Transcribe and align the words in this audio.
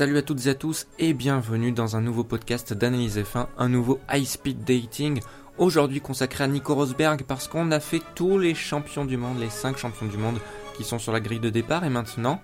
Salut 0.00 0.16
à 0.16 0.22
toutes 0.22 0.46
et 0.46 0.48
à 0.48 0.54
tous 0.54 0.86
et 0.98 1.12
bienvenue 1.12 1.72
dans 1.72 1.94
un 1.94 2.00
nouveau 2.00 2.24
podcast 2.24 2.72
d'analyse 2.72 3.18
F1, 3.18 3.48
un 3.58 3.68
nouveau 3.68 4.00
high 4.10 4.24
speed 4.24 4.64
dating. 4.64 5.20
Aujourd'hui 5.58 6.00
consacré 6.00 6.42
à 6.44 6.46
Nico 6.46 6.74
Rosberg 6.74 7.24
parce 7.24 7.48
qu'on 7.48 7.70
a 7.70 7.80
fait 7.80 8.00
tous 8.14 8.38
les 8.38 8.54
champions 8.54 9.04
du 9.04 9.18
monde, 9.18 9.38
les 9.38 9.50
5 9.50 9.76
champions 9.76 10.06
du 10.06 10.16
monde 10.16 10.38
qui 10.74 10.84
sont 10.84 10.98
sur 10.98 11.12
la 11.12 11.20
grille 11.20 11.38
de 11.38 11.50
départ 11.50 11.84
et 11.84 11.90
maintenant 11.90 12.40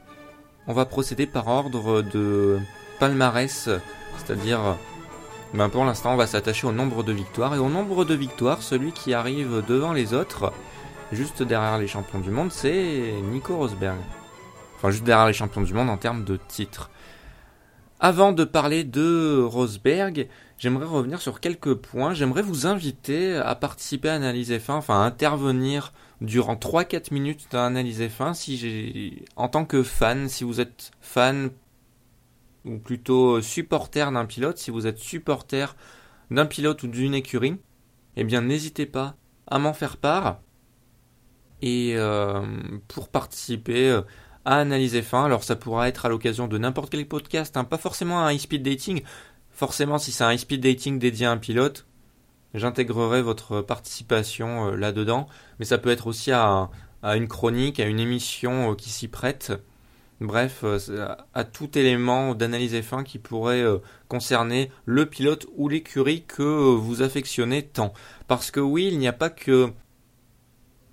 on 0.67 0.75
va 0.75 0.85
procéder 0.85 1.25
par 1.25 1.49
ordre 1.49 2.03
de 2.03 2.59
palmarès, 3.01 3.71
c'est-à-dire 4.19 4.77
ben 5.55 5.71
pour 5.71 5.87
l'instant 5.87 6.13
on 6.13 6.17
va 6.17 6.27
s'attacher 6.27 6.67
au 6.67 6.73
nombre 6.73 7.05
de 7.05 7.15
victoires 7.15 7.55
et 7.55 7.59
au 7.59 7.71
nombre 7.71 8.05
de 8.05 8.13
victoires, 8.13 8.61
celui 8.61 8.93
qui 8.93 9.15
arrive 9.15 9.65
devant 9.67 9.95
les 9.95 10.13
autres, 10.13 10.53
juste 11.11 11.43
derrière 11.43 11.79
les 11.79 11.89
champions 11.89 12.21
du 12.21 12.31
monde, 12.31 12.53
c'est 12.53 13.15
Nico 13.33 13.57
Rosberg. 13.57 13.97
Enfin 14.77 14.91
juste 14.91 15.05
derrière 15.05 15.27
les 15.27 15.33
champions 15.33 15.63
du 15.63 15.73
monde 15.73 15.89
en 15.89 15.97
termes 15.97 16.23
de 16.23 16.37
titres. 16.37 16.91
Avant 17.99 18.33
de 18.33 18.45
parler 18.45 18.85
de 18.85 19.43
Rosberg, 19.43 20.29
j'aimerais 20.59 20.85
revenir 20.85 21.19
sur 21.23 21.41
quelques 21.41 21.75
points. 21.75 22.13
J'aimerais 22.13 22.43
vous 22.43 22.67
inviter 22.67 23.37
à 23.37 23.55
participer 23.55 24.11
à 24.11 24.15
Analyse 24.15 24.53
F1, 24.53 24.73
enfin 24.73 25.01
à 25.01 25.05
intervenir 25.05 25.95
durant 26.21 26.57
3-4 26.57 27.15
minutes 27.15 27.47
dans 27.53 27.65
Analyse 27.65 28.03
F1 28.03 28.35
si 28.35 28.59
j'ai, 28.59 29.25
en 29.37 29.49
tant 29.49 29.65
que 29.65 29.83
fan, 29.83 30.29
si 30.29 30.45
vous 30.45 30.61
êtes 30.61 30.91
fan 31.01 31.51
ou 32.67 32.77
plutôt 32.77 33.41
supporter 33.41 34.13
d'un 34.13 34.27
pilote, 34.27 34.59
si 34.59 34.71
vous 34.71 34.87
êtes 34.87 34.99
supporter 34.99 35.75
d'un 36.31 36.45
pilote 36.45 36.83
ou 36.83 36.89
d'une 36.89 37.15
écurie, 37.15 37.57
eh 38.17 38.25
bien 38.25 38.43
n'hésitez 38.43 38.85
pas 38.85 39.17
à 39.47 39.59
m'en 39.59 39.73
faire 39.73 39.97
part. 39.97 40.41
Et 41.63 41.95
euh, 41.97 42.43
pour 42.89 43.09
participer, 43.09 43.89
euh, 43.89 44.03
à 44.47 44.61
analyser 44.61 45.03
fin. 45.03 45.25
Alors 45.25 45.45
ça 45.45 45.57
pourra 45.57 45.89
être 45.89 46.07
à 46.07 46.09
l'occasion 46.09 46.47
de 46.49 46.57
n'importe 46.57 46.91
quel 46.91 47.07
podcast, 47.07 47.57
hein. 47.57 47.65
pas 47.65 47.77
forcément 47.77 48.21
un 48.21 48.33
high-speed 48.33 48.63
dating. 48.63 49.03
Forcément, 49.51 49.99
si 49.99 50.13
c'est 50.13 50.25
un 50.25 50.33
high-speed 50.33 50.63
dating 50.63 50.99
dédié 50.99 51.27
à 51.27 51.33
un 51.33 51.37
pilote, 51.37 51.87
j'intégrerai 52.55 53.23
votre 53.23 53.61
participation 53.61 54.69
euh, 54.69 54.77
là-dedans. 54.77 55.27
Mais 55.59 55.65
ça 55.65 55.79
peut 55.79 55.91
être 55.91 56.07
aussi 56.07 56.31
à, 56.33 56.71
une 57.03 57.29
chronique, 57.29 57.81
à 57.81 57.87
une 57.87 58.01
émission 58.01 58.73
euh, 58.73 58.75
qui 58.75 58.91
s'y 58.91 59.09
prête. 59.09 59.53
Bref, 60.21 60.61
euh, 60.63 61.09
à 61.35 61.45
tout 61.45 61.77
élément 61.77 62.35
d'analyse 62.35 62.81
fin 62.83 63.03
qui 63.03 63.19
pourrait 63.19 63.65
concerner 64.09 64.71
le 64.85 65.07
pilote 65.07 65.47
ou 65.57 65.69
l'écurie 65.69 66.25
que 66.25 66.43
vous 66.43 67.03
affectionnez 67.03 67.63
tant. 67.63 67.93
Parce 68.29 68.51
que 68.51 68.61
oui, 68.61 68.89
il 68.93 68.99
n'y 68.99 69.09
a 69.09 69.13
pas 69.13 69.31
que 69.31 69.73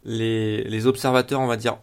les, 0.04 0.64
les 0.64 0.88
observateurs, 0.88 1.40
on 1.40 1.48
va 1.48 1.58
dire, 1.58 1.78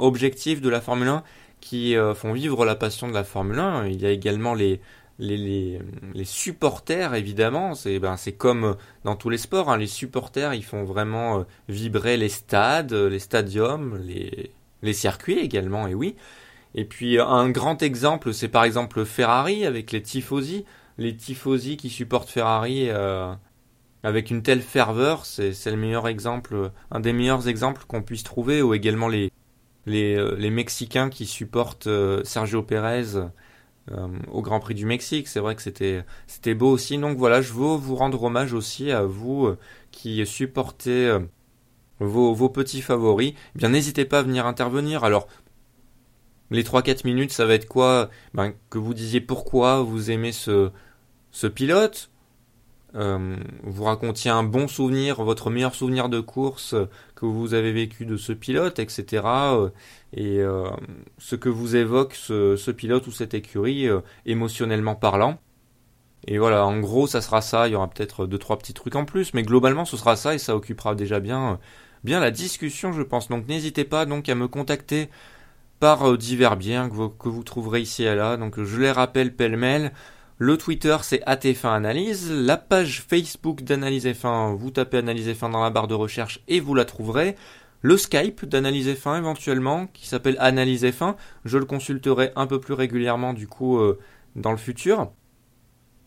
objectifs 0.00 0.60
de 0.60 0.68
la 0.68 0.80
Formule 0.80 1.08
1 1.08 1.22
qui 1.60 1.96
euh, 1.96 2.14
font 2.14 2.32
vivre 2.32 2.64
la 2.64 2.74
passion 2.74 3.08
de 3.08 3.12
la 3.12 3.24
Formule 3.24 3.58
1. 3.58 3.86
Il 3.86 4.00
y 4.00 4.06
a 4.06 4.10
également 4.10 4.54
les, 4.54 4.80
les, 5.18 5.78
les, 6.14 6.24
supporters, 6.24 7.14
évidemment. 7.14 7.74
C'est 7.74 7.98
ben, 7.98 8.16
comme 8.38 8.76
dans 9.04 9.16
tous 9.16 9.30
les 9.30 9.38
sports. 9.38 9.70
Hein. 9.70 9.76
Les 9.76 9.86
supporters, 9.86 10.54
ils 10.54 10.64
font 10.64 10.84
vraiment 10.84 11.40
euh, 11.40 11.42
vibrer 11.68 12.16
les 12.16 12.28
stades, 12.28 12.92
les 12.92 13.18
stadiums, 13.18 14.00
les, 14.04 14.50
les 14.82 14.92
circuits 14.92 15.38
également, 15.38 15.86
et 15.86 15.94
oui. 15.94 16.16
Et 16.74 16.84
puis 16.84 17.18
un 17.18 17.50
grand 17.50 17.82
exemple, 17.82 18.32
c'est 18.32 18.48
par 18.48 18.64
exemple 18.64 19.04
Ferrari 19.04 19.66
avec 19.66 19.92
les 19.92 20.02
tifosi. 20.02 20.64
Les 20.98 21.16
tifosi 21.16 21.76
qui 21.76 21.90
supportent 21.90 22.28
Ferrari 22.28 22.86
euh, 22.88 23.32
avec 24.02 24.30
une 24.30 24.42
telle 24.42 24.60
ferveur, 24.60 25.26
c'est 25.26 25.52
le 25.66 25.76
meilleur 25.76 26.08
exemple, 26.08 26.70
un 26.90 27.00
des 27.00 27.12
meilleurs 27.12 27.48
exemples 27.48 27.84
qu'on 27.86 28.02
puisse 28.02 28.22
trouver, 28.22 28.62
ou 28.62 28.74
également 28.74 29.08
les, 29.08 29.32
euh, 29.88 30.36
les, 30.36 30.50
Mexicains 30.50 31.08
qui 31.08 31.26
supportent 31.26 31.86
euh, 31.86 32.22
Sergio 32.24 32.62
Pérez 32.62 33.16
euh, 33.90 34.08
au 34.30 34.42
Grand 34.42 34.60
Prix 34.60 34.74
du 34.74 34.86
Mexique. 34.86 35.28
C'est 35.28 35.40
vrai 35.40 35.56
que 35.56 35.62
c'était 35.62 36.54
beau 36.54 36.70
aussi. 36.70 36.98
Donc 36.98 37.16
voilà, 37.16 37.40
je 37.40 37.52
veux 37.52 37.76
vous 37.76 37.96
rendre 37.96 38.22
hommage 38.22 38.52
aussi 38.52 38.90
à 38.90 39.02
vous 39.02 39.54
qui 39.90 40.24
supportez 40.26 41.18
vos, 41.98 42.48
petits 42.48 42.82
favoris. 42.82 43.34
Eh 43.54 43.58
bien 43.58 43.70
n'hésitez 43.70 44.04
pas 44.04 44.20
à 44.20 44.22
venir 44.22 44.46
intervenir. 44.46 45.04
Alors 45.04 45.28
les 46.50 46.62
3-4 46.62 47.06
minutes, 47.06 47.32
ça 47.32 47.46
va 47.46 47.54
être 47.54 47.68
quoi? 47.68 48.10
Ben, 48.34 48.54
Que 48.70 48.78
vous 48.78 48.94
disiez 48.94 49.20
pourquoi 49.20 49.82
vous 49.82 50.10
aimez 50.10 50.32
ce 50.32 50.70
pilote, 51.54 52.10
euh, 52.96 53.36
vous 53.62 53.84
racontiez 53.84 54.30
un 54.30 54.42
bon 54.42 54.66
souvenir, 54.66 55.22
votre 55.22 55.50
meilleur 55.50 55.74
souvenir 55.74 56.08
de 56.08 56.20
course 56.20 56.74
que 57.14 57.24
vous 57.26 57.54
avez 57.54 57.72
vécu 57.72 58.04
de 58.04 58.16
ce 58.16 58.32
pilote, 58.32 58.78
etc. 58.78 59.22
et 60.12 60.38
euh, 60.38 60.68
ce 61.18 61.36
que 61.36 61.48
vous 61.48 61.76
évoque 61.76 62.14
ce, 62.14 62.70
pilote 62.70 63.06
ou 63.06 63.12
cette 63.12 63.34
écurie 63.34 63.88
euh, 63.88 64.00
émotionnellement 64.26 64.94
parlant. 64.94 65.38
Et 66.26 66.38
voilà, 66.38 66.66
en 66.66 66.80
gros, 66.80 67.06
ça 67.06 67.20
sera 67.20 67.40
ça. 67.40 67.68
Il 67.68 67.72
y 67.72 67.74
aura 67.74 67.88
peut-être 67.88 68.26
deux 68.26 68.38
trois 68.38 68.58
petits 68.58 68.74
trucs 68.74 68.96
en 68.96 69.04
plus, 69.04 69.34
mais 69.34 69.42
globalement, 69.42 69.84
ce 69.84 69.96
sera 69.96 70.16
ça 70.16 70.34
et 70.34 70.38
ça 70.38 70.56
occupera 70.56 70.94
déjà 70.94 71.20
bien 71.20 71.58
bien 72.04 72.20
la 72.20 72.30
discussion, 72.30 72.92
je 72.92 73.02
pense. 73.02 73.28
Donc 73.28 73.46
n'hésitez 73.48 73.84
pas 73.84 74.06
donc 74.06 74.28
à 74.28 74.34
me 74.34 74.48
contacter 74.48 75.10
par 75.80 76.18
divers 76.18 76.56
biens 76.56 76.88
que 76.88 76.94
vous, 76.94 77.08
que 77.10 77.28
vous 77.28 77.44
trouverez 77.44 77.80
ici 77.80 78.04
et 78.04 78.14
là. 78.14 78.36
Donc 78.36 78.62
je 78.62 78.80
les 78.80 78.90
rappelle 78.92 79.34
pêle-mêle. 79.34 79.92
Le 80.42 80.56
Twitter, 80.56 80.96
c'est 81.02 81.22
ATF1 81.26 81.68
Analyse. 81.68 82.32
La 82.32 82.56
page 82.56 83.02
Facebook 83.06 83.62
d'Analyse 83.62 84.06
F1, 84.06 84.56
vous 84.56 84.70
tapez 84.70 84.96
Analyse 84.96 85.28
F1 85.28 85.50
dans 85.50 85.62
la 85.62 85.68
barre 85.68 85.86
de 85.86 85.92
recherche 85.92 86.40
et 86.48 86.60
vous 86.60 86.74
la 86.74 86.86
trouverez. 86.86 87.36
Le 87.82 87.98
Skype 87.98 88.46
d'Analyse 88.46 88.88
F1 88.88 89.18
éventuellement, 89.18 89.88
qui 89.88 90.08
s'appelle 90.08 90.36
Analyse 90.38 90.82
F1. 90.82 91.16
Je 91.44 91.58
le 91.58 91.66
consulterai 91.66 92.32
un 92.36 92.46
peu 92.46 92.58
plus 92.58 92.72
régulièrement 92.72 93.34
du 93.34 93.48
coup 93.48 93.76
euh, 93.76 93.98
dans 94.34 94.50
le 94.50 94.56
futur. 94.56 95.12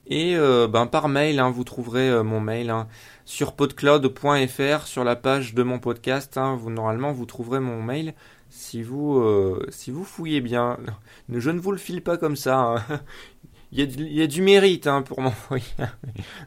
Et 0.07 0.35
euh, 0.35 0.67
ben, 0.67 0.87
par 0.87 1.09
mail, 1.09 1.39
hein, 1.39 1.51
vous 1.51 1.63
trouverez 1.63 2.09
euh, 2.09 2.23
mon 2.23 2.39
mail 2.39 2.71
hein, 2.71 2.87
sur 3.25 3.53
podcloud.fr 3.53 4.87
sur 4.87 5.03
la 5.03 5.15
page 5.15 5.53
de 5.53 5.61
mon 5.61 5.77
podcast. 5.77 6.39
Hein. 6.39 6.55
vous, 6.55 6.71
normalement, 6.71 7.11
vous 7.11 7.27
trouverez 7.27 7.59
mon 7.59 7.83
mail 7.83 8.15
si 8.49 8.81
vous, 8.81 9.23
si 9.69 9.91
vous 9.91 10.03
fouillez 10.03 10.41
bien. 10.41 10.79
Je 11.31 11.51
ne 11.51 11.59
vous 11.59 11.71
le 11.71 11.77
file 11.77 12.01
pas 12.01 12.17
comme 12.17 12.35
ça 12.35 12.83
il 13.75 14.13
y, 14.13 14.21
a 14.21 14.27
du, 14.27 14.43
mérite 14.43 14.85
hein, 14.85 15.01
pour 15.01 15.19
m'envoyer. 15.21 15.65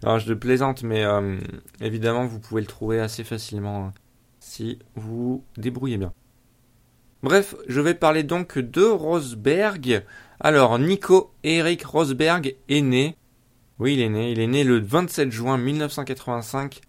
non, 0.04 0.19
je 0.19 0.32
plaisante, 0.32 0.84
mais 0.84 1.04
euh, 1.04 1.38
évidemment, 1.81 2.25
vous 2.25 2.38
pouvez 2.38 2.60
le 2.60 2.69
trouver 2.69 3.00
assez 3.00 3.25
facilement 3.25 3.87
hein, 3.87 3.94
si 4.38 4.78
vous 4.94 5.44
débrouillez 5.56 5.98
bien. 5.98 6.12
Bref, 7.25 7.56
je 7.66 7.81
vais 7.81 7.94
parler 7.94 8.22
donc 8.22 8.59
de 8.59 8.84
Rosberg. 8.84 10.04
Alors, 10.38 10.78
Nico 10.78 11.32
Eric 11.42 11.84
Rosberg 11.84 12.54
est 12.69 12.81
né. 12.81 13.16
Oui, 13.81 13.94
il 13.94 14.00
est 14.00 14.09
né. 14.09 14.31
Il 14.31 14.38
est 14.38 14.47
né 14.47 14.62
le 14.62 14.78
27 14.78 15.32
juin 15.32 15.59
1985 15.59 16.81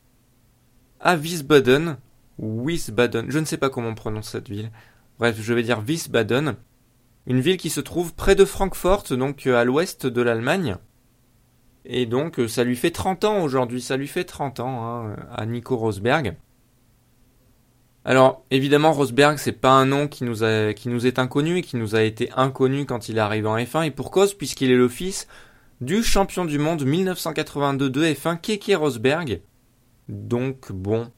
à 0.99 1.15
Wiesbaden. 1.15 1.97
Wiesbaden. 2.37 3.31
Je 3.31 3.39
ne 3.39 3.45
sais 3.45 3.57
pas 3.57 3.71
comment 3.71 3.89
on 3.89 3.95
prononce 3.95 4.29
cette 4.29 4.49
ville. 4.49 4.69
Bref, 5.17 5.37
je 5.41 5.53
vais 5.55 5.63
dire 5.63 5.79
Wiesbaden 5.79 6.57
une 7.27 7.41
ville 7.41 7.57
qui 7.57 7.69
se 7.69 7.81
trouve 7.81 8.15
près 8.15 8.35
de 8.35 8.45
Francfort, 8.45 9.03
donc 9.11 9.45
euh, 9.45 9.57
à 9.57 9.65
l'ouest 9.65 10.07
de 10.07 10.21
l'Allemagne. 10.21 10.77
Et 11.85 12.06
donc 12.06 12.39
euh, 12.39 12.47
ça 12.47 12.63
lui 12.63 12.75
fait 12.75 12.91
30 12.91 13.25
ans 13.25 13.41
aujourd'hui, 13.44 13.81
ça 13.81 13.97
lui 13.97 14.07
fait 14.07 14.24
30 14.24 14.62
ans 14.62 14.85
hein, 14.85 15.15
à 15.35 15.45
Nico 15.45 15.75
Rosberg. 15.75 16.35
Alors 18.06 18.45
évidemment 18.50 18.94
Rosberg 18.94 19.38
c'est 19.38 19.51
pas 19.51 19.71
un 19.71 19.85
nom 19.85 20.07
qui 20.07 20.24
nous, 20.24 20.44
est 20.44 21.19
inconnu 21.19 21.57
et 21.57 21.62
qui 21.62 21.75
nous 21.75 21.95
a 21.95 22.01
été 22.01 22.31
inconnu 22.38 22.85
quand 22.85 23.09
il 23.09 23.18
est 23.18 23.21
arrivé 23.21 23.47
en 23.47 23.57
F1 23.57 23.85
et 23.85 23.91
pour 23.91 24.12
cause 24.12 24.33
puisqu'il 24.33 24.71
est 24.71 24.77
le 24.77 24.88
fils 24.88 25.27
du 25.81 26.03
champion 26.03 26.45
du 26.45 26.57
monde 26.57 26.85
1982 26.85 27.89
de 27.89 28.03
F1 28.06 28.39
Keke 28.39 28.77
Rosberg. 28.77 29.41
Donc 30.07 30.71
bon, 30.71 31.12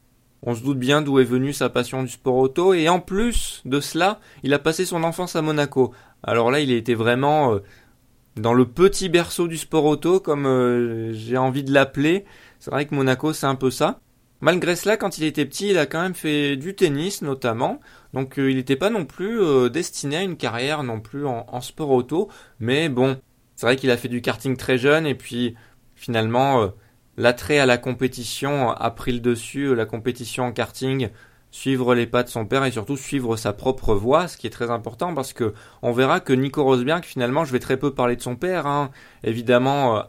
on 0.43 0.55
se 0.55 0.63
doute 0.63 0.79
bien 0.79 1.01
d'où 1.01 1.19
est 1.19 1.25
venue 1.25 1.53
sa 1.53 1.69
passion 1.69 2.03
du 2.03 2.09
sport 2.09 2.35
auto 2.35 2.73
et 2.73 2.87
en 2.87 2.99
plus 2.99 3.61
de 3.65 3.79
cela, 3.79 4.19
il 4.43 4.53
a 4.53 4.59
passé 4.59 4.85
son 4.85 5.03
enfance 5.03 5.35
à 5.35 5.41
Monaco. 5.41 5.93
Alors 6.23 6.51
là, 6.51 6.59
il 6.59 6.71
était 6.71 6.93
vraiment 6.93 7.53
euh, 7.53 7.59
dans 8.35 8.53
le 8.53 8.65
petit 8.65 9.09
berceau 9.09 9.47
du 9.47 9.57
sport 9.57 9.85
auto, 9.85 10.19
comme 10.19 10.45
euh, 10.45 11.11
j'ai 11.13 11.37
envie 11.37 11.63
de 11.63 11.73
l'appeler. 11.73 12.25
C'est 12.59 12.71
vrai 12.71 12.85
que 12.85 12.95
Monaco, 12.95 13.33
c'est 13.33 13.47
un 13.47 13.55
peu 13.55 13.71
ça. 13.71 13.99
Malgré 14.41 14.77
cela, 14.77 14.95
quand 14.95 15.17
il 15.17 15.25
était 15.25 15.45
petit, 15.45 15.71
il 15.71 15.77
a 15.77 15.85
quand 15.85 16.01
même 16.01 16.15
fait 16.15 16.55
du 16.55 16.73
tennis 16.73 17.21
notamment. 17.21 17.81
Donc 18.13 18.39
euh, 18.39 18.49
il 18.49 18.55
n'était 18.55 18.77
pas 18.77 18.89
non 18.89 19.05
plus 19.05 19.69
destiné 19.69 20.17
à 20.17 20.23
une 20.23 20.37
carrière 20.37 20.83
non 20.83 21.01
plus 21.01 21.25
en, 21.25 21.45
en 21.49 21.59
sport 21.59 21.89
auto. 21.89 22.29
Mais 22.61 22.87
bon, 22.87 23.19
c'est 23.57 23.65
vrai 23.65 23.75
qu'il 23.75 23.91
a 23.91 23.97
fait 23.97 24.07
du 24.07 24.21
karting 24.21 24.55
très 24.55 24.77
jeune 24.77 25.05
et 25.05 25.15
puis 25.15 25.55
finalement 25.95 26.71
L'attrait 27.19 27.59
à 27.59 27.65
la 27.65 27.77
compétition 27.77 28.71
a 28.71 28.91
pris 28.91 29.11
le 29.11 29.19
dessus, 29.19 29.75
la 29.75 29.85
compétition 29.85 30.45
en 30.45 30.53
karting, 30.53 31.09
suivre 31.51 31.93
les 31.93 32.07
pas 32.07 32.23
de 32.23 32.29
son 32.29 32.45
père 32.45 32.63
et 32.63 32.71
surtout 32.71 32.95
suivre 32.95 33.35
sa 33.35 33.51
propre 33.51 33.93
voie, 33.93 34.29
ce 34.29 34.37
qui 34.37 34.47
est 34.47 34.51
très 34.51 34.71
important 34.71 35.13
parce 35.13 35.33
que 35.33 35.53
on 35.81 35.91
verra 35.91 36.21
que 36.21 36.31
Nico 36.31 36.63
Rosberg, 36.63 37.03
finalement, 37.03 37.43
je 37.43 37.51
vais 37.51 37.59
très 37.59 37.75
peu 37.75 37.93
parler 37.93 38.15
de 38.15 38.21
son 38.21 38.37
père. 38.37 38.67
Hein. 38.67 38.89
Évidemment, 39.25 39.97
euh, 39.97 40.03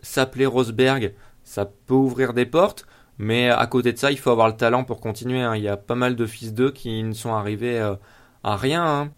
s'appeler 0.00 0.44
Rosberg, 0.44 1.14
ça 1.44 1.66
peut 1.66 1.94
ouvrir 1.94 2.34
des 2.34 2.46
portes, 2.46 2.84
mais 3.16 3.48
à 3.48 3.66
côté 3.68 3.92
de 3.92 3.98
ça, 3.98 4.10
il 4.10 4.18
faut 4.18 4.30
avoir 4.30 4.48
le 4.48 4.56
talent 4.56 4.82
pour 4.82 5.00
continuer. 5.00 5.42
Hein. 5.42 5.54
Il 5.54 5.62
y 5.62 5.68
a 5.68 5.76
pas 5.76 5.94
mal 5.94 6.16
de 6.16 6.26
fils 6.26 6.52
d'eux 6.52 6.72
qui 6.72 7.00
ne 7.04 7.12
sont 7.12 7.32
arrivés 7.32 7.78
euh, 7.78 7.94
à 8.42 8.56
rien. 8.56 8.84
Hein. 8.84 9.12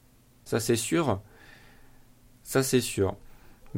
Ça 0.44 0.60
c'est 0.60 0.76
sûr. 0.76 1.22
Ça 2.42 2.62
c'est 2.62 2.82
sûr. 2.82 3.16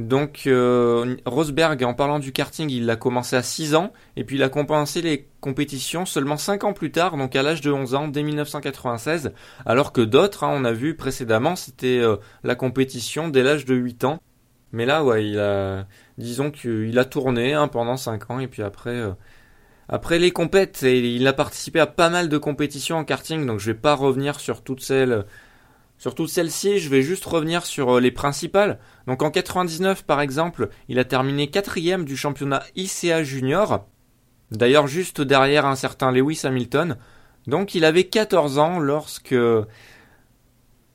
Donc 0.00 0.44
euh, 0.47 1.17
Rosberg, 1.26 1.82
en 1.85 1.94
parlant 1.94 2.19
du 2.19 2.32
karting, 2.32 2.70
il 2.70 2.88
a 2.91 2.97
commencé 2.97 3.37
à 3.37 3.43
6 3.43 3.75
ans, 3.75 3.93
et 4.17 4.25
puis 4.25 4.37
il 4.37 4.43
a 4.43 4.49
commencé 4.49 5.02
les 5.02 5.29
compétitions 5.41 6.06
seulement 6.06 6.37
5 6.37 6.64
ans 6.64 6.73
plus 6.73 6.91
tard, 6.91 7.17
donc 7.17 7.37
à 7.37 7.43
l'âge 7.43 7.61
de 7.61 7.70
11 7.70 7.94
ans, 7.94 8.08
dès 8.08 8.23
1996, 8.23 9.32
alors 9.67 9.93
que 9.93 10.00
d'autres, 10.00 10.44
hein, 10.44 10.50
on 10.52 10.64
a 10.64 10.73
vu 10.73 10.97
précédemment, 10.97 11.55
c'était 11.55 11.99
euh, 11.99 12.17
la 12.44 12.55
compétition 12.55 13.29
dès 13.29 13.43
l'âge 13.43 13.64
de 13.64 13.75
8 13.75 14.05
ans. 14.05 14.20
Mais 14.73 14.87
là, 14.87 15.05
ouais, 15.05 15.26
il 15.26 15.38
a, 15.38 15.87
disons 16.17 16.50
qu'il 16.50 16.97
a 16.99 17.05
tourné 17.05 17.52
hein, 17.52 17.69
pendant 17.69 17.97
5 17.97 18.31
ans, 18.31 18.38
et 18.38 18.49
puis 18.49 18.62
après, 18.62 18.91
euh, 18.91 19.12
après 19.88 20.19
les 20.19 20.31
compètes, 20.31 20.82
il 20.82 21.26
a 21.26 21.32
participé 21.32 21.81
à 21.81 21.87
pas 21.87 22.08
mal 22.08 22.29
de 22.29 22.38
compétitions 22.38 22.97
en 22.97 23.05
karting, 23.05 23.44
donc 23.44 23.58
je 23.58 23.67
vais 23.67 23.79
pas 23.79 23.94
revenir 23.94 24.41
sur 24.41 24.62
toutes 24.62 24.82
celles 24.82 25.25
sur 26.00 26.14
toutes 26.14 26.31
celles-ci, 26.31 26.79
je 26.79 26.88
vais 26.88 27.02
juste 27.02 27.26
revenir 27.26 27.67
sur 27.67 27.97
euh, 27.97 28.00
les 28.00 28.11
principales. 28.11 28.79
Donc 29.06 29.23
en 29.23 29.31
99 29.31 30.05
par 30.05 30.23
exemple, 30.23 30.70
il 30.88 30.99
a 30.99 31.05
terminé 31.05 31.50
quatrième 31.50 32.06
du 32.06 32.17
championnat 32.17 32.62
ICA 32.75 33.23
Junior. 33.23 33.87
D'ailleurs 34.50 34.87
juste 34.87 35.20
derrière 35.20 35.67
un 35.67 35.76
certain 35.76 36.11
Lewis 36.11 36.41
Hamilton. 36.44 36.97
Donc 37.47 37.75
il 37.75 37.85
avait 37.85 38.05
14 38.05 38.56
ans 38.56 38.79
lorsque 38.79 39.37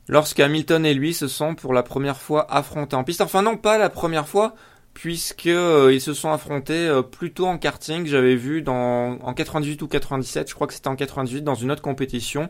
lorsque 0.07 0.39
Hamilton 0.39 0.87
et 0.87 0.95
lui 0.95 1.13
se 1.13 1.27
sont 1.27 1.53
pour 1.53 1.73
la 1.73 1.83
première 1.83 2.17
fois 2.19 2.51
affrontés 2.51 2.95
en 2.95 3.03
piste. 3.03 3.21
Enfin 3.21 3.43
non, 3.43 3.57
pas 3.57 3.77
la 3.77 3.91
première 3.91 4.27
fois, 4.27 4.55
puisque 4.95 5.45
euh, 5.45 5.93
ils 5.93 6.01
se 6.01 6.15
sont 6.15 6.31
affrontés 6.31 6.87
euh, 6.87 7.03
plutôt 7.03 7.45
en 7.45 7.59
karting. 7.59 8.07
J'avais 8.07 8.35
vu 8.35 8.63
en 8.67 9.33
98 9.35 9.83
ou 9.83 9.87
97, 9.87 10.49
je 10.49 10.55
crois 10.55 10.65
que 10.65 10.73
c'était 10.73 10.87
en 10.87 10.95
98 10.95 11.43
dans 11.43 11.53
une 11.53 11.69
autre 11.69 11.83
compétition. 11.83 12.49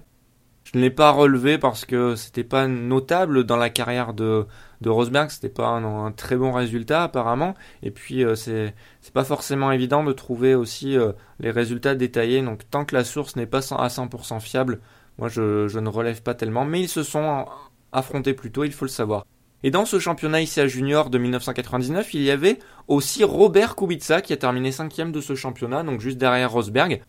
Je 0.76 0.80
ne 0.82 0.84
l'ai 0.84 0.92
pas 0.92 1.12
relevé 1.12 1.58
parce 1.58 1.86
que 1.86 2.18
c'était 2.18 2.44
pas 2.44 2.68
notable 2.68 3.46
dans 3.46 3.56
la 3.56 3.70
carrière 3.70 4.14
de, 4.14 4.46
de 4.82 4.90
Rosberg, 4.90 5.30
c'était 5.30 5.48
pas 5.48 5.70
un, 5.70 6.12
très 6.12 6.36
bon 6.36 6.52
résultat 6.52 7.02
apparemment. 7.02 7.54
Et 7.82 7.92
puis 7.92 8.26
euh, 8.26 8.36
c'est 8.36 8.74
pas 9.14 9.24
forcément 9.24 9.72
évident 9.72 10.04
de 10.04 10.12
trouver 10.12 10.54
aussi 10.54 10.98
euh, 10.98 11.14
les 11.40 11.50
résultats 11.50 11.96
détaillés. 11.96 12.42
Donc 12.42 12.70
tant 12.70 12.84
que 12.84 12.94
la 12.94 13.06
source 13.06 13.38
n'est 13.38 13.46
pas 13.46 13.60
à 13.74 13.88
100% 13.88 14.42
fiable, 14.42 14.82
moi 15.18 15.30
je, 15.30 15.70
je 15.70 15.80
ne 15.80 15.88
relève 15.88 16.22
pas 16.22 16.34
tellement. 16.34 16.66
Mais 16.66 16.82
ils 16.82 16.90
se 16.90 17.04
sont 17.04 17.46
affrontés 17.94 18.34
plus 18.34 18.52
tôt, 18.52 18.66
il 18.66 18.74
faut 18.74 18.84
le 18.84 18.90
savoir. 18.90 19.26
Et 19.64 19.72
dans 19.72 19.86
ce 19.86 19.98
championnat 19.98 20.42
ICA 20.42 20.68
Junior 20.68 21.10
de 21.10 21.18
1999, 21.18 22.14
il 22.16 22.22
y 22.22 22.32
avait 22.32 22.60
aussi 22.90 23.24
Robert 23.24 23.78
Kubica 23.78 24.20
qui 24.20 24.34
a 24.34 24.38
terminé 24.38 24.74
cinquième 24.74 25.14
de 25.14 25.22
ce 25.22 25.36
championnat, 25.36 25.84
donc 25.84 26.02
juste 26.02 26.18
derrière 26.18 26.52
Rosberg. 26.52 27.02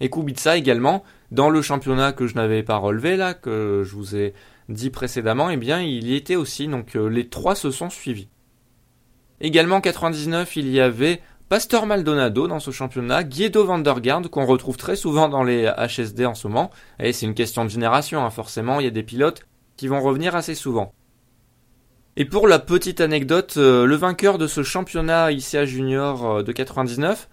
Et 0.00 0.10
Kubica 0.10 0.56
également, 0.56 1.04
dans 1.30 1.50
le 1.50 1.62
championnat 1.62 2.12
que 2.12 2.26
je 2.26 2.34
n'avais 2.34 2.62
pas 2.62 2.76
relevé 2.76 3.16
là, 3.16 3.34
que 3.34 3.82
je 3.84 3.94
vous 3.94 4.16
ai 4.16 4.34
dit 4.68 4.90
précédemment, 4.90 5.50
eh 5.50 5.56
bien 5.56 5.80
il 5.80 6.08
y 6.08 6.14
était 6.14 6.36
aussi, 6.36 6.68
donc 6.68 6.96
euh, 6.96 7.08
les 7.08 7.28
trois 7.28 7.54
se 7.54 7.70
sont 7.70 7.90
suivis. 7.90 8.28
Également 9.40 9.76
en 9.76 9.80
99, 9.80 10.56
il 10.56 10.70
y 10.70 10.80
avait 10.80 11.20
Pastor 11.48 11.86
Maldonado 11.86 12.46
dans 12.46 12.60
ce 12.60 12.70
championnat, 12.70 13.24
Guido 13.24 13.64
van 13.64 13.78
der 13.78 13.96
qu'on 14.30 14.46
retrouve 14.46 14.76
très 14.76 14.96
souvent 14.96 15.28
dans 15.28 15.42
les 15.42 15.70
HSD 15.76 16.24
en 16.24 16.34
ce 16.34 16.46
moment, 16.46 16.70
et 17.00 17.12
c'est 17.12 17.26
une 17.26 17.34
question 17.34 17.64
de 17.64 17.70
génération, 17.70 18.24
hein, 18.24 18.30
forcément, 18.30 18.80
il 18.80 18.84
y 18.84 18.86
a 18.86 18.92
des 18.92 19.02
pilotes 19.02 19.42
qui 19.76 19.88
vont 19.88 20.00
revenir 20.00 20.36
assez 20.36 20.54
souvent. 20.54 20.92
Et 22.16 22.24
pour 22.24 22.46
la 22.46 22.58
petite 22.58 23.00
anecdote, 23.00 23.54
euh, 23.56 23.86
le 23.86 23.96
vainqueur 23.96 24.36
de 24.36 24.46
ce 24.46 24.62
championnat 24.62 25.32
ICA 25.32 25.64
Junior 25.64 26.26
euh, 26.26 26.42
de 26.42 26.52
99 26.52 27.28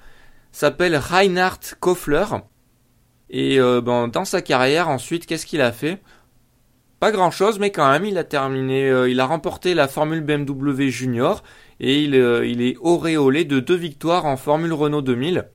s'appelle 0.51 0.95
Reinhard 0.95 1.59
Kofler, 1.79 2.25
et 3.29 3.59
euh, 3.59 3.81
ben, 3.81 4.07
dans 4.07 4.25
sa 4.25 4.41
carrière, 4.41 4.89
ensuite, 4.89 5.25
qu'est-ce 5.25 5.45
qu'il 5.45 5.62
a 5.62 5.71
fait? 5.71 6.01
Pas 7.00 7.12
grand-chose, 7.12 7.59
mais 7.59 7.71
quand 7.71 7.89
même, 7.91 8.06
il 8.06 8.18
a 8.18 8.24
terminé, 8.24 8.89
euh, 8.89 9.09
il 9.09 9.19
a 9.19 9.25
remporté 9.25 9.74
la 9.74 9.88
Formule 9.88 10.21
BMW 10.21 10.88
Junior 10.89 11.44
et 11.79 12.01
il, 12.01 12.15
euh, 12.15 12.45
il, 12.45 12.62
est 12.62 12.75
auréolé 12.77 13.45
de 13.45 13.59
deux 13.59 13.75
victoires 13.75 14.25
en 14.25 14.38
Formule 14.38 14.74
Renault 14.74 15.01
2000 15.01 15.50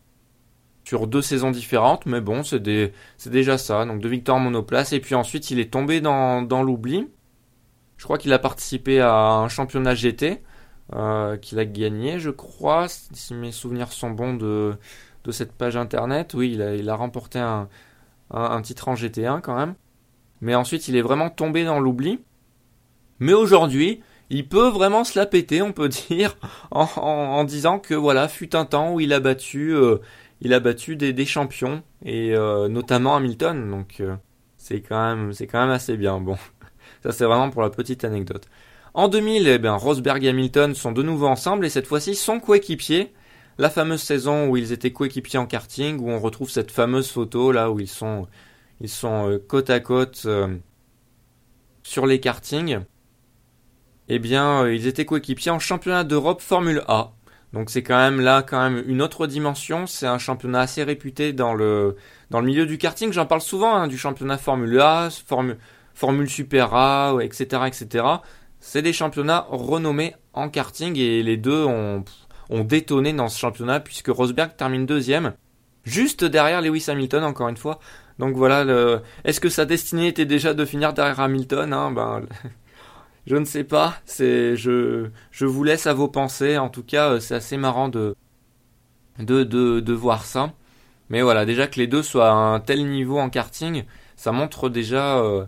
sur 0.84 1.06
deux 1.06 1.22
saisons 1.22 1.50
différentes, 1.50 2.06
mais 2.06 2.20
bon, 2.20 2.42
c'est 2.42 2.60
déjà 2.60 3.58
ça. 3.58 3.84
Donc 3.86 4.00
deux 4.00 4.08
victoires 4.08 4.36
en 4.36 4.40
monoplace 4.40 4.92
et 4.92 5.00
puis 5.00 5.14
ensuite, 5.14 5.50
il 5.50 5.58
est 5.58 5.72
tombé 5.72 6.00
dans, 6.00 6.42
dans 6.42 6.62
l'oubli. 6.62 7.08
Je 7.96 8.04
crois 8.04 8.18
qu'il 8.18 8.32
a 8.32 8.38
participé 8.38 9.00
à 9.00 9.14
un 9.14 9.48
championnat 9.48 9.94
GT 9.94 10.42
qu'il 11.40 11.58
a 11.58 11.64
gagné, 11.64 12.18
je 12.18 12.28
crois, 12.28 12.86
si 12.88 13.32
mes 13.32 13.52
souvenirs 13.52 13.92
sont 13.92 14.10
bons 14.10 14.34
de 14.34 14.76
de 15.24 15.32
cette 15.32 15.52
page 15.52 15.76
internet. 15.76 16.34
Oui, 16.34 16.52
il 16.52 16.90
a, 16.90 16.94
remporté 16.94 17.38
un, 17.38 17.68
titre 18.62 18.88
en 18.88 18.94
GT1 18.94 19.40
quand 19.40 19.56
même. 19.56 19.74
Mais 20.40 20.54
ensuite, 20.54 20.88
il 20.88 20.96
est 20.96 21.02
vraiment 21.02 21.30
tombé 21.30 21.64
dans 21.64 21.78
l'oubli. 21.78 22.20
Mais 23.20 23.32
aujourd'hui, 23.32 24.02
il 24.30 24.48
peut 24.48 24.68
vraiment 24.68 25.04
se 25.04 25.18
la 25.18 25.26
péter, 25.26 25.62
on 25.62 25.72
peut 25.72 25.88
dire, 26.10 26.36
en, 26.70 27.44
disant 27.44 27.78
que 27.78 27.94
voilà, 27.94 28.28
fut 28.28 28.56
un 28.56 28.64
temps 28.64 28.92
où 28.94 29.00
il 29.00 29.12
a 29.12 29.20
battu, 29.20 29.74
euh, 29.74 29.98
il 30.40 30.52
a 30.54 30.60
battu 30.60 30.96
des, 30.96 31.26
champions 31.26 31.82
et 32.04 32.34
euh, 32.34 32.68
notamment 32.68 33.14
Hamilton. 33.14 33.70
Donc 33.70 34.00
euh, 34.00 34.16
c'est 34.56 34.80
quand 34.80 35.16
même, 35.16 35.32
quand 35.50 35.60
même 35.60 35.70
assez 35.70 35.96
bien. 35.96 36.20
Bon, 36.20 36.36
ça 37.02 37.12
c'est 37.12 37.24
vraiment 37.24 37.50
pour 37.50 37.62
la 37.62 37.70
petite 37.70 38.04
anecdote. 38.04 38.48
En 38.94 39.08
2000, 39.08 39.46
eh 39.48 39.58
bien, 39.58 39.74
Rosberg 39.74 40.22
et 40.24 40.28
Hamilton 40.30 40.74
sont 40.74 40.92
de 40.92 41.02
nouveau 41.02 41.26
ensemble 41.26 41.64
et 41.64 41.70
cette 41.70 41.86
fois-ci 41.86 42.14
sont 42.14 42.40
coéquipiers 42.40 43.12
la 43.58 43.70
fameuse 43.70 44.02
saison 44.02 44.48
où 44.48 44.56
ils 44.56 44.72
étaient 44.72 44.92
coéquipiers 44.92 45.38
en 45.38 45.46
karting, 45.46 45.98
où 46.00 46.10
on 46.10 46.18
retrouve 46.18 46.50
cette 46.50 46.70
fameuse 46.70 47.10
photo 47.10 47.52
là 47.52 47.70
où 47.70 47.80
ils 47.80 47.88
sont, 47.88 48.26
euh, 49.04 49.38
côte 49.46 49.70
à 49.70 49.80
côte 49.80 50.22
euh, 50.26 50.56
sur 51.82 52.06
les 52.06 52.20
kartings. 52.20 52.80
Eh 54.08 54.18
bien, 54.18 54.64
euh, 54.64 54.74
ils 54.74 54.86
étaient 54.86 55.04
coéquipiers 55.04 55.50
en 55.50 55.58
championnat 55.58 56.04
d'Europe 56.04 56.40
Formule 56.40 56.82
A. 56.88 57.12
Donc 57.52 57.68
c'est 57.68 57.82
quand 57.82 57.98
même 57.98 58.20
là 58.20 58.42
quand 58.42 58.60
même 58.62 58.82
une 58.86 59.02
autre 59.02 59.26
dimension. 59.26 59.86
C'est 59.86 60.06
un 60.06 60.18
championnat 60.18 60.60
assez 60.60 60.82
réputé 60.82 61.32
dans 61.32 61.54
le 61.54 61.96
dans 62.30 62.40
le 62.40 62.46
milieu 62.46 62.64
du 62.66 62.78
karting. 62.78 63.12
J'en 63.12 63.26
parle 63.26 63.42
souvent 63.42 63.74
hein, 63.74 63.88
du 63.88 63.98
championnat 63.98 64.38
Formule 64.38 64.80
A, 64.80 65.10
Formule 65.26 65.58
Formule 65.94 66.30
Super 66.30 66.74
A, 66.74 67.18
etc., 67.20 67.62
etc. 67.66 68.04
C'est 68.60 68.80
des 68.80 68.92
championnats 68.92 69.46
renommés 69.50 70.14
en 70.32 70.48
karting 70.48 70.96
et 70.96 71.22
les 71.22 71.36
deux 71.36 71.64
ont 71.64 72.04
ont 72.50 72.64
détonné 72.64 73.12
dans 73.12 73.28
ce 73.28 73.38
championnat 73.38 73.80
puisque 73.80 74.08
Rosberg 74.08 74.56
termine 74.56 74.86
deuxième, 74.86 75.34
juste 75.84 76.24
derrière 76.24 76.62
Lewis 76.62 76.86
Hamilton 76.88 77.24
encore 77.24 77.48
une 77.48 77.56
fois. 77.56 77.78
Donc 78.18 78.36
voilà, 78.36 78.64
le... 78.64 79.00
est-ce 79.24 79.40
que 79.40 79.48
sa 79.48 79.64
destinée 79.64 80.08
était 80.08 80.26
déjà 80.26 80.54
de 80.54 80.64
finir 80.64 80.92
derrière 80.92 81.20
Hamilton 81.20 81.72
hein? 81.72 81.90
Ben, 81.90 82.22
Je 83.26 83.36
ne 83.36 83.44
sais 83.44 83.64
pas, 83.64 83.94
je, 84.08 85.08
je 85.30 85.46
vous 85.46 85.64
laisse 85.64 85.86
à 85.86 85.94
vos 85.94 86.08
pensées. 86.08 86.58
En 86.58 86.68
tout 86.68 86.82
cas, 86.82 87.12
euh, 87.12 87.20
c'est 87.20 87.34
assez 87.36 87.56
marrant 87.56 87.88
de, 87.88 88.16
de, 89.18 89.44
de, 89.44 89.80
de 89.80 89.92
voir 89.92 90.24
ça. 90.24 90.52
Mais 91.08 91.22
voilà, 91.22 91.44
déjà 91.44 91.66
que 91.68 91.78
les 91.78 91.86
deux 91.86 92.02
soient 92.02 92.30
à 92.30 92.34
un 92.34 92.60
tel 92.60 92.86
niveau 92.88 93.18
en 93.18 93.30
karting, 93.30 93.84
ça 94.16 94.32
montre 94.32 94.68
déjà 94.68 95.18
euh, 95.18 95.46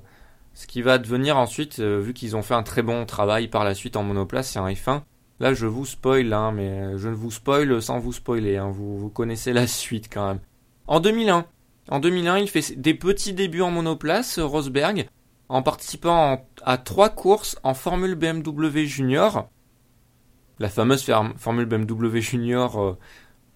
ce 0.54 0.66
qui 0.66 0.82
va 0.82 0.98
devenir 0.98 1.36
ensuite, 1.36 1.80
euh, 1.80 2.00
vu 2.00 2.14
qu'ils 2.14 2.36
ont 2.36 2.42
fait 2.42 2.54
un 2.54 2.62
très 2.62 2.82
bon 2.82 3.06
travail 3.06 3.48
par 3.48 3.64
la 3.64 3.74
suite 3.74 3.96
en 3.96 4.04
monoplace 4.04 4.56
et 4.56 4.58
en 4.60 4.68
F1. 4.68 5.02
Là, 5.44 5.52
je 5.52 5.66
vous 5.66 5.84
spoil, 5.84 6.32
hein, 6.32 6.52
mais 6.52 6.96
je 6.96 7.06
ne 7.06 7.14
vous 7.14 7.30
spoil 7.30 7.82
sans 7.82 7.98
vous 7.98 8.14
spoiler. 8.14 8.56
Hein. 8.56 8.70
Vous, 8.70 9.10
connaissez 9.10 9.52
la 9.52 9.66
suite 9.66 10.08
quand 10.10 10.26
même. 10.26 10.38
En 10.86 11.00
2001, 11.00 11.44
en 11.90 12.00
2001, 12.00 12.38
il 12.38 12.48
fait 12.48 12.80
des 12.80 12.94
petits 12.94 13.34
débuts 13.34 13.60
en 13.60 13.70
monoplace, 13.70 14.38
Rosberg, 14.38 15.06
en 15.50 15.62
participant 15.62 16.46
à 16.62 16.78
trois 16.78 17.10
courses 17.10 17.58
en 17.62 17.74
Formule 17.74 18.14
BMW 18.14 18.86
Junior. 18.86 19.50
La 20.60 20.70
fameuse 20.70 21.04
Formule 21.36 21.66
BMW 21.66 22.20
Junior 22.20 22.82
euh, 22.82 22.98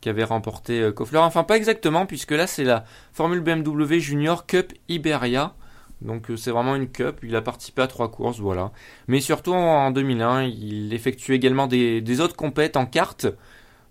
qu'avait 0.03 0.25
remporté 0.25 0.83
euh, 0.83 0.93
Kofler. 0.93 1.21
Enfin, 1.21 1.43
pas 1.43 1.57
exactement, 1.57 2.05
puisque 2.05 2.33
là, 2.33 2.47
c'est 2.47 2.65
la 2.65 2.85
Formule 3.15 3.41
BMW 3.41 3.99
Junior 3.99 4.45
Cup 4.45 4.75
Iberia. 4.91 5.55
Donc 6.01 6.31
euh, 6.31 6.37
c'est 6.37 6.51
vraiment 6.51 6.77
une 6.77 6.89
cup, 6.89 7.21
il 7.23 7.35
a 7.35 7.43
participé 7.43 7.83
à 7.83 7.87
trois 7.87 8.11
courses, 8.11 8.39
voilà. 8.39 8.73
Mais 9.09 9.21
surtout 9.21 9.53
en 9.53 9.91
2001, 9.91 10.45
il 10.45 10.93
effectue 10.95 11.35
également 11.35 11.67
des, 11.67 12.21
autres 12.21 12.37
compètes 12.37 12.77
en 12.77 12.87
cartes, 12.87 13.27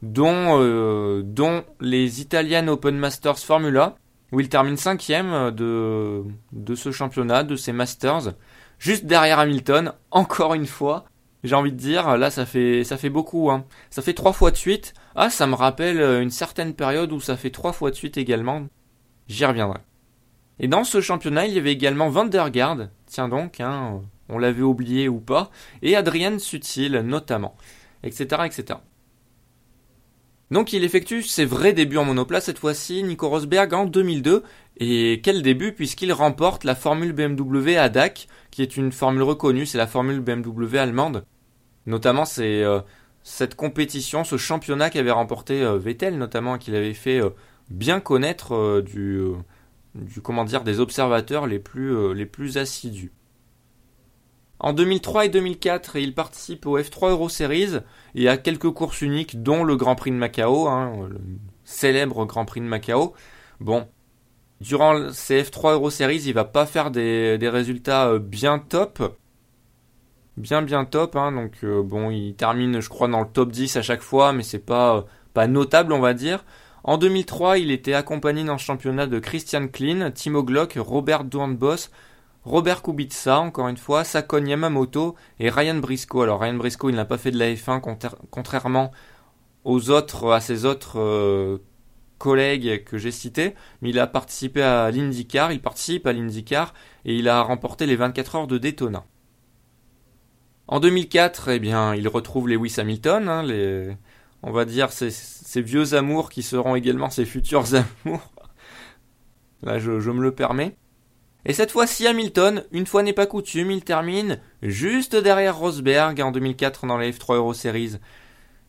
dont, 0.02 0.60
euh, 0.62 1.22
dont 1.24 1.64
les 1.82 2.22
Italian 2.22 2.68
Open 2.68 2.98
Masters 2.98 3.40
Formula, 3.40 3.96
où 4.32 4.40
il 4.40 4.50
termine 4.50 4.78
cinquième 4.78 5.52
de, 5.52 6.24
de 6.54 6.76
ce 6.76 6.92
championnat, 6.92 7.44
de 7.44 7.56
ces 7.56 7.74
Masters, 7.74 8.34
juste 8.80 9.06
derrière 9.06 9.40
Hamilton, 9.40 9.94
encore 10.12 10.54
une 10.54 10.68
fois. 10.68 11.06
J'ai 11.44 11.56
envie 11.56 11.72
de 11.72 11.78
dire, 11.78 12.18
là 12.18 12.32
ça 12.32 12.46
fait 12.46 12.84
ça 12.84 12.98
fait 12.98 13.10
beaucoup, 13.10 13.52
hein. 13.52 13.66
Ça 13.90 14.02
fait 14.02 14.14
trois 14.14 14.34
fois 14.34 14.52
de 14.52 14.58
suite. 14.58 14.94
Ah, 15.16 15.30
ça 15.30 15.48
me 15.48 15.56
rappelle 15.56 16.00
une 16.22 16.32
certaine 16.32 16.74
période 16.74 17.12
où 17.12 17.20
ça 17.20 17.38
fait 17.38 17.52
trois 17.52 17.74
fois 17.74 17.92
de 17.92 17.96
suite 17.96 18.18
également. 18.18 18.66
J'y 19.28 19.46
reviendrai. 19.46 19.80
Et 20.60 20.68
dans 20.68 20.84
ce 20.84 21.02
championnat, 21.02 21.46
il 21.46 21.54
y 21.54 21.60
avait 21.60 21.72
également 21.72 22.10
Van 22.10 22.26
der 22.26 22.50
Garde, 22.50 22.90
tiens 23.06 23.30
donc, 23.30 23.60
hein, 23.60 24.02
on 24.30 24.40
l'avait 24.40 24.64
oublié 24.64 25.08
ou 25.08 25.20
pas, 25.20 25.52
et 25.82 25.96
Adrien 25.96 26.40
Sutil 26.40 27.02
notamment, 27.04 27.56
etc., 28.04 28.44
etc. 28.46 28.80
Donc 30.50 30.72
il 30.72 30.84
effectue 30.84 31.24
ses 31.24 31.46
vrais 31.46 31.74
débuts 31.74 31.98
en 31.98 32.06
monoplace 32.06 32.46
cette 32.46 32.60
fois-ci, 32.60 33.04
Nico 33.04 33.28
Rosberg 33.30 33.74
en 33.74 33.86
2002, 33.86 34.44
et 34.78 35.20
quel 35.22 35.42
début 35.42 35.74
puisqu'il 35.74 36.14
remporte 36.14 36.64
la 36.64 36.74
Formule 36.74 37.12
BMW 37.12 37.78
ADAC, 37.78 38.28
qui 38.50 38.62
est 38.62 38.78
une 38.78 38.92
formule 38.92 39.24
reconnue, 39.24 39.66
c'est 39.66 39.78
la 39.78 39.88
Formule 39.88 40.22
BMW 40.22 40.78
allemande. 40.78 41.26
Notamment 41.86 42.26
c'est 42.26 42.64
euh, 42.64 42.80
cette 43.24 43.56
compétition, 43.56 44.24
ce 44.24 44.38
championnat 44.38 44.90
qu'avait 44.90 45.12
remporté 45.12 45.64
Vettel 45.78 46.18
notamment, 46.18 46.58
qu'il 46.58 46.76
avait 46.76 46.94
fait 46.94 47.22
bien 47.70 48.00
connaître 48.00 48.82
du, 48.82 49.20
du 49.98 50.22
comment 50.22 50.46
dire 50.46 50.64
des 50.64 50.80
observateurs 50.80 51.48
les 51.48 51.60
plus, 51.60 52.14
les 52.14 52.26
plus 52.26 52.58
assidus. 52.58 53.12
En 54.60 54.74
2003 54.74 55.26
et 55.26 55.30
2004, 55.30 55.98
il 55.98 56.16
participe 56.16 56.66
au 56.66 56.80
F3 56.80 57.12
Euro 57.12 57.30
Series 57.30 57.80
et 58.16 58.28
à 58.28 58.38
quelques 58.38 58.72
courses 58.72 59.02
uniques, 59.02 59.44
dont 59.44 59.64
le 59.64 59.76
Grand 59.76 59.96
Prix 59.96 60.12
de 60.12 60.16
Macao, 60.16 60.68
hein, 60.68 61.08
le 61.10 61.20
célèbre 61.64 62.26
Grand 62.26 62.46
Prix 62.46 62.62
de 62.62 62.66
Macao. 62.66 63.14
Bon, 63.60 63.88
durant 64.60 65.12
ces 65.12 65.44
F3 65.44 65.74
Euro 65.74 65.90
Series, 65.92 66.24
il 66.26 66.34
va 66.34 66.44
pas 66.44 66.66
faire 66.66 66.90
des, 66.90 67.38
résultats 67.44 68.08
euh, 68.08 68.20
bien 68.20 68.58
top. 68.58 69.18
Bien 70.38 70.62
bien 70.62 70.86
top, 70.86 71.16
hein, 71.16 71.32
donc 71.32 71.54
euh, 71.64 71.82
bon, 71.84 72.12
il 72.12 72.36
termine 72.36 72.80
je 72.80 72.90
crois 72.90 73.08
dans 73.08 73.22
le 73.22 73.28
top 73.28 73.52
10 73.52 73.76
à 73.76 73.82
chaque 73.82 74.02
fois, 74.02 74.34
mais 74.34 74.44
c'est 74.44 74.60
pas, 74.60 75.06
pas 75.34 75.48
notable 75.48 75.94
on 75.94 76.00
va 76.00 76.14
dire. 76.14 76.46
En 76.88 76.98
2003, 76.98 77.58
il 77.58 77.70
était 77.70 77.94
accompagné 77.94 78.46
dans 78.46 78.54
le 78.54 78.60
championnat 78.60 79.08
de 79.08 79.20
Christian 79.20 79.68
Klein, 79.68 80.10
Timo 80.10 80.42
Glock, 80.42 80.78
Robert 80.80 81.26
Doornbos, 81.26 81.90
Robert 82.46 82.82
Kubica, 82.82 83.42
encore 83.42 83.68
une 83.68 83.76
fois, 83.76 84.06
Sakon 84.06 84.46
Yamamoto 84.46 85.16
et 85.42 85.50
Ryan 85.50 85.76
Briscoe. 85.76 86.22
Alors 86.22 86.40
Ryan 86.40 86.54
Briscoe, 86.54 86.88
il 86.88 86.96
n'a 86.96 87.04
pas 87.04 87.18
fait 87.18 87.32
de 87.32 87.38
la 87.38 87.54
F1 87.54 87.82
contrairement 88.32 88.92
à 89.66 90.40
ses 90.40 90.64
autres 90.64 90.98
euh, 90.98 91.58
collègues 92.20 92.86
que 92.86 92.98
j'ai 92.98 93.12
cités, 93.12 93.54
mais 93.82 93.90
il 93.90 94.00
a 94.00 94.08
participé 94.08 94.62
à 94.62 94.90
l'IndyCar, 94.90 95.52
il 95.52 95.62
participe 95.62 96.08
à 96.08 96.14
l'IndyCar 96.14 96.74
et 97.04 97.18
il 97.18 97.28
a 97.28 97.42
remporté 97.42 97.86
les 97.86 97.98
24 97.98 98.36
heures 98.36 98.48
de 98.48 98.58
Daytona. 98.58 99.04
En 100.70 100.80
2004, 100.80 101.50
eh 101.50 101.60
bien, 101.60 101.94
il 101.96 102.08
retrouve 102.08 102.48
Lewis 102.48 102.76
Hamilton, 102.78 103.28
hein, 103.28 103.44
les, 103.44 103.98
on 104.44 104.52
va 104.52 104.66
dire 104.66 104.92
ses, 104.92 105.62
vieux 105.62 105.94
amours 105.94 106.30
qui 106.30 106.44
seront 106.44 106.76
également 106.76 107.10
ses 107.10 107.26
futurs 107.26 107.74
amours. 108.06 108.32
Là, 109.64 109.80
je 109.80 109.92
me 109.92 110.22
le 110.22 110.32
permets. 110.32 110.76
Et 111.46 111.54
cette 111.54 111.72
fois-ci, 111.72 112.06
Hamilton, 112.06 112.66
une 112.72 112.86
fois 112.86 113.04
n'est 113.04 113.14
pas 113.14 113.26
coutume, 113.26 113.72
il 113.72 113.82
termine 113.82 114.40
juste 114.62 115.16
derrière 115.16 115.58
Rosberg 115.58 116.20
en 116.20 116.32
2004 116.32 116.86
dans 116.86 116.98
la 116.98 117.10
F3 117.10 117.36
Euro 117.36 117.54
Series. 117.54 118.00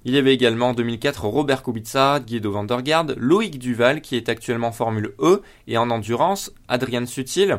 Il 0.04 0.14
y 0.14 0.18
avait 0.18 0.32
également 0.32 0.68
en 0.68 0.74
2004 0.74 1.24
Robert 1.24 1.64
Kubica, 1.64 2.20
Guido 2.20 2.52
van 2.52 2.66
Loïc 3.16 3.58
Duval 3.58 4.00
qui 4.00 4.14
est 4.14 4.28
actuellement 4.28 4.70
Formule 4.70 5.12
E 5.18 5.42
et 5.66 5.76
en 5.76 5.90
endurance, 5.90 6.52
Adrian 6.68 7.04
Sutil. 7.04 7.58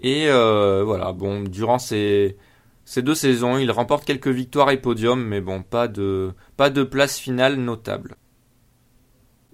Et 0.00 0.28
euh, 0.28 0.82
voilà, 0.84 1.12
bon, 1.12 1.42
durant 1.42 1.78
ces, 1.78 2.36
ces 2.88 3.02
deux 3.02 3.14
saisons, 3.14 3.58
il 3.58 3.70
remporte 3.70 4.06
quelques 4.06 4.28
victoires 4.28 4.70
et 4.70 4.80
podiums, 4.80 5.22
mais 5.22 5.42
bon, 5.42 5.62
pas 5.62 5.88
de, 5.88 6.32
pas 6.56 6.70
de 6.70 6.82
place 6.82 7.18
finale 7.18 7.56
notable. 7.56 8.16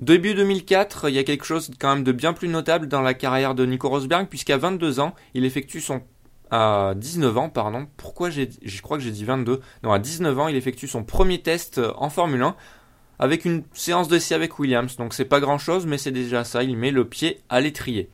Début 0.01 0.35
2004, 0.35 1.09
il 1.09 1.17
y 1.17 1.19
a 1.19 1.25
quelque 1.25 1.45
chose 1.45 1.73
quand 1.81 1.97
même 1.97 2.05
de 2.05 2.13
bien 2.13 2.33
plus 2.33 2.47
notable 2.47 2.87
dans 2.87 3.03
la 3.03 3.13
carrière 3.13 3.57
de 3.57 3.67
Nico 3.67 3.89
Rosberg, 3.89 4.29
puisqu'à 4.29 4.57
22 4.57 5.01
ans, 5.01 5.17
il 5.35 5.45
effectue 5.45 5.81
son 5.81 6.03
à 6.53 6.95
19 6.97 7.37
ans, 7.37 7.49
pardon. 7.49 7.89
Pourquoi 7.97 8.31
j'ai, 8.31 8.49
crois 8.81 8.99
que 8.99 9.03
j'ai 9.03 9.11
dit 9.11 9.25
22. 9.25 9.61
Non, 9.83 9.91
à 9.91 9.99
19 9.99 10.39
ans, 10.39 10.47
il 10.47 10.55
effectue 10.55 10.87
son 10.87 11.03
premier 11.03 11.43
test 11.43 11.81
en 11.97 12.11
Formule 12.11 12.43
1 12.43 12.55
avec 13.19 13.45
une 13.45 13.65
séance 13.73 14.07
d'essai 14.07 14.37
avec 14.37 14.61
Williams. 14.61 14.95
Donc 14.95 15.13
c'est 15.13 15.25
pas 15.25 15.41
grand 15.41 15.59
chose, 15.59 15.87
mais 15.87 15.99
c'est 15.99 16.13
déjà 16.13 16.45
ça. 16.45 16.63
Il 16.63 16.77
met 16.77 16.93
le 16.93 17.05
pied 17.05 17.41
à 17.49 17.61
l'étrier. 17.61 18.11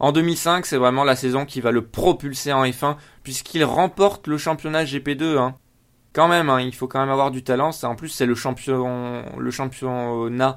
En 0.00 0.12
2005, 0.12 0.66
c'est 0.66 0.76
vraiment 0.76 1.04
la 1.04 1.16
saison 1.16 1.44
qui 1.44 1.60
va 1.60 1.72
le 1.72 1.84
propulser 1.84 2.52
en 2.52 2.64
F1 2.64 2.96
puisqu'il 3.22 3.64
remporte 3.64 4.26
le 4.26 4.38
championnat 4.38 4.84
GP2. 4.84 5.38
Hein. 5.38 5.56
Quand 6.12 6.28
même, 6.28 6.50
hein, 6.50 6.60
il 6.60 6.74
faut 6.74 6.88
quand 6.88 7.00
même 7.00 7.10
avoir 7.10 7.30
du 7.30 7.42
talent. 7.42 7.70
en 7.82 7.94
plus, 7.96 8.08
c'est 8.08 8.26
le 8.26 8.34
champion, 8.34 9.24
le 9.36 9.50
championnat 9.50 10.56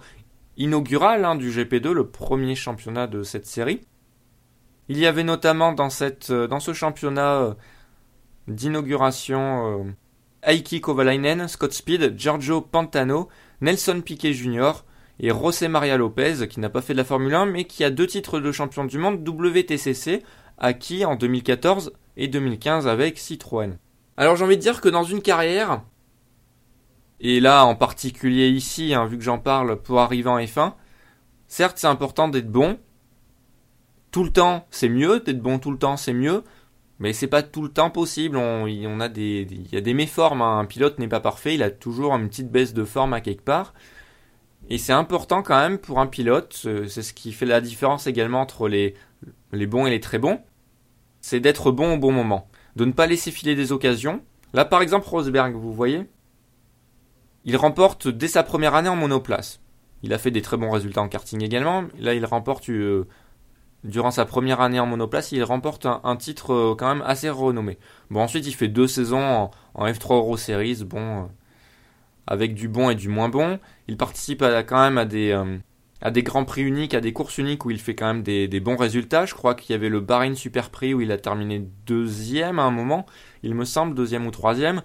inaugural 0.57 1.25
hein, 1.25 1.35
du 1.35 1.49
GP2, 1.49 1.91
le 1.91 2.07
premier 2.07 2.55
championnat 2.55 3.07
de 3.07 3.23
cette 3.23 3.47
série. 3.47 3.81
Il 4.87 4.97
y 4.97 5.05
avait 5.05 5.23
notamment 5.23 5.71
dans, 5.71 5.89
euh, 6.01 6.59
ce 6.59 6.73
championnat 6.73 7.35
euh, 7.35 7.53
d'inauguration 8.47 9.85
euh, 9.85 9.91
Aiki 10.43 10.81
Kovalainen, 10.81 11.47
Scott 11.47 11.73
Speed, 11.73 12.17
Giorgio 12.17 12.61
Pantano, 12.61 13.29
Nelson 13.61 14.01
Piquet 14.03 14.33
Jr. 14.33 14.71
et 15.21 15.29
José 15.29 15.67
Maria 15.67 15.97
Lopez, 15.97 16.47
qui 16.49 16.59
n'a 16.59 16.69
pas 16.69 16.81
fait 16.81 16.93
de 16.93 16.97
la 16.97 17.03
Formule 17.05 17.35
1, 17.35 17.45
mais 17.45 17.65
qui 17.65 17.83
a 17.83 17.91
deux 17.91 18.07
titres 18.07 18.39
de 18.39 18.51
champion 18.51 18.85
du 18.85 18.97
monde 18.97 19.25
WTCC, 19.25 20.23
acquis 20.57 21.05
en 21.05 21.15
2014 21.15 21.93
et 22.17 22.27
2015 22.27 22.87
avec 22.87 23.19
Citroën. 23.19 23.77
Alors 24.17 24.35
j'ai 24.35 24.43
envie 24.43 24.57
de 24.57 24.61
dire 24.61 24.81
que 24.81 24.89
dans 24.89 25.03
une 25.03 25.21
carrière, 25.21 25.83
et 27.19 27.39
là 27.39 27.65
en 27.65 27.75
particulier 27.75 28.49
ici, 28.49 28.95
hein, 28.95 29.05
vu 29.05 29.19
que 29.19 29.23
j'en 29.23 29.37
parle 29.37 29.79
pour 29.79 29.99
arriver 29.99 30.29
en 30.29 30.39
F1, 30.39 30.73
certes 31.47 31.77
c'est 31.77 31.87
important 31.87 32.27
d'être 32.27 32.51
bon, 32.51 32.79
tout 34.09 34.23
le 34.23 34.31
temps 34.31 34.65
c'est 34.71 34.89
mieux, 34.89 35.19
d'être 35.19 35.41
bon 35.41 35.59
tout 35.59 35.71
le 35.71 35.77
temps 35.77 35.97
c'est 35.97 36.13
mieux, 36.13 36.43
mais 36.97 37.13
c'est 37.13 37.27
pas 37.27 37.43
tout 37.43 37.61
le 37.61 37.69
temps 37.69 37.91
possible, 37.91 38.37
on, 38.37 38.99
a 38.99 39.07
des, 39.07 39.47
il 39.51 39.71
y 39.71 39.77
a 39.77 39.81
des 39.81 39.93
méformes, 39.93 40.41
hein. 40.41 40.59
un 40.59 40.65
pilote 40.65 40.97
n'est 40.97 41.07
pas 41.07 41.19
parfait, 41.19 41.53
il 41.53 41.61
a 41.61 41.69
toujours 41.69 42.15
une 42.15 42.27
petite 42.27 42.51
baisse 42.51 42.73
de 42.73 42.85
forme 42.85 43.13
à 43.13 43.21
quelque 43.21 43.43
part, 43.43 43.75
et 44.69 44.77
c'est 44.77 44.93
important 44.93 45.43
quand 45.43 45.59
même 45.59 45.77
pour 45.77 45.99
un 45.99 46.07
pilote, 46.07 46.53
c'est 46.87 47.01
ce 47.01 47.13
qui 47.13 47.31
fait 47.33 47.45
la 47.45 47.61
différence 47.61 48.07
également 48.07 48.41
entre 48.41 48.67
les, 48.67 48.95
les 49.51 49.67
bons 49.67 49.85
et 49.85 49.89
les 49.89 49.99
très 49.99 50.19
bons, 50.19 50.39
c'est 51.19 51.39
d'être 51.39 51.71
bon 51.71 51.95
au 51.95 51.97
bon 51.97 52.11
moment, 52.11 52.47
de 52.75 52.85
ne 52.85 52.91
pas 52.91 53.07
laisser 53.07 53.31
filer 53.31 53.55
des 53.55 53.71
occasions. 53.71 54.21
Là 54.53 54.65
par 54.65 54.81
exemple 54.81 55.07
Rosberg, 55.07 55.53
vous 55.55 55.73
voyez, 55.73 56.07
il 57.45 57.57
remporte 57.57 58.07
dès 58.07 58.27
sa 58.27 58.43
première 58.43 58.75
année 58.75 58.89
en 58.89 58.95
monoplace. 58.95 59.59
Il 60.03 60.13
a 60.13 60.17
fait 60.17 60.31
des 60.31 60.41
très 60.41 60.57
bons 60.57 60.71
résultats 60.71 61.01
en 61.01 61.07
karting 61.07 61.43
également. 61.43 61.83
Là, 61.99 62.13
il 62.13 62.25
remporte, 62.25 62.69
euh, 62.69 63.07
durant 63.83 64.11
sa 64.11 64.25
première 64.25 64.61
année 64.61 64.79
en 64.79 64.85
monoplace, 64.85 65.31
il 65.31 65.43
remporte 65.43 65.85
un, 65.85 66.15
titre 66.15 66.53
euh, 66.53 66.75
quand 66.75 66.87
même 66.87 67.03
assez 67.05 67.29
renommé. 67.29 67.77
Bon, 68.09 68.21
ensuite, 68.21 68.47
il 68.47 68.53
fait 68.53 68.67
deux 68.67 68.87
saisons 68.87 69.49
en, 69.73 69.85
F3 69.85 70.15
Euro 70.15 70.37
Series, 70.37 70.83
bon, 70.83 71.23
euh, 71.23 71.25
avec 72.27 72.53
du 72.53 72.67
bon 72.67 72.89
et 72.89 72.95
du 72.95 73.09
moins 73.09 73.29
bon. 73.29 73.59
Il 73.91 73.97
participe 73.97 74.41
quand 74.41 74.79
même 74.79 74.97
à 74.97 75.03
des, 75.03 75.37
à 76.01 76.11
des 76.11 76.23
grands 76.23 76.45
prix 76.45 76.61
uniques, 76.63 76.93
à 76.93 77.01
des 77.01 77.11
courses 77.11 77.37
uniques 77.37 77.65
où 77.65 77.71
il 77.71 77.79
fait 77.79 77.93
quand 77.93 78.07
même 78.07 78.23
des, 78.23 78.59
bons 78.61 78.77
résultats. 78.77 79.25
Je 79.25 79.33
crois 79.33 79.53
qu'il 79.53 79.73
y 79.73 79.75
avait 79.75 79.89
le 79.89 79.99
Bahrain 79.99 80.33
Super 80.33 80.69
Prix 80.69 80.93
où 80.93 81.01
il 81.01 81.11
a 81.11 81.17
terminé 81.17 81.67
deuxième 81.85 82.57
à 82.57 82.63
un 82.63 82.71
moment, 82.71 83.05
il 83.43 83.53
me 83.53 83.65
semble, 83.65 83.93
deuxième 83.93 84.25
ou 84.25 84.31
troisième. 84.31 84.81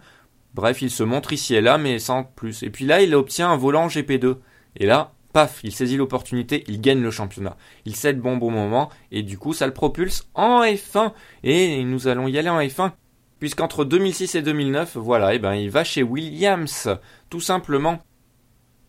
Bref, 0.54 0.82
il 0.82 0.90
se 0.90 1.02
montre 1.02 1.32
ici 1.32 1.54
et 1.54 1.60
là, 1.60 1.78
mais 1.78 2.00
sans 2.00 2.24
plus. 2.24 2.64
Et 2.64 2.70
puis 2.70 2.84
là, 2.84 3.00
il 3.00 3.14
obtient 3.14 3.50
un 3.50 3.56
volant 3.56 3.86
GP2. 3.86 4.38
Et 4.76 4.86
là, 4.86 5.12
paf, 5.32 5.60
il 5.62 5.72
saisit 5.72 5.96
l'opportunité, 5.96 6.64
il 6.66 6.80
gagne 6.80 7.00
le 7.00 7.12
championnat. 7.12 7.56
Il 7.84 7.94
cède 7.94 8.20
bon 8.20 8.38
bon 8.38 8.50
moment, 8.50 8.90
et 9.12 9.22
du 9.22 9.38
coup, 9.38 9.52
ça 9.52 9.66
le 9.66 9.72
propulse 9.72 10.26
en 10.34 10.62
F1. 10.64 11.12
Et 11.44 11.84
nous 11.84 12.08
allons 12.08 12.26
y 12.26 12.38
aller 12.38 12.48
en 12.48 12.60
F1. 12.60 12.92
Puisqu'entre 13.38 13.84
2006 13.84 14.34
et 14.34 14.42
2009, 14.42 14.96
voilà, 14.96 15.34
et 15.34 15.36
eh 15.36 15.38
ben, 15.38 15.52
il 15.54 15.70
va 15.70 15.84
chez 15.84 16.02
Williams, 16.02 16.88
tout 17.28 17.40
simplement. 17.40 18.00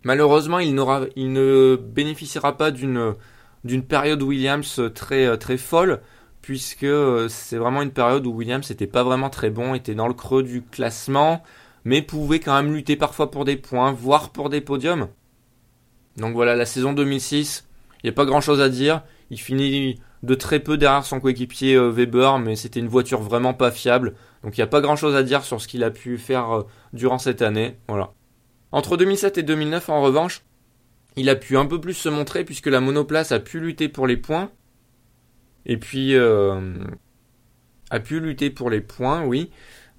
Malheureusement, 0.04 0.60
il, 0.60 0.80
il 1.16 1.34
ne 1.34 1.76
bénéficiera 1.76 2.56
pas 2.58 2.72
d'une, 2.72 3.16
période 3.88 4.22
Williams 4.22 4.82
très, 4.94 5.38
très 5.38 5.58
folle, 5.58 6.02
puisque 6.42 6.84
euh, 6.84 7.28
c'est 7.28 7.58
vraiment 7.58 7.82
une 7.82 7.92
période 7.92 8.26
où 8.26 8.32
Williams 8.32 8.70
n'était 8.70 8.88
pas 8.88 9.04
vraiment 9.04 9.30
très 9.30 9.50
bon, 9.50 9.74
était 9.74 9.96
dans 9.96 10.08
le 10.08 10.14
creux 10.14 10.44
du 10.44 10.62
classement, 10.62 11.44
mais 11.84 12.02
pouvait 12.02 12.40
quand 12.40 12.56
même 12.56 12.74
lutter 12.74 12.96
parfois 12.96 13.32
pour 13.32 13.46
des 13.46 13.58
points, 13.58 13.92
voire 13.92 14.30
pour 14.30 14.50
des 14.50 14.62
podiums. 14.62 15.08
Donc 16.18 16.34
voilà, 16.34 16.56
la 16.56 16.66
saison 16.66 16.94
2006, 16.94 17.68
il 18.04 18.08
n'y 18.08 18.10
a 18.10 18.14
pas 18.14 18.26
grand 18.26 18.42
chose 18.42 18.62
à 18.62 18.70
dire. 18.70 19.04
Il 19.30 19.40
finit 19.40 20.00
de 20.24 20.36
très 20.36 20.60
peu 20.60 20.78
derrière 20.78 21.06
son 21.06 21.20
coéquipier 21.20 21.76
euh, 21.76 21.90
Weber, 21.90 22.40
mais 22.40 22.56
c'était 22.56 22.80
une 22.80 22.88
voiture 22.88 23.22
vraiment 23.22 23.54
pas 23.54 23.72
fiable. 23.72 24.16
Donc 24.44 24.58
il 24.58 24.62
n'y 24.62 24.64
a 24.64 24.68
pas 24.68 24.82
grand 24.82 24.96
chose 24.96 25.16
à 25.16 25.24
dire 25.24 25.44
sur 25.44 25.62
ce 25.62 25.68
qu'il 25.68 25.84
a 25.84 25.92
pu 25.92 26.18
faire 26.18 26.52
euh, 26.52 26.64
durant 26.94 27.20
cette 27.20 27.42
année. 27.42 27.78
Voilà. 27.88 28.14
Entre 28.78 28.96
2007 28.96 29.40
et 29.40 29.42
2009, 29.42 29.90
en 29.90 30.04
revanche, 30.04 30.44
il 31.16 31.32
a 31.32 31.36
pu 31.36 31.58
un 31.58 31.66
peu 31.66 31.82
plus 31.82 31.96
se 31.96 32.10
montrer 32.10 32.44
puisque 32.44 32.68
la 32.68 32.80
monoplace 32.80 33.32
a 33.32 33.40
pu 33.40 33.60
lutter 33.60 33.90
pour 33.90 34.06
les 34.06 34.18
points 34.18 34.52
et 35.66 35.78
puis, 35.78 36.14
euh, 36.14 36.76
a 37.90 38.00
pu 38.00 38.20
lutter 38.20 38.52
pour 38.52 38.70
les 38.70 38.82
points, 38.82 39.26
oui. 39.26 39.50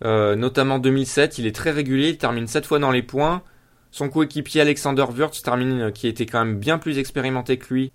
Euh, 0.04 0.36
notamment 0.36 0.78
2007, 0.78 1.38
il 1.38 1.48
est 1.48 1.56
très 1.56 1.72
régulier, 1.72 2.10
il 2.10 2.18
termine 2.18 2.46
7 2.46 2.66
fois 2.66 2.78
dans 2.78 2.92
les 2.92 3.02
points. 3.02 3.42
Son 3.90 4.08
coéquipier 4.08 4.60
Alexander 4.60 5.06
Wurtz 5.12 5.42
euh, 5.48 5.90
qui 5.90 6.06
était 6.06 6.26
quand 6.26 6.44
même 6.44 6.60
bien 6.60 6.78
plus 6.78 6.98
expérimenté 6.98 7.58
que 7.58 7.74
lui, 7.74 7.92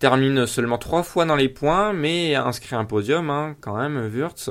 termine 0.00 0.48
seulement 0.48 0.78
3 0.78 1.04
fois 1.04 1.26
dans 1.26 1.36
les 1.36 1.48
points, 1.48 1.92
mais 1.92 2.34
inscrit 2.34 2.74
un 2.74 2.86
podium 2.86 3.30
hein, 3.30 3.54
quand 3.60 3.76
même, 3.76 4.10
Wurtz. 4.12 4.50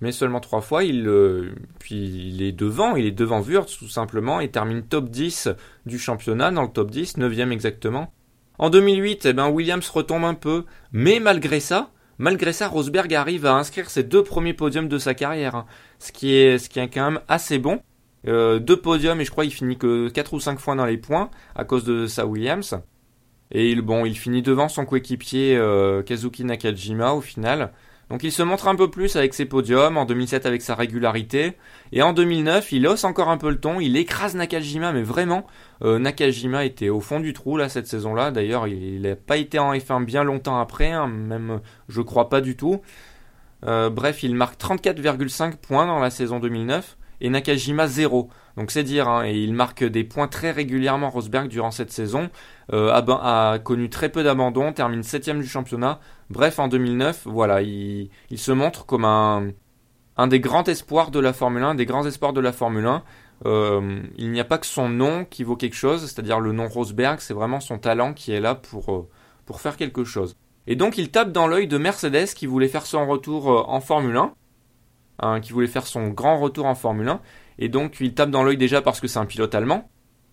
Mais 0.00 0.12
seulement 0.12 0.40
3 0.40 0.60
fois, 0.60 0.84
il, 0.84 1.08
puis 1.78 1.94
il 1.94 2.42
est 2.42 2.52
devant, 2.52 2.96
il 2.96 3.06
est 3.06 3.12
devant 3.12 3.40
Wurtz 3.40 3.78
tout 3.78 3.88
simplement, 3.88 4.40
et 4.40 4.50
termine 4.50 4.82
top 4.82 5.08
10 5.08 5.50
du 5.86 5.98
championnat, 5.98 6.50
dans 6.50 6.62
le 6.62 6.68
top 6.68 6.90
10, 6.90 7.18
9ème 7.18 7.52
exactement. 7.52 8.12
En 8.58 8.70
2008, 8.70 9.26
eh 9.26 9.32
ben, 9.32 9.48
Williams 9.48 9.88
retombe 9.88 10.24
un 10.24 10.34
peu, 10.34 10.64
mais 10.92 11.20
malgré 11.20 11.60
ça, 11.60 11.90
malgré 12.18 12.52
ça, 12.52 12.68
Rosberg 12.68 13.12
arrive 13.14 13.46
à 13.46 13.54
inscrire 13.54 13.90
ses 13.90 14.02
deux 14.02 14.22
premiers 14.22 14.54
podiums 14.54 14.88
de 14.88 14.98
sa 14.98 15.14
carrière, 15.14 15.54
hein. 15.54 15.66
ce, 15.98 16.12
qui 16.12 16.34
est, 16.34 16.70
quand 16.92 17.10
même 17.10 17.20
assez 17.28 17.58
bon. 17.58 17.80
deux 18.24 18.80
podiums 18.80 19.20
et 19.20 19.24
je 19.24 19.30
crois 19.30 19.44
qu'il 19.44 19.54
finit 19.54 19.76
que 19.76 20.08
4 20.08 20.34
ou 20.34 20.40
5 20.40 20.58
fois 20.58 20.76
dans 20.76 20.86
les 20.86 20.98
points 20.98 21.30
à 21.54 21.64
cause 21.64 21.84
de 21.84 22.06
sa 22.06 22.26
Williams. 22.26 22.78
Et 23.50 23.70
il, 23.70 23.82
bon, 23.82 24.04
il 24.04 24.16
finit 24.16 24.42
devant 24.42 24.68
son 24.68 24.84
coéquipier 24.84 25.60
Kazuki 26.06 26.44
Nakajima 26.44 27.12
au 27.12 27.20
final. 27.20 27.72
Donc 28.10 28.22
il 28.22 28.32
se 28.32 28.42
montre 28.42 28.68
un 28.68 28.76
peu 28.76 28.90
plus 28.90 29.16
avec 29.16 29.34
ses 29.34 29.46
podiums, 29.46 29.96
en 29.96 30.04
2007 30.04 30.46
avec 30.46 30.62
sa 30.62 30.74
régularité, 30.74 31.56
et 31.92 32.02
en 32.02 32.12
2009 32.12 32.72
il 32.72 32.86
hausse 32.86 33.04
encore 33.04 33.28
un 33.28 33.38
peu 33.38 33.50
le 33.50 33.58
ton, 33.58 33.80
il 33.80 33.96
écrase 33.96 34.34
Nakajima, 34.34 34.92
mais 34.92 35.02
vraiment, 35.02 35.46
euh, 35.82 35.98
Nakajima 35.98 36.64
était 36.64 36.90
au 36.90 37.00
fond 37.00 37.20
du 37.20 37.32
trou 37.32 37.56
là 37.56 37.68
cette 37.68 37.86
saison-là, 37.86 38.30
d'ailleurs 38.30 38.66
il 38.66 39.02
n'a 39.02 39.16
pas 39.16 39.36
été 39.36 39.58
en 39.58 39.72
F1 39.72 40.04
bien 40.04 40.22
longtemps 40.22 40.58
après, 40.58 40.90
hein, 40.90 41.06
même 41.06 41.60
je 41.88 42.00
crois 42.02 42.28
pas 42.28 42.40
du 42.40 42.56
tout. 42.56 42.80
Euh, 43.66 43.88
bref, 43.88 44.22
il 44.22 44.34
marque 44.34 44.60
34,5 44.60 45.56
points 45.56 45.86
dans 45.86 45.98
la 45.98 46.10
saison 46.10 46.38
2009, 46.38 46.96
et 47.20 47.30
Nakajima 47.30 47.86
0. 47.86 48.28
Donc 48.56 48.70
c'est 48.70 48.84
dire, 48.84 49.08
hein, 49.08 49.24
et 49.26 49.34
il 49.34 49.52
marque 49.52 49.82
des 49.82 50.04
points 50.04 50.28
très 50.28 50.52
régulièrement 50.52 51.10
Rosberg 51.10 51.48
durant 51.48 51.72
cette 51.72 51.90
saison, 51.90 52.30
euh, 52.72 52.92
a, 52.92 53.58
connu 53.58 53.90
très 53.90 54.08
peu 54.08 54.22
d'abandon, 54.22 54.72
termine 54.72 55.02
7 55.02 55.30
du 55.38 55.46
championnat. 55.46 55.98
Bref, 56.30 56.58
en 56.58 56.68
2009, 56.68 57.22
voilà, 57.26 57.62
il, 57.62 58.10
se 58.36 58.52
montre 58.52 58.86
comme 58.86 59.04
un, 59.04 59.48
un 60.16 60.26
des 60.28 60.40
grands 60.40 60.64
espoirs 60.64 61.10
de 61.10 61.18
la 61.18 61.32
Formule 61.32 61.64
1, 61.64 61.74
des 61.74 61.86
grands 61.86 62.06
espoirs 62.06 62.32
de 62.32 62.40
la 62.40 62.52
Formule 62.52 62.86
1. 62.86 63.02
Euh, 63.46 64.00
il 64.16 64.30
n'y 64.30 64.40
a 64.40 64.44
pas 64.44 64.58
que 64.58 64.66
son 64.66 64.88
nom 64.88 65.24
qui 65.24 65.42
vaut 65.42 65.56
quelque 65.56 65.74
chose, 65.74 66.02
c'est-à-dire 66.02 66.38
le 66.38 66.52
nom 66.52 66.68
Rosberg, 66.68 67.18
c'est 67.18 67.34
vraiment 67.34 67.58
son 67.58 67.78
talent 67.78 68.14
qui 68.14 68.32
est 68.32 68.40
là 68.40 68.54
pour, 68.54 68.94
euh, 68.94 69.08
pour 69.46 69.60
faire 69.60 69.76
quelque 69.76 70.04
chose. 70.04 70.36
Et 70.66 70.76
donc 70.76 70.96
il 70.96 71.10
tape 71.10 71.32
dans 71.32 71.48
l'œil 71.48 71.66
de 71.66 71.76
Mercedes 71.76 72.28
qui 72.34 72.46
voulait 72.46 72.68
faire 72.68 72.86
son 72.86 73.06
retour 73.06 73.68
en 73.68 73.80
Formule 73.80 74.16
1, 74.16 74.32
hein, 75.18 75.40
qui 75.40 75.52
voulait 75.52 75.66
faire 75.66 75.86
son 75.86 76.08
grand 76.08 76.38
retour 76.38 76.66
en 76.66 76.74
Formule 76.74 77.08
1, 77.08 77.20
et 77.58 77.68
donc 77.68 77.96
il 78.00 78.14
tape 78.14 78.30
dans 78.30 78.42
l'œil 78.42 78.56
déjà 78.56 78.82
parce 78.82 79.00
que 79.00 79.06
c'est 79.06 79.18
un 79.18 79.26
pilote 79.26 79.54
allemand, 79.54 79.88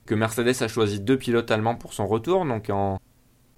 que 0.05 0.15
Mercedes 0.15 0.61
a 0.61 0.67
choisi 0.67 0.99
deux 0.99 1.17
pilotes 1.17 1.51
allemands 1.51 1.75
pour 1.75 1.93
son 1.93 2.07
retour, 2.07 2.45
donc 2.45 2.71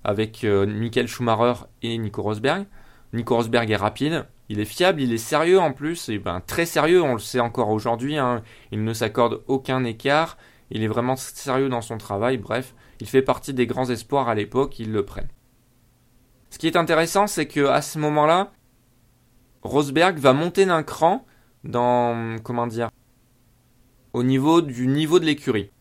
avec 0.03 0.43
euh, 0.43 0.65
Michael 0.65 1.07
Schumacher 1.07 1.65
et 1.81 1.97
Nico 1.97 2.21
Rosberg. 2.21 2.65
Nico 3.13 3.35
Rosberg 3.35 3.69
est 3.69 3.75
rapide, 3.75 4.25
il 4.49 4.59
est 4.59 4.65
fiable, 4.65 5.01
il 5.01 5.13
est 5.13 5.17
sérieux 5.17 5.59
en 5.59 5.71
plus, 5.71 6.09
et 6.09 6.17
ben 6.17 6.41
très 6.45 6.65
sérieux, 6.65 7.01
on 7.01 7.13
le 7.13 7.19
sait 7.19 7.39
encore 7.39 7.69
aujourd'hui, 7.69 8.17
hein. 8.17 8.41
il 8.71 8.83
ne 8.83 8.93
s'accorde 8.93 9.43
aucun 9.47 9.83
écart, 9.83 10.37
il 10.71 10.83
est 10.83 10.87
vraiment 10.87 11.15
sérieux 11.15 11.69
dans 11.69 11.81
son 11.81 11.97
travail, 11.97 12.37
bref, 12.37 12.73
il 12.99 13.07
fait 13.07 13.21
partie 13.21 13.53
des 13.53 13.67
grands 13.67 13.89
espoirs 13.89 14.29
à 14.29 14.35
l'époque, 14.35 14.79
ils 14.79 14.91
le 14.91 15.05
prennent. 15.05 15.29
Ce 16.49 16.57
qui 16.57 16.67
est 16.67 16.75
intéressant, 16.75 17.27
c'est 17.27 17.47
que 17.47 17.65
à 17.65 17.81
ce 17.81 17.99
moment-là, 17.99 18.51
Rosberg 19.63 20.17
va 20.17 20.33
monter 20.33 20.65
d'un 20.65 20.83
cran 20.83 21.25
dans 21.63 22.37
comment 22.43 22.67
dire 22.67 22.89
au 24.13 24.23
niveau 24.23 24.61
du 24.61 24.87
niveau 24.87 25.19
de 25.19 25.25
l'écurie, 25.25 25.71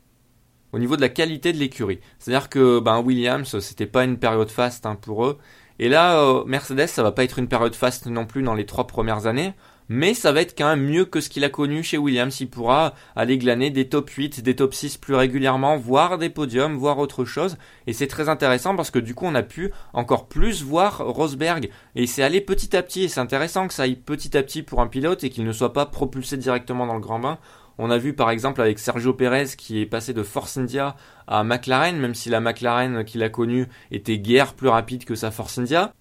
au 0.73 0.79
niveau 0.79 0.97
de 0.97 1.03
la 1.03 1.09
qualité 1.09 1.53
de 1.53 1.59
l'écurie. 1.59 2.01
C'est-à-dire 2.19 2.49
que 2.49 2.81
ben, 2.81 3.01
Williams, 3.01 3.59
c'était 3.61 3.87
pas 3.87 4.05
une 4.05 4.19
période 4.19 4.51
faste 4.51 4.87
hein, 4.87 4.97
pour 4.97 5.27
eux. 5.27 5.39
Et 5.79 5.89
là, 5.89 6.19
euh, 6.19 6.45
Mercedes, 6.45 6.87
ça 6.87 7.03
va 7.03 7.13
pas 7.13 7.25
être 7.25 7.39
une 7.39 7.49
période 7.49 7.75
faste 7.75 8.07
non 8.07 8.25
plus 8.25 8.43
dans 8.43 8.55
les 8.55 8.67
trois 8.67 8.87
premières 8.87 9.27
années, 9.27 9.55
mais 9.93 10.15
ça 10.15 10.33
va 10.33 10.41
être 10.41 10.57
quand 10.57 10.69
même 10.69 10.87
mieux 10.87 11.05
que 11.05 11.21
ce 11.21 11.29
qu'il 11.29 11.45
a 11.45 11.51
connu 11.51 11.83
chez 11.83 11.99
Williams. 11.99 12.41
Il 12.41 12.49
pourra 12.49 12.95
aller 13.15 13.37
glaner 13.37 13.69
des 13.69 13.91
top 13.91 14.09
8, 14.09 14.43
des 14.43 14.57
top 14.57 14.73
6 14.73 14.97
plus 14.97 15.15
régulièrement, 15.15 15.77
voire 15.77 16.17
des 16.17 16.31
podiums, 16.31 16.79
voire 16.79 16.99
autre 16.99 17.27
chose. 17.27 17.59
Et 17.87 17.93
c'est 17.93 18.07
très 18.07 18.31
intéressant 18.31 18.75
parce 18.75 18.91
que 18.91 18.99
du 18.99 19.15
coup, 19.15 19.27
on 19.27 19.35
a 19.35 19.43
pu 19.43 19.71
encore 19.93 20.29
plus 20.29 20.63
voir 20.63 21.07
Rosberg. 21.07 21.69
Et 21.95 22.07
c'est 22.07 22.23
allé 22.23 22.41
petit 22.41 22.75
à 22.75 22.83
petit. 22.83 23.03
Et 23.03 23.09
c'est 23.09 23.21
intéressant 23.21 23.69
que 23.69 23.75
ça 23.75 23.83
aille 23.83 23.97
petit 23.97 24.35
à 24.35 24.43
petit 24.43 24.63
pour 24.63 24.81
un 24.81 24.87
pilote 24.87 25.25
et 25.25 25.29
qu'il 25.29 25.45
ne 25.45 25.53
soit 25.53 25.75
pas 25.75 25.85
propulsé 25.85 26.39
directement 26.39 26.87
dans 26.87 26.95
le 26.95 27.01
grand 27.01 27.19
bain. 27.19 27.39
On 27.77 27.91
a 27.91 27.99
vu 27.99 28.15
par 28.15 28.31
exemple 28.31 28.63
avec 28.63 28.79
Sergio 28.79 29.13
Pérez 29.13 29.49
qui 29.59 29.83
est 29.83 29.87
passé 29.87 30.15
de 30.15 30.23
Force 30.23 30.57
India 30.57 30.97
à 31.27 31.45
McLaren, 31.45 31.99
même 31.99 32.15
si 32.15 32.31
la 32.31 32.41
McLaren 32.41 33.05
qu'il 33.05 33.23
a 33.23 33.29
connue 33.29 33.67
était 33.91 34.19
guère 34.19 34.55
plus 34.55 34.69
rapide 34.69 35.05
que 35.05 35.15
sa 35.15 35.31
Force 35.31 35.59
India, 35.59 35.93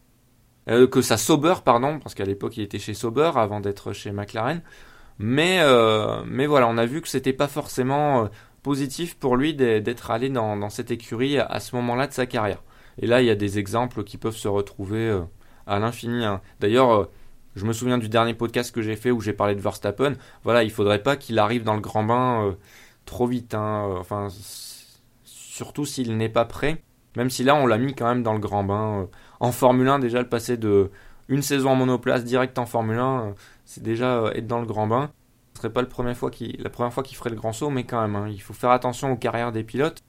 euh, 0.70 0.88
que 0.88 1.02
sa 1.02 1.18
Sauber, 1.18 1.56
pardon, 1.66 2.00
parce 2.00 2.16
qu'à 2.16 2.26
l'époque 2.26 2.58
il 2.58 2.64
était 2.64 2.80
chez 2.80 2.94
Sauber 2.94 3.32
avant 3.36 3.60
d'être 3.60 3.94
chez 3.94 4.12
McLaren. 4.12 4.62
Mais, 5.20 5.60
euh, 5.62 6.24
mais 6.26 6.48
voilà, 6.48 6.68
on 6.68 6.78
a 6.78 6.86
vu 6.86 7.02
que 7.02 7.08
c'était 7.08 7.34
pas 7.34 7.48
forcément 7.48 8.24
euh, 8.24 8.28
positif 8.64 9.16
pour 9.16 9.36
lui 9.36 9.54
d'être 9.54 10.12
allé 10.12 10.30
dans, 10.30 10.70
cette 10.70 10.92
écurie 10.92 11.38
à 11.40 11.60
ce 11.60 11.76
moment-là 11.76 12.08
de 12.08 12.14
sa 12.14 12.26
carrière. 12.26 12.64
Et 13.00 13.08
là, 13.08 13.22
il 13.22 13.28
y 13.28 13.30
a 13.30 13.36
des 13.36 13.60
exemples 13.60 14.04
qui 14.04 14.18
peuvent 14.18 14.36
se 14.36 14.48
retrouver 14.48 15.20
à 15.68 15.80
l'infini. 15.80 16.26
Hein. 16.26 16.42
D'ailleurs, 16.60 17.10
je 17.56 17.66
me 17.66 17.74
souviens 17.74 17.98
du 17.98 18.10
dernier 18.10 18.34
podcast 18.34 18.74
que 18.74 18.82
j'ai 18.82 18.96
fait 18.96 19.12
où 19.12 19.22
j'ai 19.22 19.34
parlé 19.34 19.56
de 19.56 19.62
Verstappen. 19.62 20.14
Voilà, 20.44 20.64
il 20.64 20.72
faudrait 20.72 21.02
pas 21.02 21.16
qu'il 21.16 21.40
arrive 21.40 21.64
dans 21.64 21.76
le 21.76 21.82
grand 21.82 22.04
bain 22.04 22.56
trop 23.06 23.28
vite. 23.28 23.56
Hein. 23.56 23.96
Enfin, 24.00 24.28
surtout 25.24 25.86
s'il 25.86 26.18
n'est 26.18 26.30
pas 26.30 26.46
prêt. 26.46 26.84
Même 27.16 27.30
si 27.30 27.44
là, 27.44 27.56
on 27.56 27.66
l'a 27.68 27.78
mis 27.78 27.94
quand 27.94 28.08
même 28.08 28.24
dans 28.24 28.34
le 28.34 28.40
grand 28.40 28.64
bain. 28.64 29.08
Euh. 29.42 29.46
En 29.46 29.52
Formule 29.52 29.88
1, 29.88 30.00
déjà, 30.00 30.20
le 30.20 30.30
passer 30.30 30.58
de 30.58 30.92
une 31.28 31.42
saison 31.42 31.72
en 31.72 31.76
monoplace 31.76 32.24
direct 32.24 32.58
en 32.60 32.66
Formule 32.66 33.00
1, 33.00 33.22
euh, 33.22 33.32
c'est 33.66 33.84
déjà 33.84 34.32
être 34.36 34.48
dans 34.48 34.60
le 34.60 34.66
grand 34.66 34.88
bain. 34.88 35.12
Ce 35.54 35.60
serait 35.62 35.74
pas 35.74 35.82
la 35.82 35.88
première 35.88 36.18
fois 36.18 36.32
qu'il 36.32 36.58
ferait 36.60 37.30
le 37.30 37.36
grand 37.36 37.54
saut, 37.54 37.70
mais 37.70 37.84
quand 37.84 38.02
même, 38.02 38.16
hein, 38.16 38.28
il 38.30 38.42
faut 38.42 38.54
faire 38.54 38.72
attention 38.72 39.12
aux 39.12 39.18
carrières 39.18 39.52
des 39.52 39.64
pilotes. 39.64 40.02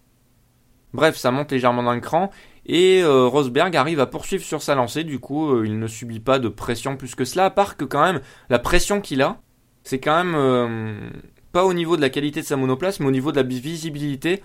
Bref, 0.95 1.17
ça 1.17 1.31
monte 1.31 1.53
légèrement 1.53 1.83
d'un 1.83 2.01
cran 2.01 2.31
et 2.67 3.03
euh, 3.03 3.27
Rosberg 3.27 3.75
arrive 3.77 3.99
à 4.01 4.07
poursuivre 4.07 4.45
sur 4.45 4.63
sa 4.63 4.75
lancée. 4.75 5.05
Du 5.05 5.19
coup, 5.19 5.51
euh, 5.51 5.67
il 5.67 5.79
ne 5.79 5.87
subit 5.87 6.21
pas 6.21 6.39
de 6.39 6.49
pression 6.49 6.97
plus 6.97 7.15
que 7.15 7.25
cela, 7.25 7.47
à 7.47 7.51
part 7.51 7.77
que 7.77 7.85
quand 7.85 8.03
même 8.03 8.21
la 8.51 8.59
pression 8.59 9.01
qu'il 9.01 9.23
a, 9.23 9.41
c'est 9.85 10.01
quand 10.01 10.23
même 10.23 10.35
euh, 10.35 11.11
pas 11.51 11.65
au 11.65 11.73
niveau 11.73 11.97
de 11.97 12.03
la 12.03 12.11
qualité 12.11 12.41
de 12.41 12.47
sa 12.47 12.57
monoplace, 12.57 13.01
mais 13.01 13.07
au 13.07 13.11
niveau 13.11 13.33
de 13.33 13.37
la 13.37 13.43
visibilité 13.43 14.43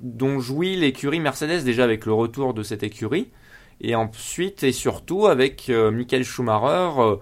dont 0.00 0.40
jouit 0.40 0.74
l'écurie 0.74 1.20
Mercedes 1.20 1.64
déjà 1.64 1.84
avec 1.84 2.06
le 2.06 2.12
retour 2.12 2.54
de 2.54 2.62
cette 2.62 2.82
écurie, 2.82 3.30
et 3.82 3.94
ensuite 3.94 4.62
et 4.62 4.72
surtout 4.72 5.26
avec 5.26 5.68
Michael 5.68 6.24
Schumacher 6.24 7.18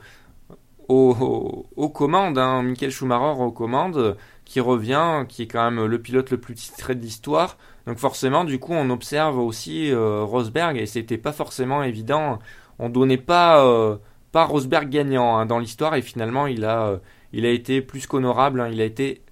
aux, 0.88 1.88
commandes. 1.92 2.38
Hein. 2.38 2.62
Michael 2.62 2.90
Schumacher 2.90 3.40
aux 3.40 3.52
commandes 3.52 4.16
qui 4.44 4.60
revient, 4.60 5.26
qui 5.28 5.42
est 5.42 5.46
quand 5.46 5.70
même 5.70 5.84
le 5.84 6.02
pilote 6.02 6.30
le 6.30 6.38
plus 6.38 6.54
titré 6.54 6.94
de 6.94 7.00
l'histoire. 7.00 7.56
Donc 7.86 7.98
forcément, 7.98 8.44
du 8.44 8.58
coup, 8.58 8.72
on 8.72 8.90
observe 8.90 9.38
aussi 9.38 9.90
euh, 9.92 10.24
Rosberg 10.24 10.76
et 10.76 10.86
c'était 10.86 11.18
pas 11.18 11.32
forcément 11.32 11.82
évident. 11.82 12.40
On 12.78 12.88
donnait 12.88 13.16
pas 13.16 13.64
euh, 13.64 13.96
pas 14.32 14.44
Rosberg 14.44 14.88
gagnant 14.88 15.36
hein, 15.36 15.46
dans 15.46 15.58
l'histoire 15.58 15.94
et 15.94 16.02
finalement 16.02 16.46
il 16.46 16.64
a 16.64 16.86
euh, 16.88 16.98
il 17.32 17.46
a 17.46 17.50
été 17.50 17.80
plus 17.80 18.06
qu'honorable. 18.06 18.60
Hein. 18.60 18.70
il 18.72 18.80
a 18.80 18.84
été 18.84 19.22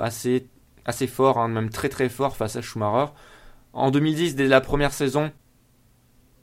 assez 0.00 0.46
assez 0.84 1.06
fort, 1.08 1.48
même 1.48 1.70
très 1.70 1.88
très 1.88 2.08
fort 2.08 2.36
face 2.36 2.56
à 2.56 2.62
Schumacher. 2.62 3.12
En 3.72 3.90
2010, 3.90 4.36
dès 4.36 4.46
la 4.46 4.60
première 4.60 4.92
saison, 4.92 5.32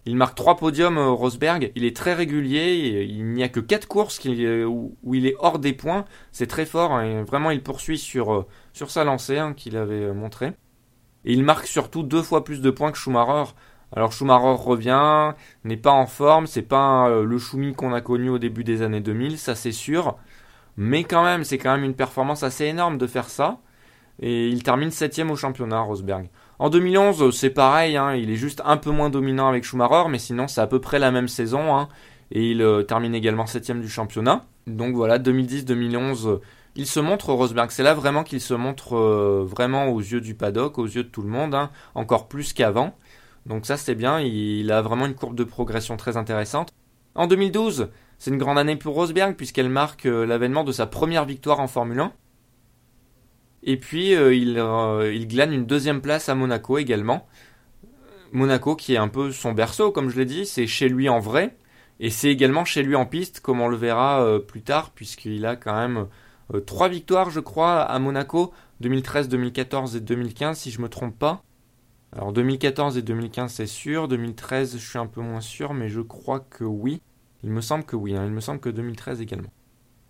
il 0.10 0.16
marque 0.16 0.34
trois 0.34 0.58
podiums, 0.58 0.98
euh, 0.98 1.12
Rosberg. 1.12 1.72
Il 1.76 1.86
est 1.86 1.96
très 1.96 2.16
régulier. 2.16 3.06
Il 3.08 3.26
n'y 3.28 3.44
a 3.44 3.48
que 3.48 3.60
quatre 3.60 3.88
courses 3.88 4.20
où, 4.26 5.14
il 5.14 5.28
est 5.28 5.36
hors 5.38 5.60
des 5.60 5.74
points. 5.74 6.06
C'est 6.32 6.48
très 6.48 6.66
fort. 6.66 6.94
Hein, 6.94 7.24
vraiment, 7.26 7.52
il 7.52 7.62
poursuit 7.62 8.00
sur, 8.00 8.34
euh, 8.34 8.48
sur 8.74 8.90
sa 8.90 9.04
lancée 9.04 9.38
hein, 9.38 9.54
qu'il 9.54 9.78
avait 9.78 10.06
euh, 10.06 10.14
montré. 10.16 10.48
Et 11.26 11.34
il 11.34 11.44
marque 11.44 11.68
surtout 11.68 12.02
deux 12.02 12.24
fois 12.24 12.44
plus 12.44 12.60
de 12.60 12.72
points 12.72 12.92
que 12.92 12.98
Schumacher. 12.98 13.52
Alors 13.96 14.12
Schumacher 14.12 14.56
revient, 14.64 15.34
n'est 15.64 15.78
pas 15.78 15.92
en 15.92 16.08
forme. 16.08 16.48
C'est 16.48 16.64
pas 16.64 17.10
le 17.10 17.38
Schumi 17.38 17.74
qu'on 17.74 17.94
a 17.94 18.02
connu 18.02 18.30
au 18.30 18.40
début 18.40 18.64
des 18.64 18.82
années 18.82 19.02
2000, 19.02 19.38
ça 19.38 19.56
c'est 19.56 19.72
sûr. 19.72 20.18
Mais 20.78 21.04
quand 21.04 21.24
même, 21.24 21.44
c'est 21.44 21.58
quand 21.58 21.76
même 21.76 21.84
une 21.84 21.96
performance 21.96 22.44
assez 22.44 22.66
énorme 22.66 22.98
de 22.98 23.08
faire 23.08 23.30
ça. 23.30 23.60
Et 24.20 24.48
il 24.48 24.64
termine 24.64 24.92
septième 24.92 25.32
au 25.32 25.36
championnat, 25.36 25.82
Rosberg. 25.82 26.30
En 26.60 26.70
2011, 26.70 27.34
c'est 27.34 27.52
pareil, 27.52 27.96
hein, 27.96 28.16
il 28.16 28.30
est 28.30 28.36
juste 28.36 28.62
un 28.66 28.76
peu 28.76 28.92
moins 28.92 29.10
dominant 29.10 29.48
avec 29.48 29.64
Schumacher, 29.64 30.10
mais 30.10 30.20
sinon 30.20 30.50
c'est 30.50 30.60
à 30.60 30.68
peu 30.68 30.82
près 30.82 31.00
la 31.00 31.10
même 31.10 31.30
saison, 31.30 31.74
hein, 31.74 31.88
et 32.32 32.52
il 32.52 32.62
euh, 32.62 32.84
termine 32.84 33.16
également 33.16 33.46
septième 33.46 33.80
du 33.80 33.88
championnat. 33.88 34.44
Donc 34.68 34.94
voilà, 34.94 35.20
2010-2011, 35.20 36.42
il 36.76 36.86
se 36.86 37.00
montre 37.00 37.32
Rosberg. 37.32 37.72
C'est 37.72 37.82
là 37.82 37.94
vraiment 37.94 38.26
qu'il 38.26 38.42
se 38.42 38.54
montre 38.54 38.98
euh, 38.98 39.46
vraiment 39.48 39.88
aux 39.88 40.00
yeux 40.00 40.20
du 40.20 40.36
paddock, 40.36 40.78
aux 40.80 40.86
yeux 40.86 41.04
de 41.04 41.10
tout 41.10 41.22
le 41.22 41.30
monde, 41.30 41.56
hein, 41.56 41.70
encore 41.96 42.28
plus 42.28 42.52
qu'avant. 42.52 42.94
Donc 43.46 43.66
ça 43.66 43.78
c'est 43.78 43.96
bien, 43.96 44.20
il, 44.20 44.70
a 44.74 44.82
vraiment 44.82 45.06
une 45.06 45.16
courbe 45.16 45.36
de 45.36 45.46
progression 45.46 45.96
très 45.96 46.18
intéressante. 46.18 46.74
En 47.16 47.28
2012, 47.28 47.90
c'est 48.18 48.32
une 48.32 48.38
grande 48.38 48.58
année 48.58 48.76
pour 48.76 48.96
Rosberg 48.96 49.36
puisqu'elle 49.36 49.70
marque 49.70 50.06
euh, 50.06 50.26
l'avènement 50.26 50.66
de 50.66 50.74
sa 50.74 50.88
première 50.88 51.24
victoire 51.24 51.62
en 51.62 51.68
Formule 51.68 52.02
1. 52.02 52.12
Et 53.64 53.78
puis 53.78 54.16
euh, 54.16 54.34
il, 54.34 54.58
euh, 54.58 55.14
il, 55.14 55.28
glane 55.28 55.54
une 55.54 55.66
deuxième 55.66 56.02
place 56.02 56.30
à 56.30 56.36
Monaco 56.36 56.78
également. 56.78 57.28
Monaco 58.32 58.76
qui 58.76 58.94
est 58.94 58.98
un 58.98 59.08
peu 59.08 59.32
son 59.32 59.54
berceau, 59.54 59.92
comme 59.92 60.10
je 60.10 60.18
l'ai 60.18 60.26
dit, 60.26 60.46
c'est 60.46 60.68
chez 60.68 60.90
lui 60.90 61.10
en 61.10 61.20
vrai. 61.20 61.58
Et 62.00 62.10
c'est 62.10 62.30
également 62.30 62.64
chez 62.64 62.84
lui 62.84 62.96
en 62.96 63.06
piste, 63.06 63.42
comme 63.42 63.60
on 63.60 63.68
le 63.68 63.76
verra 63.76 64.24
euh, 64.24 64.40
plus 64.40 64.62
tard, 64.62 64.92
puisqu'il 64.92 65.46
a 65.46 65.56
quand 65.56 65.76
même 65.76 66.08
trois 66.66 66.90
victoires, 66.90 67.30
je 67.30 67.40
crois, 67.40 67.82
à 67.82 68.00
Monaco, 68.00 68.54
2013, 68.80 69.30
2014 69.30 69.96
et 69.98 70.00
2015, 70.00 70.58
si 70.58 70.72
je 70.72 70.82
me 70.82 70.90
trompe 70.90 71.18
pas. 71.18 71.44
Alors 72.12 72.34
2014 72.34 72.98
et 72.98 73.04
2015 73.04 73.54
c'est 73.54 73.68
sûr, 73.68 74.08
2013 74.08 74.78
je 74.80 74.90
suis 74.90 74.98
un 74.98 75.06
peu 75.06 75.22
moins 75.22 75.42
sûr, 75.42 75.74
mais 75.74 75.90
je 75.90 76.02
crois 76.02 76.40
que 76.40 76.64
oui. 76.64 77.02
Il 77.44 77.52
me 77.52 77.62
semble 77.62 77.84
que 77.86 77.96
oui, 77.96 78.16
hein. 78.16 78.26
il 78.26 78.32
me 78.32 78.42
semble 78.42 78.60
que 78.60 78.70
2013 78.70 79.22
également. 79.22 79.52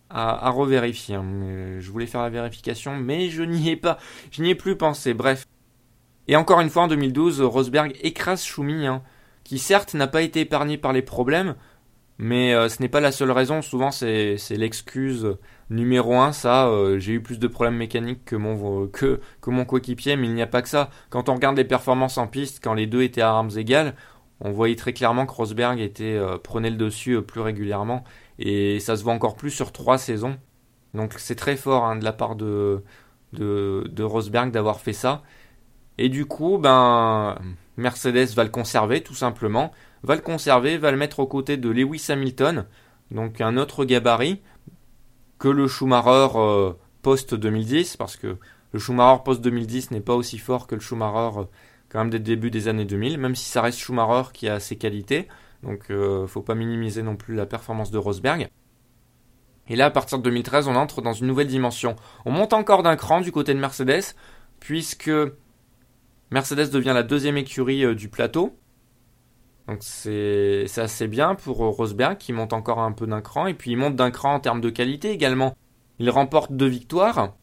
À, 0.09 0.49
revérifier. 0.49 1.15
Hein. 1.15 1.25
Je 1.79 1.91
voulais 1.91 2.05
faire 2.05 2.21
la 2.21 2.29
vérification, 2.29 2.95
mais 2.95 3.29
je 3.29 3.43
n'y 3.43 3.69
ai 3.69 3.75
pas, 3.75 3.97
je 4.31 4.41
n'y 4.41 4.51
ai 4.51 4.55
plus 4.55 4.75
pensé. 4.75 5.13
Bref. 5.13 5.45
Et 6.27 6.35
encore 6.35 6.61
une 6.61 6.69
fois, 6.69 6.83
en 6.83 6.87
2012, 6.87 7.41
Rosberg 7.41 7.95
écrase 8.01 8.43
Schumi, 8.43 8.85
hein, 8.85 9.01
qui 9.43 9.57
certes 9.57 9.93
n'a 9.93 10.07
pas 10.07 10.21
été 10.21 10.41
épargné 10.41 10.77
par 10.77 10.93
les 10.93 11.01
problèmes, 11.01 11.55
mais 12.19 12.53
euh, 12.53 12.69
ce 12.69 12.81
n'est 12.81 12.89
pas 12.89 12.99
la 12.99 13.11
seule 13.11 13.31
raison. 13.31 13.61
Souvent, 13.61 13.91
c'est 13.91 14.37
l'excuse 14.51 15.37
numéro 15.69 16.15
un. 16.17 16.31
Ça, 16.31 16.67
euh, 16.67 16.99
j'ai 16.99 17.13
eu 17.13 17.21
plus 17.21 17.39
de 17.39 17.47
problèmes 17.47 17.77
mécaniques 17.77 18.25
que 18.25 18.35
mon 18.35 18.87
que 18.87 19.19
mon 19.47 19.65
coéquipier, 19.65 20.17
mais 20.17 20.27
il 20.27 20.33
n'y 20.33 20.41
a 20.41 20.47
pas 20.47 20.61
que 20.61 20.69
ça. 20.69 20.89
Quand 21.09 21.29
on 21.29 21.35
regarde 21.35 21.57
les 21.57 21.63
performances 21.63 22.17
en 22.17 22.27
piste, 22.27 22.59
quand 22.63 22.73
les 22.73 22.87
deux 22.87 23.01
étaient 23.01 23.21
à 23.21 23.29
armes 23.29 23.51
égales, 23.55 23.95
on 24.41 24.51
voyait 24.51 24.75
très 24.75 24.93
clairement 24.93 25.25
que 25.25 25.33
Rosberg 25.33 25.79
était 25.79 26.15
euh, 26.15 26.37
prenait 26.37 26.69
le 26.69 26.77
dessus 26.77 27.21
plus 27.21 27.41
régulièrement 27.41 28.03
et 28.39 28.79
ça 28.79 28.95
se 28.95 29.03
voit 29.03 29.13
encore 29.13 29.35
plus 29.35 29.51
sur 29.51 29.71
trois 29.71 29.97
saisons. 29.97 30.37
Donc 30.93 31.13
c'est 31.17 31.35
très 31.35 31.57
fort 31.57 31.85
hein, 31.85 31.97
de 31.97 32.03
la 32.03 32.13
part 32.13 32.35
de, 32.35 32.83
de, 33.33 34.03
Rosberg 34.03 34.51
d'avoir 34.51 34.79
fait 34.79 34.93
ça. 34.93 35.23
Et 35.97 36.09
du 36.09 36.25
coup, 36.25 36.57
ben, 36.57 37.37
Mercedes 37.77 38.33
va 38.33 38.45
le 38.45 38.49
conserver 38.49 39.01
tout 39.01 39.13
simplement, 39.13 39.71
va 40.03 40.15
le 40.15 40.21
conserver, 40.21 40.77
va 40.77 40.91
le 40.91 40.97
mettre 40.97 41.19
aux 41.19 41.27
côtés 41.27 41.57
de 41.57 41.69
Lewis 41.69 42.05
Hamilton, 42.09 42.65
donc 43.11 43.41
un 43.41 43.57
autre 43.57 43.83
gabarit 43.83 44.41
que 45.39 45.49
le 45.49 45.67
Schumacher 45.67 46.29
euh, 46.35 46.73
post 47.01 47.35
2010, 47.35 47.97
parce 47.97 48.15
que 48.15 48.37
le 48.71 48.79
Schumacher 48.79 49.21
post 49.25 49.41
2010 49.41 49.91
n'est 49.91 49.99
pas 49.99 50.15
aussi 50.15 50.37
fort 50.37 50.67
que 50.67 50.75
le 50.75 50.81
Schumacher 50.81 51.39
euh, 51.39 51.43
quand 51.89 51.99
même 51.99 52.09
des 52.09 52.19
débuts 52.19 52.51
des 52.51 52.67
années 52.69 52.85
2000, 52.85 53.17
même 53.17 53.35
si 53.35 53.49
ça 53.49 53.61
reste 53.61 53.79
Schumacher 53.79 54.29
qui 54.31 54.47
a 54.47 54.59
ses 54.59 54.77
qualités. 54.77 55.27
Donc 55.63 55.91
euh, 55.91 56.27
faut 56.27 56.41
pas 56.41 56.55
minimiser 56.55 57.03
non 57.03 57.15
plus 57.15 57.35
la 57.35 57.45
performance 57.45 57.91
de 57.91 57.97
Rosberg. 57.97 58.49
Et 59.67 59.75
là, 59.75 59.85
à 59.85 59.91
partir 59.91 60.17
de 60.17 60.23
2013, 60.23 60.67
on 60.67 60.75
entre 60.75 61.01
dans 61.01 61.13
une 61.13 61.27
nouvelle 61.27 61.47
dimension. 61.47 61.95
On 62.25 62.31
monte 62.31 62.53
encore 62.53 62.81
d'un 62.81 62.95
cran 62.95 63.21
du 63.21 63.31
côté 63.31 63.53
de 63.53 63.59
Mercedes, 63.59 64.15
puisque 64.59 65.11
Mercedes 66.31 66.71
devient 66.71 66.93
la 66.93 67.03
deuxième 67.03 67.37
écurie 67.37 67.85
euh, 67.85 67.95
du 67.95 68.09
plateau. 68.09 68.57
Donc 69.67 69.79
c'est 69.81 70.65
assez 70.77 71.07
bien 71.07 71.35
pour 71.35 71.63
euh, 71.63 71.69
Rosberg 71.69 72.17
qui 72.17 72.33
monte 72.33 72.53
encore 72.53 72.79
un 72.79 72.91
peu 72.91 73.05
d'un 73.05 73.21
cran. 73.21 73.45
Et 73.45 73.53
puis 73.53 73.71
il 73.71 73.77
monte 73.77 73.95
d'un 73.95 74.11
cran 74.11 74.33
en 74.33 74.39
termes 74.39 74.61
de 74.61 74.69
qualité 74.69 75.11
également. 75.11 75.55
Il 75.99 76.09
remporte 76.09 76.51
deux 76.51 76.67
victoires. 76.67 77.35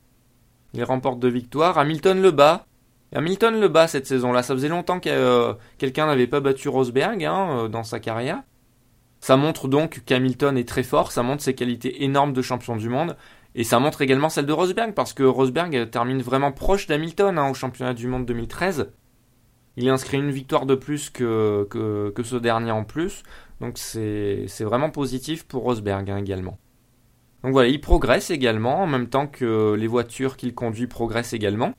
Il 0.73 0.83
remporte 0.83 1.21
deux 1.21 1.31
victoires. 1.31 1.79
Hamilton 1.79 2.21
le 2.21 2.33
bat. 2.33 2.67
Hamilton 3.15 3.61
le 3.61 3.69
bat 3.69 3.89
cette 3.89 4.07
saison-là. 4.07 4.43
Ça 4.43 4.55
faisait 4.55 4.69
longtemps 4.69 5.01
que 5.01 5.09
euh, 5.09 5.55
quelqu'un 5.79 6.07
n'avait 6.07 6.27
pas 6.27 6.41
battu 6.41 6.69
Rosberg 6.69 7.25
hein, 7.25 7.49
euh, 7.51 7.69
dans 7.69 7.85
sa 7.85 8.01
carrière. 8.01 8.43
Ça 9.21 9.37
montre 9.37 9.69
donc 9.69 10.03
qu'Hamilton 10.05 10.57
est 10.57 10.69
très 10.69 10.83
fort, 10.83 11.11
ça 11.11 11.23
montre 11.23 11.43
ses 11.43 11.55
qualités 11.55 12.05
énormes 12.05 12.33
de 12.33 12.43
champion 12.43 12.77
du 12.77 12.89
monde, 12.89 13.17
et 13.55 13.65
ça 13.65 13.81
montre 13.81 14.03
également 14.03 14.29
celle 14.29 14.47
de 14.47 14.53
Rosberg, 14.53 14.93
parce 14.93 15.15
que 15.15 15.23
Rosberg 15.23 15.91
termine 15.91 16.21
vraiment 16.21 16.53
proche 16.53 16.87
d'Hamilton 16.87 17.39
hein, 17.39 17.51
au 17.51 17.55
championnat 17.55 17.95
du 17.95 18.07
monde 18.07 18.27
2013. 18.27 18.91
Il 19.79 19.89
inscrit 19.89 20.19
une 20.19 20.31
victoire 20.31 20.67
de 20.67 20.75
plus 20.75 21.11
que, 21.11 21.67
ce 22.23 22.37
dernier 22.37 22.71
en 22.71 22.85
plus, 22.85 23.23
donc 23.61 23.79
c'est 23.79 24.47
vraiment 24.61 24.91
positif 24.91 25.45
pour 25.45 25.63
Rosberg 25.65 26.11
hein, 26.11 26.19
également. 26.19 26.59
Donc 27.43 27.53
voilà, 27.53 27.69
il 27.69 27.81
progresse 27.81 28.31
également, 28.31 28.83
en 28.83 28.87
même 28.87 29.09
temps 29.09 29.27
que 29.27 29.75
les 29.75 29.87
voitures 29.87 30.37
qu'il 30.37 30.55
conduit 30.55 30.87
progressent 30.87 31.33
également. 31.33 31.75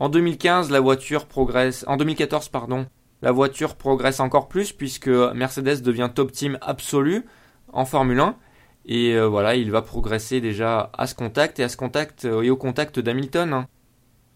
En 0.00 0.08
2015, 0.08 0.70
la 0.70 0.80
voiture 0.80 1.26
progresse. 1.26 1.84
En 1.86 1.98
2014, 1.98 2.48
pardon, 2.48 2.86
la 3.20 3.32
voiture 3.32 3.76
progresse 3.76 4.18
encore 4.18 4.48
plus 4.48 4.72
puisque 4.72 5.08
Mercedes 5.08 5.82
devient 5.82 6.08
top 6.14 6.32
team 6.32 6.56
absolu 6.62 7.26
en 7.70 7.84
Formule 7.84 8.18
1. 8.18 8.34
Et 8.86 9.12
euh, 9.12 9.28
voilà, 9.28 9.56
il 9.56 9.70
va 9.70 9.82
progresser 9.82 10.40
déjà 10.40 10.90
à 10.96 11.06
ce 11.06 11.14
contact 11.14 11.60
et 11.60 11.64
à 11.64 11.68
ce 11.68 11.76
contact 11.76 12.24
euh, 12.24 12.40
et 12.40 12.48
au 12.48 12.56
contact 12.56 12.98
d'Hamilton. 12.98 13.52
Hein. 13.52 13.66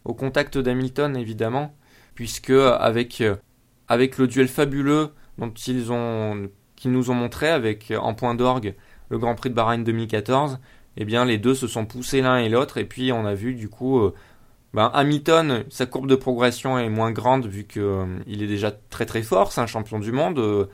Au 0.04 0.12
contact 0.12 0.58
d'Hamilton 0.58 1.16
évidemment, 1.16 1.74
puisque 2.14 2.50
avec 2.50 3.22
euh, 3.22 3.36
avec 3.88 4.18
le 4.18 4.26
duel 4.26 4.48
fabuleux 4.48 5.14
dont 5.38 5.50
ils 5.66 5.90
ont 5.90 6.50
qu'ils 6.76 6.92
nous 6.92 7.10
ont 7.10 7.14
montré 7.14 7.48
avec 7.48 7.90
en 7.98 8.12
point 8.12 8.34
d'orgue 8.34 8.74
le 9.08 9.16
Grand 9.16 9.34
Prix 9.34 9.48
de 9.48 9.54
Bahreïn 9.54 9.82
2014, 9.82 10.58
eh 10.98 11.06
bien 11.06 11.24
les 11.24 11.38
deux 11.38 11.54
se 11.54 11.68
sont 11.68 11.86
poussés 11.86 12.20
l'un 12.20 12.36
et 12.36 12.50
l'autre 12.50 12.76
et 12.76 12.84
puis 12.84 13.12
on 13.12 13.24
a 13.24 13.32
vu 13.32 13.54
du 13.54 13.70
coup 13.70 14.12
ben, 14.74 14.90
Hamilton, 14.92 15.64
sa 15.70 15.86
courbe 15.86 16.08
de 16.08 16.16
progression 16.16 16.78
est 16.78 16.88
moins 16.88 17.12
grande 17.12 17.46
vu 17.46 17.64
qu'il 17.64 17.82
euh, 17.82 18.18
est 18.26 18.46
déjà 18.46 18.72
très 18.72 19.06
très 19.06 19.22
fort, 19.22 19.52
c'est 19.52 19.60
un 19.60 19.68
champion 19.68 20.00
du 20.00 20.10
monde. 20.10 20.38
Euh, 20.40 20.66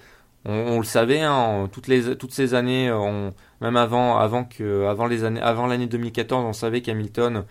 on, 0.46 0.78
le 0.78 0.84
savait, 0.84 1.20
hein, 1.20 1.68
toutes, 1.70 1.86
les, 1.86 2.16
toutes 2.16 2.32
ces 2.32 2.54
années, 2.54 2.88
euh, 2.88 3.30
même 3.60 3.76
avant, 3.76 4.16
avant, 4.16 4.44
que, 4.44 4.86
avant, 4.86 5.06
les 5.06 5.24
années, 5.24 5.42
avant 5.42 5.66
l'année 5.66 5.86
2014, 5.86 6.46
on 6.46 6.54
savait 6.54 6.80
qu'Hamilton 6.80 7.44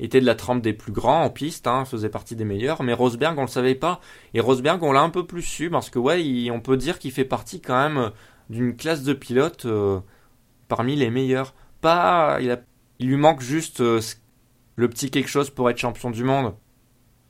était 0.00 0.20
de 0.20 0.26
la 0.26 0.34
trempe 0.34 0.60
des 0.60 0.72
plus 0.72 0.90
grands 0.90 1.22
en 1.22 1.30
piste, 1.30 1.68
hein, 1.68 1.84
faisait 1.84 2.08
partie 2.08 2.34
des 2.34 2.44
meilleurs. 2.44 2.82
Mais 2.82 2.94
Rosberg, 2.94 3.38
on 3.38 3.42
le 3.42 3.46
savait 3.46 3.76
pas. 3.76 4.00
Et 4.34 4.40
Rosberg, 4.40 4.82
on 4.82 4.90
l'a 4.90 5.02
un 5.02 5.10
peu 5.10 5.24
plus 5.24 5.42
su 5.42 5.70
parce 5.70 5.88
que 5.88 6.00
ouais, 6.00 6.50
on 6.50 6.60
peut 6.60 6.76
dire 6.76 6.98
qu'il 6.98 7.12
fait 7.12 7.24
partie 7.24 7.60
quand 7.60 7.80
même 7.80 8.10
d'une 8.50 8.74
classe 8.76 9.04
de 9.04 9.12
pilotes 9.12 9.68
parmi 10.66 10.96
les 10.96 11.10
meilleurs. 11.10 11.54
Pas, 11.80 12.38
il, 12.40 12.50
a, 12.50 12.58
il 12.98 13.08
lui 13.08 13.16
manque 13.16 13.40
juste 13.40 13.82
le 14.76 14.88
petit 14.88 15.10
quelque 15.10 15.28
chose 15.28 15.50
pour 15.50 15.70
être 15.70 15.78
champion 15.78 16.10
du 16.10 16.24
monde. 16.24 16.54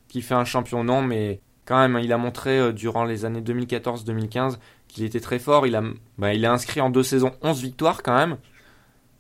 Qui 0.09 0.23
fait 0.23 0.35
un 0.35 0.45
champion, 0.45 0.85
non, 0.85 1.03
mais 1.03 1.41
quand 1.65 1.79
même, 1.79 1.99
il 2.03 2.13
a 2.13 2.19
montré 2.19 2.59
euh, 2.59 2.73
durant 2.73 3.05
les 3.05 3.25
années 3.25 3.41
2014-2015 3.41 4.59
qu'il 4.89 5.05
était 5.05 5.21
très 5.21 5.39
fort. 5.39 5.67
Il 5.67 5.77
a, 5.77 5.83
bah, 6.19 6.29
inscrit 6.29 6.81
en 6.81 6.91
deux 6.91 7.03
saisons 7.03 7.33
11 7.43 7.63
victoires 7.63 8.03
quand 8.03 8.15
même. 8.15 8.37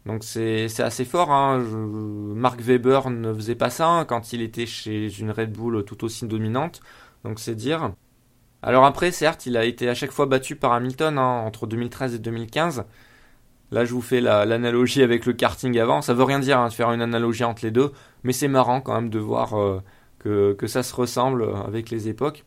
Donc 0.07 0.25
c'est 0.25 0.67
assez 0.81 1.05
fort. 1.05 1.31
Hein. 1.31 1.59
Mark 1.59 2.61
Webber 2.61 3.03
ne 3.09 3.33
faisait 3.33 3.55
pas 3.55 3.71
ça 3.71 3.87
hein, 3.89 4.05
quand 4.05 4.33
il 4.33 4.43
était 4.43 4.67
chez 4.67 5.09
une 5.21 5.31
Red 5.31 5.53
Bull 5.53 5.85
tout 5.85 6.05
aussi 6.05 6.27
dominante. 6.27 6.81
Donc 7.25 7.39
c'est 7.39 7.55
dire. 7.55 7.93
Alors 8.63 8.85
après, 8.85 9.13
certes, 9.13 9.47
il 9.47 9.57
a 9.57 9.65
été 9.65 9.89
à 9.89 9.95
chaque 9.95 10.13
fois 10.13 10.27
battu 10.27 10.57
par 10.57 10.73
Hamilton 10.73 11.19
hein, 11.19 11.43
entre 11.45 11.67
2013 11.67 12.15
et 12.15 12.19
2015. 12.19 12.85
Là, 13.73 13.87
je 13.87 13.95
vous 13.95 14.03
fais 14.03 14.21
l'analogie 14.21 15.03
avec 15.03 15.25
le 15.25 15.33
karting 15.33 15.79
avant. 15.79 16.03
Ça 16.03 16.13
veut 16.13 16.25
rien 16.25 16.39
dire 16.39 16.61
hein, 16.61 16.69
de 16.69 16.75
faire 16.75 16.93
une 16.93 17.01
analogie 17.01 17.43
entre 17.43 17.65
les 17.65 17.71
deux, 17.71 17.91
mais 18.23 18.35
c'est 18.35 18.47
marrant 18.47 18.83
quand 18.83 18.95
même 18.95 19.09
de 19.09 19.19
voir 19.19 19.59
euh, 19.59 19.81
que, 20.19 20.67
ça 20.67 20.83
se 20.83 20.95
ressemble 20.95 21.49
avec 21.67 21.91
les 21.91 22.09
époques. 22.09 22.45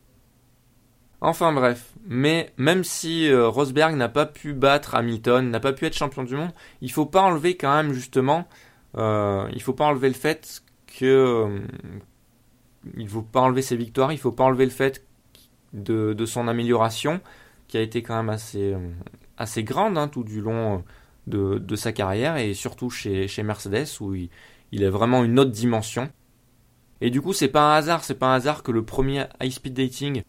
Enfin 1.22 1.52
bref, 1.54 1.94
mais 2.08 2.54
même 2.58 2.84
si 2.84 3.28
euh, 3.28 3.48
Rosberg 3.48 3.96
n'a 3.96 4.10
pas 4.10 4.28
pu 4.28 4.54
battre 4.54 4.94
Hamilton, 4.94 5.50
n'a 5.50 5.60
pas 5.60 5.74
pu 5.74 5.86
être 5.86 5.96
champion 5.96 6.24
du 6.24 6.36
monde, 6.36 6.52
il 6.82 6.92
faut 6.92 7.06
pas 7.06 7.22
enlever 7.22 7.58
quand 7.58 7.74
même 7.74 7.94
justement, 7.94 8.48
euh, 8.98 9.50
il 9.54 9.62
faut 9.62 9.74
pas 9.74 9.86
enlever 9.86 10.10
le 10.10 10.14
fait 10.14 10.62
que 11.00 11.06
euh, 11.06 11.60
il 12.98 13.10
faut 13.10 13.24
pas 13.24 13.40
enlever 13.42 13.64
ses 13.64 13.76
victoires, 13.76 14.12
il 14.12 14.20
faut 14.20 14.32
pas 14.32 14.44
enlever 14.44 14.66
le 14.66 14.72
fait 14.72 15.04
de, 15.74 16.14
de 16.14 16.26
son 16.26 16.48
amélioration 16.48 17.22
qui 17.68 17.78
a 17.78 17.82
été 17.82 18.04
quand 18.04 18.16
même 18.16 18.30
assez 18.30 18.76
assez 19.38 19.64
grande 19.64 19.98
hein, 19.98 20.08
tout 20.08 20.24
du 20.24 20.42
long 20.42 20.84
de, 21.28 21.76
sa 21.76 21.92
carrière 21.92 22.38
et 22.38 22.54
surtout 22.54 22.90
chez, 22.90 23.28
chez 23.28 23.44
Mercedes 23.44 23.88
où 24.00 24.14
il, 24.14 24.30
il 24.72 24.84
a 24.84 24.90
vraiment 24.90 25.24
une 25.24 25.40
autre 25.40 25.52
dimension. 25.52 26.10
Et 27.02 27.10
du 27.10 27.22
coup, 27.22 27.34
c'est 27.34 27.48
pas 27.48 27.74
un 27.74 27.78
hasard, 27.78 28.04
c'est 28.04 28.16
pas 28.16 28.28
un 28.28 28.36
hasard 28.36 28.64
que 28.64 28.72
le 28.72 28.84
premier 28.84 29.26
high 29.42 29.52
speed 29.52 29.74
dating 29.74 30.24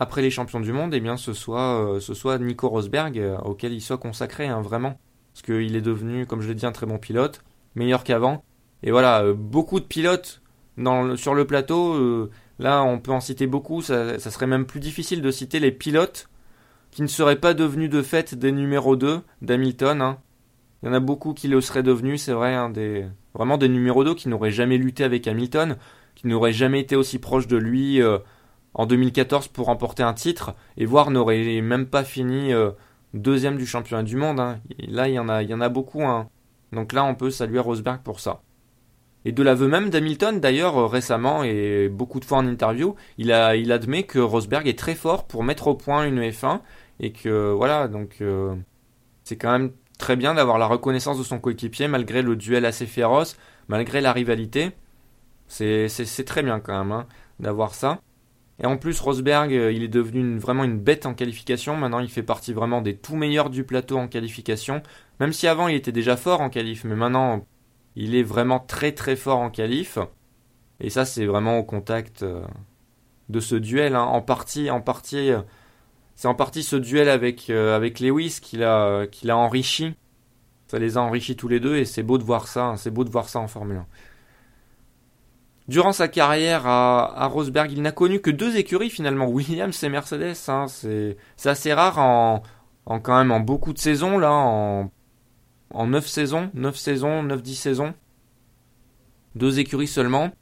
après 0.00 0.22
les 0.22 0.30
champions 0.30 0.60
du 0.60 0.72
monde, 0.72 0.94
eh 0.94 1.00
bien, 1.00 1.18
ce 1.18 1.34
soit, 1.34 1.84
euh, 1.84 2.00
ce 2.00 2.14
soit 2.14 2.38
Nico 2.38 2.70
Rosberg 2.70 3.18
euh, 3.18 3.36
auquel 3.40 3.74
il 3.74 3.82
soit 3.82 3.98
consacré, 3.98 4.46
hein, 4.46 4.62
vraiment. 4.62 4.98
Parce 5.34 5.42
qu'il 5.42 5.76
est 5.76 5.82
devenu, 5.82 6.24
comme 6.24 6.40
je 6.40 6.48
l'ai 6.48 6.54
dit, 6.54 6.64
un 6.64 6.72
très 6.72 6.86
bon 6.86 6.96
pilote, 6.96 7.44
meilleur 7.74 8.02
qu'avant. 8.02 8.42
Et 8.82 8.92
voilà, 8.92 9.22
euh, 9.22 9.34
beaucoup 9.34 9.78
de 9.78 9.84
pilotes 9.84 10.40
dans 10.78 11.16
sur 11.16 11.34
le 11.34 11.46
plateau. 11.46 12.30
là, 12.58 12.82
on 12.82 12.98
peut 12.98 13.12
en 13.12 13.20
citer 13.20 13.46
beaucoup. 13.46 13.82
Ça, 13.82 14.18
ça, 14.18 14.30
serait 14.30 14.46
même 14.46 14.64
plus 14.64 14.80
difficile 14.80 15.20
de 15.20 15.30
citer 15.30 15.60
les 15.60 15.70
pilotes 15.70 16.29
qui 16.90 17.02
ne 17.02 17.06
seraient 17.06 17.40
pas 17.40 17.54
devenus 17.54 17.90
de 17.90 18.02
fait 18.02 18.34
des 18.34 18.52
numéros 18.52 18.96
2 18.96 19.20
d'Hamilton. 19.42 20.02
Hein. 20.02 20.18
Il 20.82 20.86
y 20.86 20.88
en 20.88 20.94
a 20.94 21.00
beaucoup 21.00 21.34
qui 21.34 21.48
le 21.48 21.60
seraient 21.60 21.82
devenus, 21.82 22.22
c'est 22.22 22.32
vrai, 22.32 22.54
hein, 22.54 22.72
vraiment 23.34 23.58
des 23.58 23.68
numéros 23.68 24.04
2 24.04 24.14
qui 24.14 24.28
n'auraient 24.28 24.50
jamais 24.50 24.78
lutté 24.78 25.04
avec 25.04 25.26
Hamilton, 25.26 25.76
qui 26.14 26.26
n'auraient 26.26 26.52
jamais 26.52 26.80
été 26.80 26.96
aussi 26.96 27.18
proches 27.18 27.46
de 27.46 27.56
lui 27.56 28.00
euh, 28.00 28.18
en 28.74 28.86
2014 28.86 29.48
pour 29.48 29.66
remporter 29.66 30.02
un 30.02 30.14
titre, 30.14 30.54
et 30.76 30.86
voire 30.86 31.10
n'auraient 31.10 31.60
même 31.60 31.86
pas 31.86 32.04
fini 32.04 32.52
euh, 32.52 32.70
deuxième 33.14 33.56
du 33.56 33.66
championnat 33.66 34.02
du 34.02 34.16
monde. 34.16 34.40
Hein. 34.40 34.60
là, 34.88 35.08
il 35.08 35.14
y, 35.14 35.18
en 35.18 35.28
a, 35.28 35.68
beaucoup. 35.68 36.02
Donc 36.72 36.92
là, 36.92 37.04
on 37.04 37.14
peut 37.14 37.30
saluer 37.30 37.58
Rosberg 37.58 38.00
pour 38.02 38.20
ça. 38.20 38.42
Et 39.26 39.32
de 39.32 39.42
l'aveu 39.42 39.68
même 39.68 39.90
d'Hamilton, 39.90 40.40
d'ailleurs, 40.40 40.78
euh, 40.78 40.86
récemment, 40.86 41.44
et 41.44 41.90
beaucoup 41.90 42.20
de 42.20 42.24
fois 42.24 42.38
en 42.38 42.46
interview, 42.46 42.94
il 43.18 43.32
admet 43.32 44.04
que 44.04 44.18
Rosberg 44.18 44.66
est 44.66 44.78
très 44.78 44.94
fort 44.94 45.26
pour 45.26 45.44
mettre 45.44 45.66
au 45.66 45.74
point 45.74 46.06
une 46.06 46.20
F1, 46.20 46.60
et 47.00 47.12
que 47.12 47.52
voilà, 47.52 47.88
donc 47.88 48.22
c'est 49.24 49.36
quand 49.36 49.50
même 49.50 49.72
très 49.98 50.16
bien 50.16 50.34
d'avoir 50.34 50.58
la 50.58 50.66
reconnaissance 50.66 51.18
de 51.18 51.22
son 51.22 51.38
coéquipier 51.38 51.88
malgré 51.88 52.22
le 52.22 52.36
duel 52.36 52.64
assez 52.64 52.86
féroce, 52.86 53.36
malgré 53.68 54.00
la 54.00 54.12
rivalité. 54.12 54.72
C'est 55.46 56.24
très 56.26 56.42
bien 56.42 56.60
quand 56.60 56.78
même 56.78 56.92
hein, 56.92 57.06
d'avoir 57.40 57.74
ça. 57.74 58.00
Et 58.62 58.66
en 58.66 58.76
plus, 58.76 59.00
Rosberg, 59.00 59.52
euh, 59.54 59.72
il 59.72 59.82
est 59.82 59.88
devenu 59.88 60.38
vraiment 60.38 60.64
une 60.64 60.78
bête 60.78 61.06
en 61.06 61.14
qualification. 61.14 61.76
Maintenant, 61.76 62.00
il 62.00 62.10
fait 62.10 62.22
partie 62.22 62.52
vraiment 62.52 62.82
des 62.82 62.94
tout 62.94 63.16
meilleurs 63.16 63.48
du 63.48 63.64
plateau 63.64 63.96
en 63.96 64.06
qualification. 64.06 64.82
Même 65.18 65.32
si 65.32 65.46
avant 65.46 65.68
il 65.68 65.76
était 65.76 65.92
déjà 65.92 66.16
fort 66.16 66.40
en 66.40 66.50
qualif, 66.50 66.84
mais 66.84 66.94
maintenant 66.94 67.46
il 67.96 68.14
est 68.14 68.22
vraiment 68.22 68.60
très 68.60 68.92
très 68.92 69.16
fort 69.16 69.38
en 69.38 69.50
qualif. 69.50 69.98
Et 70.80 70.90
ça 70.90 71.04
c'est 71.04 71.26
vraiment 71.26 71.58
au 71.58 71.64
contact 71.64 72.22
euh, 72.22 72.42
de 73.28 73.40
ce 73.40 73.54
duel. 73.56 73.96
Hein. 73.96 74.04
En 74.04 74.22
partie, 74.22 74.70
en 74.70 74.80
partie, 74.80 75.30
euh, 75.30 75.40
c'est 76.20 76.28
en 76.28 76.34
partie 76.34 76.62
ce 76.62 76.76
duel 76.76 77.08
avec, 77.08 77.48
euh, 77.48 77.74
avec 77.74 77.98
Lewis 77.98 78.40
qui 78.42 78.58
l'a, 78.58 79.06
qui 79.10 79.26
l'a 79.26 79.38
enrichi. 79.38 79.94
Ça 80.66 80.78
les 80.78 80.98
a 80.98 81.00
enrichis 81.00 81.34
tous 81.34 81.48
les 81.48 81.60
deux 81.60 81.76
et 81.76 81.86
c'est 81.86 82.02
beau 82.02 82.18
de 82.18 82.22
voir 82.22 82.46
ça. 82.46 82.66
Hein. 82.66 82.76
C'est 82.76 82.90
beau 82.90 83.04
de 83.04 83.08
voir 83.08 83.30
ça 83.30 83.38
en 83.38 83.48
Formule 83.48 83.78
1. 83.78 83.86
Durant 85.68 85.92
sa 85.92 86.08
carrière 86.08 86.66
à, 86.66 87.26
Rosberg, 87.26 87.72
il 87.72 87.80
n'a 87.80 87.92
connu 87.92 88.20
que 88.20 88.30
deux 88.30 88.58
écuries 88.58 88.90
finalement, 88.90 89.28
Williams 89.28 89.82
et 89.82 89.88
Mercedes. 89.88 90.36
Hein. 90.48 90.66
C'est, 90.68 91.16
assez 91.46 91.72
rare 91.72 91.98
en, 91.98 92.42
en, 92.84 93.00
quand 93.00 93.16
même 93.16 93.32
en 93.32 93.40
beaucoup 93.40 93.72
de 93.72 93.78
saisons 93.78 94.18
là, 94.18 94.30
en, 94.30 94.90
en 95.72 95.86
9 95.86 96.06
saisons, 96.06 96.50
9 96.52 96.76
saisons, 96.76 97.22
9-10 97.24 97.54
saisons. 97.54 97.94
Deux 99.36 99.58
écuries 99.58 99.88
seulement 99.88 100.32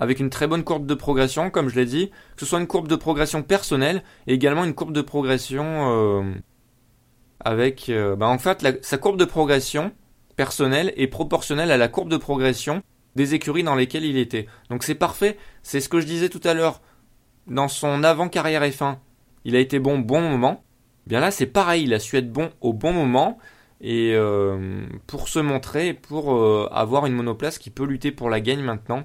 avec 0.00 0.18
une 0.18 0.30
très 0.30 0.46
bonne 0.46 0.64
courbe 0.64 0.86
de 0.86 0.94
progression, 0.94 1.50
comme 1.50 1.68
je 1.68 1.76
l'ai 1.76 1.84
dit, 1.84 2.08
que 2.08 2.40
ce 2.40 2.46
soit 2.46 2.58
une 2.58 2.66
courbe 2.66 2.88
de 2.88 2.96
progression 2.96 3.42
personnelle 3.42 4.02
et 4.26 4.32
également 4.32 4.64
une 4.64 4.72
courbe 4.72 4.94
de 4.94 5.02
progression 5.02 5.64
euh, 5.66 6.34
avec... 7.38 7.90
Euh, 7.90 8.16
bah 8.16 8.26
en 8.26 8.38
fait, 8.38 8.66
sa 8.80 8.96
courbe 8.96 9.18
de 9.18 9.26
progression 9.26 9.92
personnelle 10.36 10.94
est 10.96 11.06
proportionnelle 11.06 11.70
à 11.70 11.76
la 11.76 11.88
courbe 11.88 12.08
de 12.08 12.16
progression 12.16 12.82
des 13.14 13.34
écuries 13.34 13.62
dans 13.62 13.74
lesquelles 13.74 14.06
il 14.06 14.16
était. 14.16 14.46
Donc 14.70 14.84
c'est 14.84 14.94
parfait, 14.94 15.36
c'est 15.62 15.80
ce 15.80 15.90
que 15.90 16.00
je 16.00 16.06
disais 16.06 16.30
tout 16.30 16.40
à 16.44 16.54
l'heure. 16.54 16.80
Dans 17.46 17.68
son 17.68 18.02
avant-carrière 18.02 18.62
F1, 18.62 18.96
il 19.44 19.54
a 19.54 19.58
été 19.58 19.78
bon 19.78 19.98
bon 19.98 20.22
moment. 20.22 20.64
Bien 21.06 21.20
là, 21.20 21.30
c'est 21.30 21.44
pareil, 21.44 21.82
il 21.82 21.92
a 21.92 21.98
su 21.98 22.16
être 22.16 22.32
bon 22.32 22.48
au 22.62 22.72
bon 22.72 22.94
moment 22.94 23.36
et 23.82 24.14
euh, 24.14 24.86
pour 25.06 25.28
se 25.28 25.40
montrer, 25.40 25.92
pour 25.92 26.42
avoir 26.72 27.04
une 27.04 27.12
monoplace 27.12 27.58
qui 27.58 27.68
peut 27.68 27.84
lutter 27.84 28.12
pour 28.12 28.30
la 28.30 28.40
gagne 28.40 28.62
maintenant. 28.62 29.04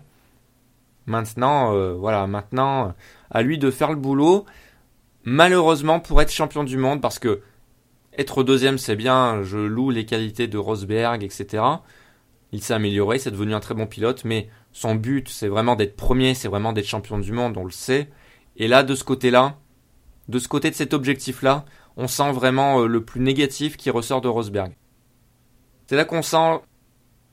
Maintenant, 1.06 1.76
euh, 1.76 1.94
voilà, 1.94 2.26
maintenant, 2.28 2.94
à 3.30 3.42
lui 3.42 3.58
de 3.58 3.72
faire 3.72 3.92
le 3.92 3.98
boulot. 3.98 4.46
Malheureusement, 5.24 6.00
pour 6.00 6.22
être 6.22 6.32
champion 6.32 6.64
du 6.64 6.78
monde, 6.78 7.02
parce 7.02 7.20
que 7.20 7.42
être 8.18 8.44
deuxième, 8.44 8.78
c'est 8.78 8.96
bien, 8.96 9.44
je 9.44 9.58
loue 9.58 9.90
les 9.90 10.06
qualités 10.06 10.48
de 10.48 10.58
Rosberg, 10.58 11.24
etc. 11.24 11.64
Il 12.52 12.62
s'est 12.62 12.74
amélioré, 12.74 13.20
c'est 13.20 13.32
devenu 13.32 13.54
un 13.54 13.60
très 13.60 13.74
bon 13.74 13.88
pilote, 13.88 14.24
mais 14.24 14.50
son 14.72 14.96
but, 14.96 15.28
c'est 15.30 15.48
vraiment 15.48 15.76
d'être 15.76 15.96
premier, 15.96 16.34
c'est 16.34 16.48
vraiment 16.48 16.74
d'être 16.74 16.88
champion 16.88 17.20
du 17.20 17.32
monde, 17.32 17.58
on 17.58 17.66
le 17.66 17.72
sait. 17.72 18.10
Et 18.56 18.68
là, 18.68 18.84
de 18.84 18.96
ce 18.96 19.04
côté-là, 19.04 19.58
de 20.30 20.40
ce 20.40 20.48
côté 20.48 20.70
de 20.70 20.76
cet 20.76 20.94
objectif-là, 20.94 21.66
on 21.98 22.08
sent 22.08 22.32
vraiment 22.32 22.82
euh, 22.82 22.88
le 22.88 23.04
plus 23.04 23.22
négatif 23.22 23.78
qui 23.78 23.90
ressort 23.90 24.22
de 24.22 24.28
Rosberg. 24.28 24.74
C'est 25.88 25.96
là 25.96 26.06
qu'on 26.06 26.22
sent 26.22 26.62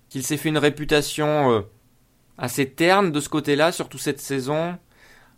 qu'il 0.09 0.23
s'est 0.23 0.37
fait 0.37 0.51
une 0.51 0.59
réputation 0.59 1.53
euh, 1.53 1.61
assez 2.42 2.68
terne 2.68 3.12
de 3.12 3.20
ce 3.20 3.28
côté-là, 3.28 3.70
surtout 3.70 3.98
cette 3.98 4.20
saison, 4.20 4.76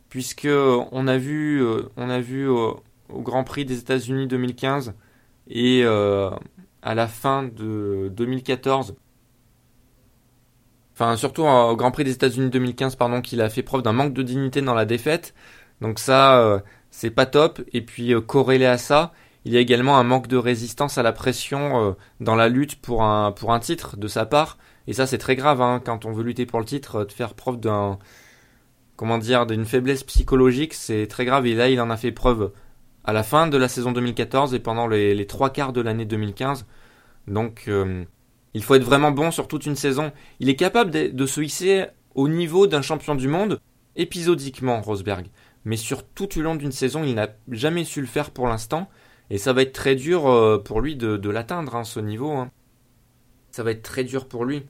puisque 0.09 0.49
on 0.49 1.07
a 1.07 1.19
vu, 1.19 1.63
euh, 1.63 1.83
on 1.99 2.09
a 2.09 2.19
vu 2.19 2.49
au 2.49 2.83
Grand 3.11 3.45
Prix 3.45 3.67
des 3.67 3.79
États-Unis 3.79 4.27
2015 4.27 4.95
et 5.47 5.83
euh, 5.85 6.31
à 6.81 6.95
la 6.95 7.07
fin 7.07 7.43
de 7.43 8.11
2014, 8.17 8.97
enfin 10.95 11.17
surtout 11.17 11.43
au 11.43 11.77
Grand 11.77 11.91
Prix 11.91 12.05
des 12.05 12.13
États-Unis 12.13 12.49
2015, 12.49 12.97
pardon, 12.97 13.21
qu'il 13.21 13.43
a 13.43 13.51
fait 13.51 13.63
preuve 13.63 13.83
d'un 13.83 13.93
manque 13.93 14.15
de 14.15 14.23
dignité 14.23 14.63
dans 14.63 14.75
la 14.75 14.87
défaite. 14.87 15.35
Donc 15.83 15.99
ça, 15.99 16.41
euh, 16.41 16.59
c'est 16.91 17.11
pas 17.11 17.27
top. 17.27 17.61
Et 17.75 17.83
puis 17.83 18.15
corrélé 18.27 18.65
à 18.65 18.79
ça, 18.79 19.13
il 19.45 19.53
y 19.53 19.59
a 19.59 19.61
également 19.61 19.99
un 19.99 20.05
manque 20.05 20.27
de 20.27 20.39
résistance 20.39 20.97
à 20.97 21.03
la 21.03 21.13
pression 21.13 21.95
dans 22.21 22.35
la 22.35 22.49
lutte 22.49 22.77
pour 22.81 23.03
un 23.03 23.31
pour 23.31 23.53
un 23.53 23.61
titre 23.61 23.99
de 23.99 24.09
sa 24.09 24.25
part. 24.25 24.57
Et 24.87 24.93
ça, 24.93 25.07
c'est 25.07 25.19
très 25.19 25.37
grave 25.37 25.63
hein, 25.63 25.81
quand 25.85 26.05
on 26.05 26.13
veut 26.13 26.23
lutter 26.23 26.47
pour 26.47 26.59
le 26.59 26.65
titre, 26.65 27.05
de 27.05 27.13
faire 27.13 27.35
preuve 27.35 27.59
d'un, 27.59 27.99
comment 28.97 29.19
dire, 29.19 29.47
d'une 29.47 29.65
faiblesse 29.65 30.05
psychologique, 30.05 30.75
c'est 30.75 31.07
très 31.07 31.25
grave. 31.25 31.47
Et 31.47 31.55
là, 31.55 31.69
il 31.69 31.81
en 31.81 31.91
a 31.91 31.97
fait 31.97 32.13
preuve 32.13 32.53
à 33.05 33.13
la 33.13 33.23
fin 33.23 33.47
de 33.47 33.57
la 33.57 33.69
saison 33.69 33.93
2014 33.93 34.55
et 34.55 34.59
pendant 34.59 34.87
les, 34.87 35.27
trois 35.27 35.51
quarts 35.51 35.73
de 35.73 35.81
l'année 35.81 36.05
2015. 36.05 36.67
Donc, 37.27 37.65
euh, 37.69 38.05
il 38.55 38.63
faut 38.63 38.75
être 38.75 38.85
vraiment 38.85 39.11
bon 39.11 39.31
sur 39.31 39.49
toute 39.49 39.67
une 39.67 39.77
saison. 39.77 40.13
Il 40.41 40.49
est 40.49 40.57
capable 40.57 40.91
de, 40.91 41.27
se 41.27 41.41
hisser 41.41 41.87
au 42.15 42.29
niveau 42.29 42.67
d'un 42.67 42.83
champion 42.83 43.15
du 43.15 43.29
monde 43.29 43.61
épisodiquement, 43.97 44.81
Rosberg. 44.81 45.27
Mais 45.65 45.77
sur 45.77 46.07
tout 46.07 46.29
le 46.37 46.43
long 46.43 46.55
d'une 46.55 46.73
saison, 46.73 47.05
il 47.05 47.15
n'a 47.15 47.29
jamais 47.51 47.85
su 47.85 48.01
le 48.01 48.07
faire 48.07 48.31
pour 48.31 48.47
l'instant. 48.47 48.89
Et 49.31 49.39
ça 49.39 49.53
va 49.53 49.63
être 49.63 49.73
très 49.73 49.95
dur 49.95 50.27
euh, 50.27 50.59
pour 50.59 50.81
lui 50.81 50.97
de, 50.97 51.31
l'atteindre, 51.31 51.75
hein, 51.75 51.85
ce 51.85 52.01
niveau. 52.01 52.33
Hein. 52.33 52.51
Ça 53.51 53.63
va 53.63 53.71
être 53.71 53.83
très 53.83 54.05
dur 54.05 54.29
pour 54.29 54.45
lui. 54.45 54.65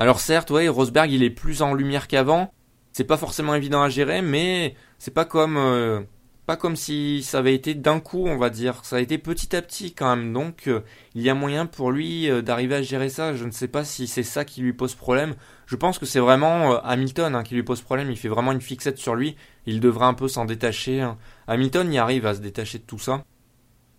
Alors 0.00 0.20
certes, 0.20 0.52
ouais, 0.52 0.68
Rosberg 0.68 1.10
il 1.10 1.24
est 1.24 1.30
plus 1.30 1.60
en 1.60 1.74
lumière 1.74 2.06
qu'avant. 2.06 2.52
C'est 2.92 3.04
pas 3.04 3.16
forcément 3.16 3.54
évident 3.56 3.82
à 3.82 3.88
gérer, 3.88 4.22
mais 4.22 4.76
c'est 4.98 5.12
pas 5.12 5.24
comme 5.24 5.56
euh, 5.56 6.00
pas 6.46 6.56
comme 6.56 6.76
si 6.76 7.24
ça 7.24 7.38
avait 7.38 7.54
été 7.54 7.74
d'un 7.74 7.98
coup, 7.98 8.24
on 8.26 8.38
va 8.38 8.48
dire. 8.48 8.84
Ça 8.84 8.96
a 8.96 9.00
été 9.00 9.18
petit 9.18 9.56
à 9.56 9.60
petit 9.60 9.94
quand 9.94 10.14
même. 10.14 10.32
Donc 10.32 10.68
euh, 10.68 10.80
il 11.16 11.22
y 11.22 11.28
a 11.28 11.34
moyen 11.34 11.66
pour 11.66 11.90
lui 11.90 12.30
euh, 12.30 12.42
d'arriver 12.42 12.76
à 12.76 12.82
gérer 12.82 13.08
ça. 13.08 13.34
Je 13.34 13.44
ne 13.44 13.50
sais 13.50 13.66
pas 13.66 13.82
si 13.82 14.06
c'est 14.06 14.22
ça 14.22 14.44
qui 14.44 14.60
lui 14.60 14.72
pose 14.72 14.94
problème. 14.94 15.34
Je 15.66 15.74
pense 15.74 15.98
que 15.98 16.06
c'est 16.06 16.20
vraiment 16.20 16.80
Hamilton 16.82 17.34
hein, 17.34 17.42
qui 17.42 17.56
lui 17.56 17.64
pose 17.64 17.82
problème. 17.82 18.08
Il 18.12 18.16
fait 18.16 18.28
vraiment 18.28 18.52
une 18.52 18.60
fixette 18.60 18.98
sur 18.98 19.16
lui. 19.16 19.36
Il 19.66 19.80
devrait 19.80 20.06
un 20.06 20.14
peu 20.14 20.28
s'en 20.28 20.44
détacher. 20.44 21.00
Hein. 21.00 21.18
Hamilton 21.48 21.92
y 21.92 21.98
arrive 21.98 22.24
à 22.24 22.34
se 22.34 22.40
détacher 22.40 22.78
de 22.78 22.84
tout 22.84 23.00
ça. 23.00 23.24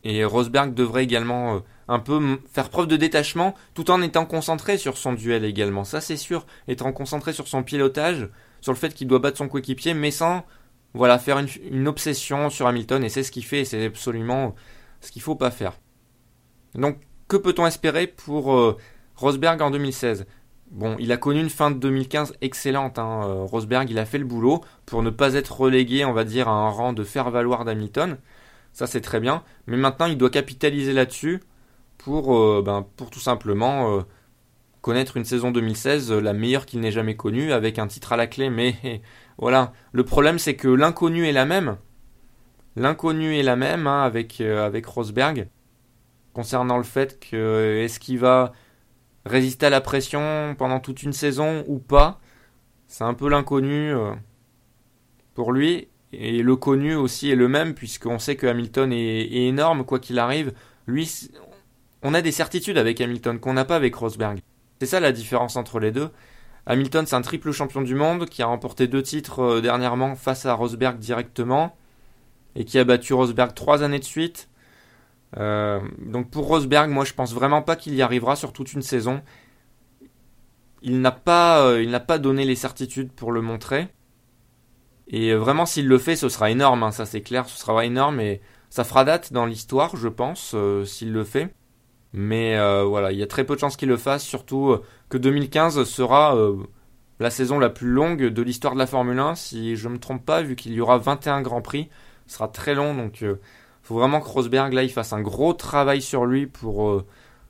Et 0.06 0.24
Rosberg 0.24 0.74
devrait 0.74 1.04
également 1.04 1.62
un 1.90 2.00
peu 2.00 2.40
faire 2.52 2.70
preuve 2.70 2.88
de 2.88 2.96
détachement 2.96 3.56
tout 3.74 3.90
en 3.90 4.02
étant 4.04 4.26
concentré 4.26 4.78
sur 4.78 4.96
son 4.96 5.14
duel 5.14 5.44
également. 5.44 5.84
Ça 5.84 6.00
c'est 6.00 6.18
sûr, 6.18 6.46
étant 6.68 6.94
concentré 6.94 7.34
sur 7.34 7.48
son 7.48 7.64
pilotage, 7.64 8.30
sur 8.62 8.72
le 8.72 8.78
fait 8.78 8.94
qu'il 8.94 9.08
doit 9.08 9.20
battre 9.20 9.38
son 9.38 9.50
coéquipier, 9.50 9.96
mais 9.96 10.12
sans 10.12 10.46
voilà 10.94 11.18
faire 11.18 11.40
une, 11.40 11.88
obsession 11.88 12.50
sur 12.52 12.68
Hamilton. 12.68 13.04
Et 13.04 13.10
c'est 13.10 13.24
ce 13.24 13.32
qu'il 13.32 13.44
fait, 13.44 13.62
et 13.62 13.66
c'est 13.66 13.86
absolument 13.86 14.56
ce 15.02 15.12
qu'il 15.12 15.24
faut 15.24 15.36
pas 15.36 15.50
faire. 15.50 15.80
Donc 16.76 17.00
que 17.28 17.38
peut-on 17.38 17.66
espérer 17.66 18.06
pour 18.06 18.54
euh, 18.54 18.78
Rosberg 19.16 19.62
en 19.62 19.72
2016 19.72 20.28
Bon, 20.70 20.96
il 21.00 21.12
a 21.12 21.18
connu 21.18 21.40
une 21.40 21.50
fin 21.50 21.72
de 21.72 21.80
2015 21.80 22.36
excellente. 22.42 23.00
Hein. 23.00 23.24
Euh, 23.24 23.44
Rosberg, 23.46 23.90
il 23.90 23.98
a 23.98 24.06
fait 24.06 24.20
le 24.20 24.26
boulot 24.26 24.62
pour 24.86 25.02
ne 25.02 25.10
pas 25.10 25.34
être 25.34 25.60
relégué, 25.60 26.06
on 26.06 26.14
va 26.14 26.24
dire, 26.24 26.48
à 26.48 26.52
un 26.52 26.70
rang 26.70 26.94
de 26.94 27.04
faire-valoir 27.04 27.66
d'Hamilton. 27.66 28.18
Ça, 28.74 28.86
c'est 28.86 29.02
très 29.02 29.20
bien. 29.20 29.44
Mais 29.66 29.78
maintenant, 29.78 30.06
il 30.06 30.20
doit 30.20 30.30
capitaliser 30.30 30.94
là-dessus 30.94 31.42
pour, 32.10 32.36
euh, 32.36 32.64
ben, 32.66 32.88
pour 32.98 33.12
tout 33.12 33.20
simplement 33.20 33.98
euh, 33.98 34.02
connaître 34.82 35.16
une 35.16 35.26
saison 35.26 35.52
2016 35.52 36.12
euh, 36.12 36.20
la 36.20 36.34
meilleure 36.34 36.66
qu'il 36.66 36.80
n'ait 36.80 36.92
jamais 36.92 37.16
connue 37.16 37.52
avec 37.52 37.78
un 37.78 37.86
titre 37.86 38.14
à 38.14 38.18
la 38.18 38.26
clé. 38.26 38.50
Mais 38.50 38.76
voilà, 39.38 39.74
le 39.92 40.04
problème, 40.04 40.40
c'est 40.40 40.56
que 40.56 40.68
l'inconnu 40.68 41.28
est 41.28 41.32
la 41.32 41.46
même. 41.46 41.78
L'inconnu 42.76 43.38
est 43.38 43.44
la 43.44 43.56
même 43.56 43.86
hein, 43.86 44.02
avec, 44.02 44.42
avec 44.42 44.88
Rosberg 44.88 45.50
concernant 46.34 46.78
le 46.78 46.84
fait 46.84 47.20
que 47.20 47.82
est-ce 47.84 48.00
qu'il 48.00 48.18
va 48.18 48.54
résister 49.26 49.68
à 49.68 49.70
la 49.70 49.82
pression 49.82 50.56
pendant 50.58 50.80
toute 50.80 51.04
une 51.04 51.14
saison 51.14 51.64
ou 51.68 51.78
pas. 51.78 52.20
C'est 52.88 53.04
un 53.04 53.14
peu 53.14 53.30
l'inconnu 53.30 53.94
pour 55.36 55.52
lui. 55.52 55.90
Et 56.12 56.42
le 56.42 56.56
connu 56.56 56.96
aussi 56.96 57.30
est 57.30 57.36
le 57.36 57.48
même, 57.48 57.76
puisqu'on 57.76 58.18
sait 58.18 58.36
que 58.36 58.48
Hamilton 58.48 58.92
est, 58.94 59.48
énorme, 59.48 59.84
quoi 59.84 60.00
qu'il 60.00 60.18
arrive. 60.18 60.54
Lui, 60.88 61.30
on 62.04 62.14
a 62.14 62.22
des 62.22 62.32
certitudes 62.32 62.78
avec 62.78 63.02
Hamilton 63.02 63.40
qu'on 63.40 63.54
n'a 63.54 63.66
pas 63.66 63.76
avec 63.76 63.96
Rosberg. 63.96 64.40
C'est 64.80 64.86
ça 64.86 65.00
la 65.00 65.12
différence 65.12 65.56
entre 65.56 65.80
les 65.80 65.92
deux. 65.92 66.10
Hamilton, 66.66 67.06
c'est 67.06 67.16
un 67.16 67.22
triple 67.22 67.52
champion 67.52 67.82
du 67.82 67.96
monde 67.96 68.28
qui 68.28 68.42
a 68.42 68.46
remporté 68.46 68.88
deux 68.88 69.04
titres 69.04 69.40
euh, 69.40 69.62
dernièrement 69.62 70.16
face 70.16 70.46
à 70.46 70.54
Rosberg 70.54 71.00
directement 71.00 71.76
et 72.56 72.64
qui 72.64 72.80
a 72.80 72.84
battu 72.84 73.14
Rosberg 73.14 73.54
trois 73.54 73.84
années 73.84 74.00
de 74.00 74.04
suite. 74.04 74.50
Euh, 75.38 75.80
donc 76.00 76.30
pour 76.30 76.48
Rosberg, 76.48 76.90
moi 76.90 77.06
je 77.06 77.14
pense 77.14 77.34
vraiment 77.34 77.62
pas 77.62 77.76
qu'il 77.76 77.96
y 77.96 78.02
arrivera 78.02 78.36
sur 78.36 78.54
toute 78.54 78.74
une 78.74 78.82
saison. 78.82 79.22
Il 80.82 81.02
n'a 81.02 81.12
pas, 81.12 81.66
euh, 81.66 81.84
il 81.84 81.90
n'a 81.90 82.00
pas 82.00 82.20
donné 82.20 82.46
les 82.46 82.56
certitudes 82.56 83.12
pour 83.12 83.32
le 83.32 83.42
montrer. 83.42 83.88
Et 85.08 85.34
vraiment, 85.34 85.66
s'il 85.66 85.88
le 85.88 85.98
fait, 85.98 86.16
ce 86.16 86.30
sera 86.30 86.52
énorme, 86.52 86.84
hein, 86.84 86.92
ça 86.92 87.06
c'est 87.06 87.22
clair, 87.22 87.50
ce 87.50 87.58
sera 87.58 87.84
énorme 87.84 88.20
et 88.20 88.42
ça 88.70 88.84
fera 88.84 89.04
date 89.04 89.34
dans 89.34 89.48
l'histoire, 89.48 89.96
je 89.96 90.08
pense, 90.08 90.56
s'il 90.86 91.12
le 91.12 91.24
fait. 91.24 91.52
Mais 92.14 92.58
euh, 92.58 92.84
voilà, 92.84 93.12
il 93.12 93.20
y 93.20 93.24
a 93.24 93.28
très 93.28 93.44
peu 93.44 93.56
de 93.56 93.60
chances 93.60 93.78
qu'il 93.78 93.90
le 93.90 93.98
fasse, 93.98 94.24
surtout 94.24 94.72
euh, 94.72 94.84
que 95.10 95.18
2015 95.18 95.84
sera 95.84 96.36
la 97.20 97.30
saison 97.30 97.60
la 97.60 97.70
plus 97.70 97.90
longue 97.90 98.26
de 98.26 98.42
l'histoire 98.42 98.74
de 98.74 98.80
la 98.80 98.88
Formule 98.88 99.20
1, 99.20 99.36
si 99.36 99.76
je 99.76 99.88
ne 99.88 99.94
me 99.94 100.00
trompe 100.00 100.26
pas, 100.26 100.42
vu 100.42 100.56
qu'il 100.56 100.74
y 100.74 100.82
aura 100.82 100.98
21 100.98 101.42
Grands 101.42 101.62
Prix, 101.62 101.90
ce 102.28 102.36
sera 102.36 102.48
très 102.48 102.76
long, 102.76 102.96
donc 102.96 103.22
il 103.22 103.38
faut 103.84 103.96
vraiment 103.96 104.22
que 104.22 104.28
Rosberg 104.28 104.74
là, 104.74 104.88
fasse 104.88 105.14
un 105.14 105.22
gros 105.22 105.54
travail 105.54 106.02
sur 106.02 106.26
lui 106.26 106.48
pour, 106.48 107.04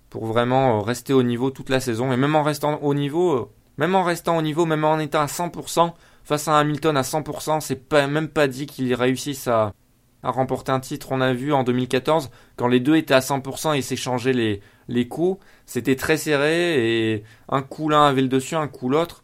pour 0.10 0.26
vraiment 0.26 0.82
rester 0.82 1.14
au 1.14 1.24
niveau 1.24 1.52
toute 1.52 1.70
la 1.70 1.80
saison, 1.80 2.12
et 2.12 2.18
même 2.18 2.36
en 2.36 2.44
restant 2.44 2.80
au 2.82 2.94
niveau, 2.94 3.52
même 3.78 3.96
en 3.96 4.04
restant 4.04 4.38
au 4.38 4.42
niveau, 4.42 4.66
même 4.66 4.84
en 4.84 5.00
étant 5.00 5.22
à 5.22 5.28
100%, 5.28 5.94
face 6.24 6.48
à 6.48 6.58
Hamilton 6.58 6.98
à 6.98 7.02
100%, 7.02 7.62
c'est 7.62 7.88
pas, 7.88 8.08
même 8.08 8.28
pas 8.28 8.48
dit 8.48 8.66
qu'il 8.66 8.94
réussisse 8.94 9.48
à, 9.48 9.74
à 10.24 10.32
remporter 10.32 10.72
un 10.72 10.80
titre. 10.80 11.10
On 11.12 11.22
a 11.22 11.34
vu 11.34 11.54
en 11.54 11.64
2014, 11.64 12.30
quand 12.56 12.68
les 12.68 12.80
deux 12.80 12.96
étaient 12.96 13.14
à 13.14 13.20
100% 13.20 13.78
et 13.78 13.82
s'échangeaient 13.82 14.34
les, 14.34 14.62
les 14.88 15.08
coups, 15.08 15.44
c'était 15.66 15.96
très 15.96 16.18
serré 16.18 17.14
et 17.14 17.24
un 17.48 17.62
coup 17.62 17.90
l'un 17.90 18.06
avait 18.06 18.22
le 18.22 18.28
dessus, 18.28 18.56
un 18.56 18.68
coup 18.68 18.90
l'autre. 18.90 19.24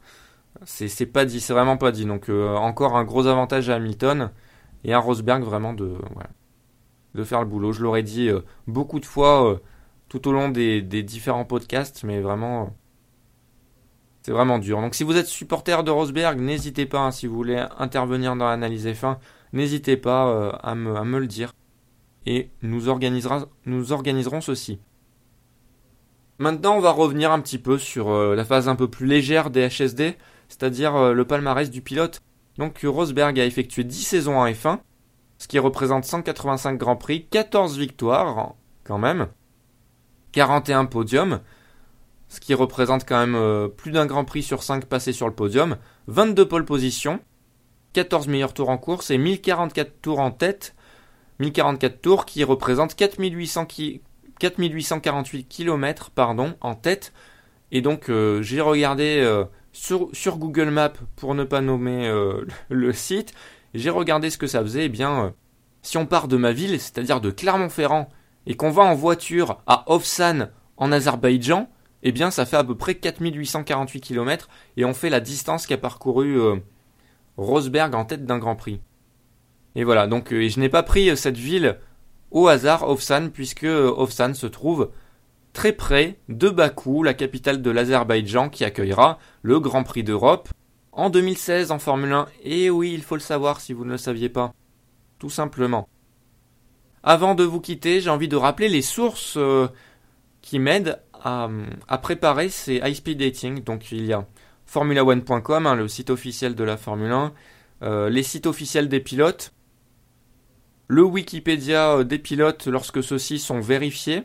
C'est 0.64 1.06
pas 1.06 1.26
dit, 1.26 1.42
c'est 1.42 1.54
vraiment 1.54 1.78
pas 1.78 1.92
dit. 1.92 2.06
Donc 2.06 2.30
euh, 2.30 2.56
encore 2.56 2.96
un 2.96 3.04
gros 3.04 3.28
avantage 3.28 3.70
à 3.70 3.76
Hamilton 3.76 4.32
et 4.84 4.94
à 4.94 5.00
Rosberg 5.00 5.44
vraiment 5.44 5.74
de, 5.74 5.96
de 7.14 7.24
faire 7.24 7.42
le 7.42 7.48
boulot. 7.48 7.74
Je 7.74 7.82
l'aurais 7.82 8.04
dit 8.04 8.30
euh, 8.30 8.42
beaucoup 8.68 9.00
de 9.00 9.06
fois 9.06 9.52
euh, 9.52 9.58
tout 10.08 10.28
au 10.28 10.32
long 10.32 10.50
des, 10.50 10.82
différents 10.82 11.46
podcasts, 11.46 12.04
mais 12.04 12.22
vraiment 12.22 12.76
c'est 14.22 14.32
vraiment 14.32 14.60
dur. 14.60 14.82
Donc 14.82 14.96
si 14.96 15.04
vous 15.04 15.18
êtes 15.18 15.28
supporter 15.28 15.84
de 15.84 15.92
Rosberg, 15.92 16.40
n'hésitez 16.40 16.86
pas, 16.86 17.00
hein, 17.00 17.12
si 17.12 17.28
vous 17.28 17.36
voulez 17.36 17.64
intervenir 17.78 18.36
dans 18.36 18.46
l'analyse 18.46 18.88
F1, 18.88 19.18
n'hésitez 19.56 19.98
pas 19.98 20.50
à 20.62 20.76
me, 20.76 20.96
à, 20.96 21.04
me, 21.04 21.20
le 21.20 21.28
dire. 21.28 21.54
Et 22.26 22.50
nous, 22.62 22.90
organiserons 22.90 24.42
ceci. 24.42 24.80
Maintenant, 26.38 26.76
on 26.76 26.82
va 26.82 26.92
revenir 26.92 27.32
un 27.32 27.40
petit 27.40 27.58
peu 27.58 27.78
sur 27.78 28.12
la 28.12 28.46
phase 28.46 28.68
un 28.68 28.76
peu 28.76 28.90
plus 28.90 29.06
légère 29.06 29.50
des 29.50 29.68
HSD 29.68 30.16
c'est-à-dire 30.48 30.96
euh, 30.96 31.14
le 31.14 31.26
palmarès 31.26 31.70
du 31.70 31.82
pilote. 31.82 32.22
Donc 32.58 32.82
Rosberg 32.84 33.40
a 33.40 33.46
effectué 33.46 33.84
10 33.84 34.04
saisons 34.04 34.38
en 34.38 34.46
F1, 34.46 34.80
ce 35.38 35.48
qui 35.48 35.60
représente 35.60 36.06
185 36.06 36.78
Grands 36.78 36.96
Prix, 36.96 37.26
14 37.26 37.78
victoires 37.78 38.54
quand 38.84 38.98
même, 38.98 39.28
41 40.32 40.86
podiums, 40.86 41.42
ce 42.30 42.40
qui 42.40 42.54
représente 42.54 43.06
quand 43.06 43.20
même 43.20 43.36
euh, 43.36 43.68
plus 43.68 43.92
d'un 43.92 44.06
Grand 44.06 44.24
Prix 44.24 44.44
sur 44.44 44.64
5 44.64 44.86
passés 44.86 45.12
sur 45.12 45.28
le 45.28 45.34
podium, 45.34 45.78
22 46.08 46.48
pole 46.48 46.66
positions, 46.66 47.20
14 47.96 48.28
meilleurs 48.28 48.54
tours 48.54 48.70
en 48.70 48.78
course 48.78 49.10
et 49.10 49.18
1044 49.18 50.02
tours 50.02 50.20
en 50.20 50.32
tête, 50.32 50.76
1044 51.40 52.02
tours 52.02 52.26
qui 52.26 52.44
représentent 52.44 52.96
4800 52.96 53.68
4848 54.38 55.46
km 55.46 56.12
pardon, 56.12 56.56
en 56.62 56.76
tête. 56.76 57.14
Et 57.72 57.82
donc 57.82 58.10
euh, 58.10 58.42
j'ai 58.42 58.62
regardé 58.62 59.24
sur, 59.76 60.38
Google 60.38 60.70
Maps, 60.70 60.94
pour 61.16 61.36
ne 61.36 61.44
pas 61.44 61.62
nommer 61.62 62.08
euh, 62.08 62.46
le 62.70 62.94
site, 62.94 63.34
j'ai 63.74 63.90
regardé 63.90 64.30
ce 64.30 64.38
que 64.38 64.48
ça 64.48 64.62
faisait. 64.62 64.86
Eh 64.86 64.90
bien, 64.90 65.26
euh, 65.26 65.30
si 65.82 65.98
on 65.98 66.06
part 66.06 66.28
de 66.28 66.38
ma 66.38 66.52
ville, 66.52 66.80
c'est-à-dire 66.80 67.22
de 67.22 67.30
Clermont-Ferrand, 67.30 68.10
et 68.48 68.56
qu'on 68.56 68.72
va 68.72 68.84
en 68.84 68.96
voiture 68.96 69.62
à 69.68 69.84
Ofsan, 69.92 70.50
en 70.78 70.92
Azerbaïdjan, 70.92 71.70
eh 72.04 72.12
bien, 72.12 72.32
ça 72.32 72.46
fait 72.46 72.58
à 72.58 72.64
peu 72.64 72.76
près 72.76 72.96
4848 72.96 74.02
km, 74.02 74.50
et 74.78 74.86
on 74.86 74.94
fait 74.94 75.10
la 75.10 75.20
distance 75.20 75.68
qu'a 75.68 75.78
parcouru 75.78 76.40
euh, 76.40 76.56
Rosberg 77.38 77.94
en 77.96 78.06
tête 78.06 78.26
d'un 78.26 78.38
Grand 78.38 78.56
Prix. 78.56 78.82
Et 79.76 79.84
voilà, 79.84 80.08
donc 80.08 80.30
je 80.32 80.60
n'ai 80.60 80.70
pas 80.70 80.84
pris 80.84 81.16
cette 81.18 81.38
ville 81.38 81.78
au 82.32 82.48
hasard, 82.48 82.90
Ofsan, 82.90 83.30
puisque 83.30 83.66
Ofsan 83.66 84.34
se 84.34 84.48
trouve 84.48 84.92
très 85.54 85.72
près 85.72 86.20
de 86.30 86.50
Bakou, 86.50 87.02
la 87.02 87.14
capitale 87.14 87.62
de 87.62 87.72
l'Azerbaïdjan 87.72 88.50
qui 88.50 88.64
accueillera 88.66 89.20
le 89.42 89.60
Grand 89.60 89.84
Prix 89.84 90.04
d'Europe 90.04 90.50
en 90.92 91.10
2016 91.10 91.72
en 91.72 91.80
Formule 91.80 92.12
1. 92.12 92.28
Et 92.44 92.70
oui, 92.70 92.94
il 92.94 93.04
faut 93.04 93.16
le 93.16 93.22
savoir 93.22 93.62
si 93.62 93.74
vous 93.74 93.86
ne 93.86 93.92
le 93.92 93.98
saviez 93.98 94.30
pas. 94.30 94.54
Tout 95.18 95.30
simplement. 95.30 95.88
Avant 97.04 97.36
de 97.36 97.44
vous 97.44 97.62
quitter, 97.62 98.02
j'ai 98.02 98.10
envie 98.10 98.28
de 98.28 98.36
rappeler 98.36 98.68
les 98.68 98.82
sources 98.82 99.36
euh, 99.38 99.68
qui 100.42 100.60
m'aident 100.60 101.00
à, 101.24 101.50
préparer 102.02 102.50
ces 102.50 102.76
high 102.84 102.94
speed 102.94 103.20
dating. 103.20 103.64
Donc 103.64 103.92
il 103.92 104.06
y 104.06 104.14
a 104.14 104.28
formula1.com, 104.72 105.68
hein, 105.68 105.76
le 105.76 105.88
site 105.88 106.10
officiel 106.10 106.56
de 106.56 106.64
la 106.64 106.78
Formule 106.78 107.12
1, 107.12 107.34
euh, 107.84 108.10
les 108.10 108.24
sites 108.24 108.48
officiels 108.48 108.90
des 108.90 109.00
pilotes, 109.00 109.54
le 110.88 111.04
Wikipédia 111.04 111.98
euh, 111.98 112.04
des 112.04 112.20
pilotes 112.20 112.68
lorsque 112.68 113.04
ceux-ci 113.04 113.40
sont 113.40 113.60
vérifiés, 113.60 114.24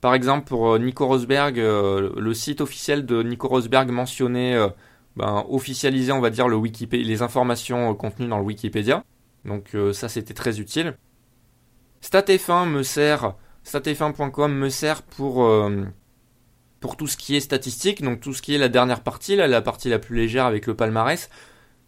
par 0.00 0.14
exemple, 0.14 0.46
pour 0.46 0.72
euh, 0.74 0.78
Nico 0.78 1.06
Rosberg, 1.06 1.56
le 1.56 2.34
site 2.34 2.60
officiel 2.60 3.06
de 3.06 3.22
Nico 3.22 3.48
Rosberg 3.48 3.90
mentionnait, 3.90 4.54
euh, 4.54 4.68
ben, 5.16 5.44
officialisé, 5.48 6.12
on 6.12 6.20
va 6.20 6.30
dire, 6.30 6.48
le 6.48 6.60
les 6.92 7.22
informations 7.22 7.94
contenues 7.94 8.28
dans 8.28 8.38
le 8.38 8.44
Wikipédia. 8.44 9.04
Donc 9.44 9.76
ça, 9.92 10.08
c'était 10.08 10.34
très 10.34 10.58
utile. 10.60 10.96
StatF1 12.02 12.68
me 12.68 12.82
sert, 12.82 13.34
statf1.com 13.64 14.52
me 14.52 14.68
sert 14.68 15.02
pour, 15.02 15.48
pour 16.86 16.96
tout 16.96 17.08
ce 17.08 17.16
qui 17.16 17.34
est 17.34 17.40
statistique, 17.40 18.00
donc 18.00 18.20
tout 18.20 18.32
ce 18.32 18.40
qui 18.40 18.54
est 18.54 18.58
la 18.58 18.68
dernière 18.68 19.00
partie, 19.00 19.34
la 19.34 19.60
partie 19.60 19.88
la 19.88 19.98
plus 19.98 20.14
légère 20.14 20.46
avec 20.46 20.68
le 20.68 20.76
palmarès. 20.76 21.28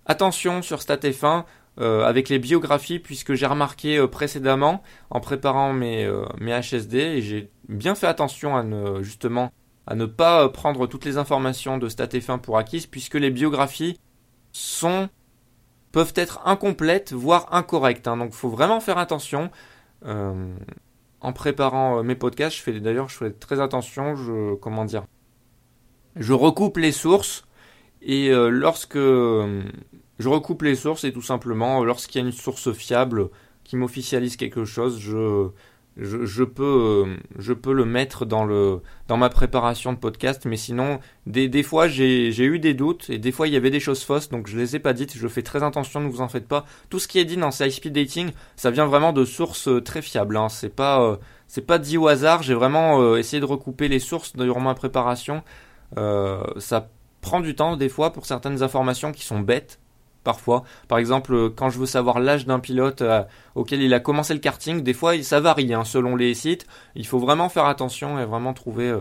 Attention 0.06 0.60
sur 0.60 0.80
StatF1, 0.80 1.44
euh, 1.78 2.02
avec 2.02 2.28
les 2.28 2.40
biographies, 2.40 2.98
puisque 2.98 3.34
j'ai 3.34 3.46
remarqué 3.46 3.96
euh, 3.96 4.08
précédemment, 4.08 4.82
en 5.10 5.20
préparant 5.20 5.72
mes, 5.72 6.04
euh, 6.04 6.24
mes 6.40 6.50
HSD, 6.50 6.98
et 6.98 7.22
j'ai 7.22 7.48
bien 7.68 7.94
fait 7.94 8.08
attention 8.08 8.56
à 8.56 8.64
ne, 8.64 9.00
justement, 9.04 9.52
à 9.86 9.94
ne 9.94 10.04
pas 10.04 10.48
prendre 10.48 10.88
toutes 10.88 11.04
les 11.04 11.16
informations 11.16 11.78
de 11.78 11.88
StatF1 11.88 12.40
pour 12.40 12.58
acquises, 12.58 12.86
puisque 12.86 13.14
les 13.14 13.30
biographies 13.30 14.00
sont 14.50 15.08
peuvent 15.92 16.14
être 16.16 16.40
incomplètes, 16.44 17.12
voire 17.12 17.54
incorrectes. 17.54 18.08
Hein. 18.08 18.16
donc 18.16 18.30
il 18.32 18.36
faut 18.36 18.50
vraiment 18.50 18.80
faire 18.80 18.98
attention. 18.98 19.52
En 21.20 21.32
préparant 21.32 22.02
mes 22.02 22.14
podcasts, 22.14 22.56
je 22.56 22.62
fais 22.62 22.80
d'ailleurs 22.80 23.08
je 23.08 23.16
fais 23.16 23.30
très 23.30 23.60
attention, 23.60 24.16
je 24.16 24.54
comment 24.54 24.84
dire. 24.84 25.04
Je 26.16 26.32
recoupe 26.32 26.76
les 26.78 26.92
sources 26.92 27.44
et 28.02 28.30
lorsque 28.30 28.96
je 28.96 30.28
recoupe 30.28 30.62
les 30.62 30.74
sources 30.74 31.04
et 31.04 31.12
tout 31.12 31.22
simplement, 31.22 31.84
lorsqu'il 31.84 32.20
y 32.20 32.24
a 32.24 32.26
une 32.26 32.32
source 32.32 32.72
fiable 32.72 33.30
qui 33.64 33.76
m'officialise 33.76 34.36
quelque 34.36 34.64
chose, 34.64 34.98
je, 34.98 35.48
je, 35.98 36.44
peux, 36.44 37.16
je 37.38 37.52
peux 37.52 37.72
le 37.72 37.84
mettre 37.84 38.24
dans, 38.24 38.44
le, 38.44 38.80
dans 39.08 39.16
ma 39.16 39.28
préparation 39.28 39.92
de 39.92 39.98
podcast. 39.98 40.44
Mais 40.46 40.56
sinon, 40.56 41.00
des, 41.26 41.48
des 41.48 41.62
fois, 41.62 41.88
j'ai 41.88 42.30
eu 42.30 42.58
des 42.58 42.74
doutes 42.74 43.10
et 43.10 43.18
des 43.18 43.32
fois, 43.32 43.48
il 43.48 43.54
y 43.54 43.56
avait 43.56 43.70
des 43.70 43.80
choses 43.80 44.02
fausses, 44.04 44.28
donc 44.28 44.46
je 44.46 44.56
les 44.56 44.76
ai 44.76 44.78
pas 44.78 44.92
dites. 44.92 45.16
Je 45.16 45.28
fais 45.28 45.42
très 45.42 45.62
attention, 45.62 46.00
ne 46.00 46.08
vous 46.08 46.20
en 46.20 46.28
faites 46.28 46.46
pas. 46.46 46.64
Tout 46.88 46.98
ce 46.98 47.08
qui 47.08 47.18
est 47.18 47.24
dit 47.24 47.36
dans 47.36 47.50
ces 47.50 47.70
speed 47.70 47.92
dating, 47.92 48.30
ça 48.56 48.70
vient 48.70 48.86
vraiment 48.86 49.12
de 49.12 49.24
sources 49.24 49.68
très 49.84 50.02
fiables. 50.02 50.36
Hein. 50.36 50.48
C'est 50.48 50.74
pas, 50.74 51.02
euh, 51.02 51.16
c'est 51.46 51.66
pas 51.66 51.78
dit 51.78 51.98
au 51.98 52.08
hasard. 52.08 52.42
J'ai 52.42 52.54
vraiment 52.54 53.00
euh, 53.00 53.16
essayé 53.16 53.40
de 53.40 53.46
recouper 53.46 53.88
les 53.88 53.98
sources 53.98 54.36
durant 54.36 54.60
ma 54.60 54.74
préparation. 54.74 55.42
Euh, 55.96 56.42
ça 56.58 56.90
prend 57.20 57.40
du 57.40 57.54
temps 57.54 57.76
des 57.76 57.88
fois 57.88 58.12
pour 58.12 58.26
certaines 58.26 58.62
informations 58.62 59.12
qui 59.12 59.24
sont 59.24 59.40
bêtes 59.40 59.80
parfois. 60.28 60.62
Par 60.88 60.98
exemple, 60.98 61.32
euh, 61.32 61.48
quand 61.48 61.70
je 61.70 61.78
veux 61.78 61.86
savoir 61.86 62.20
l'âge 62.20 62.44
d'un 62.44 62.60
pilote 62.60 63.00
euh, 63.00 63.22
auquel 63.54 63.80
il 63.80 63.94
a 63.94 63.98
commencé 63.98 64.34
le 64.34 64.40
karting, 64.40 64.82
des 64.82 64.92
fois 64.92 65.22
ça 65.22 65.40
varie 65.40 65.72
hein, 65.72 65.84
selon 65.84 66.16
les 66.16 66.34
sites. 66.34 66.66
Il 66.94 67.06
faut 67.06 67.18
vraiment 67.18 67.48
faire 67.48 67.64
attention 67.64 68.18
et 68.20 68.26
vraiment 68.26 68.52
trouver 68.52 68.90
euh, 68.90 69.00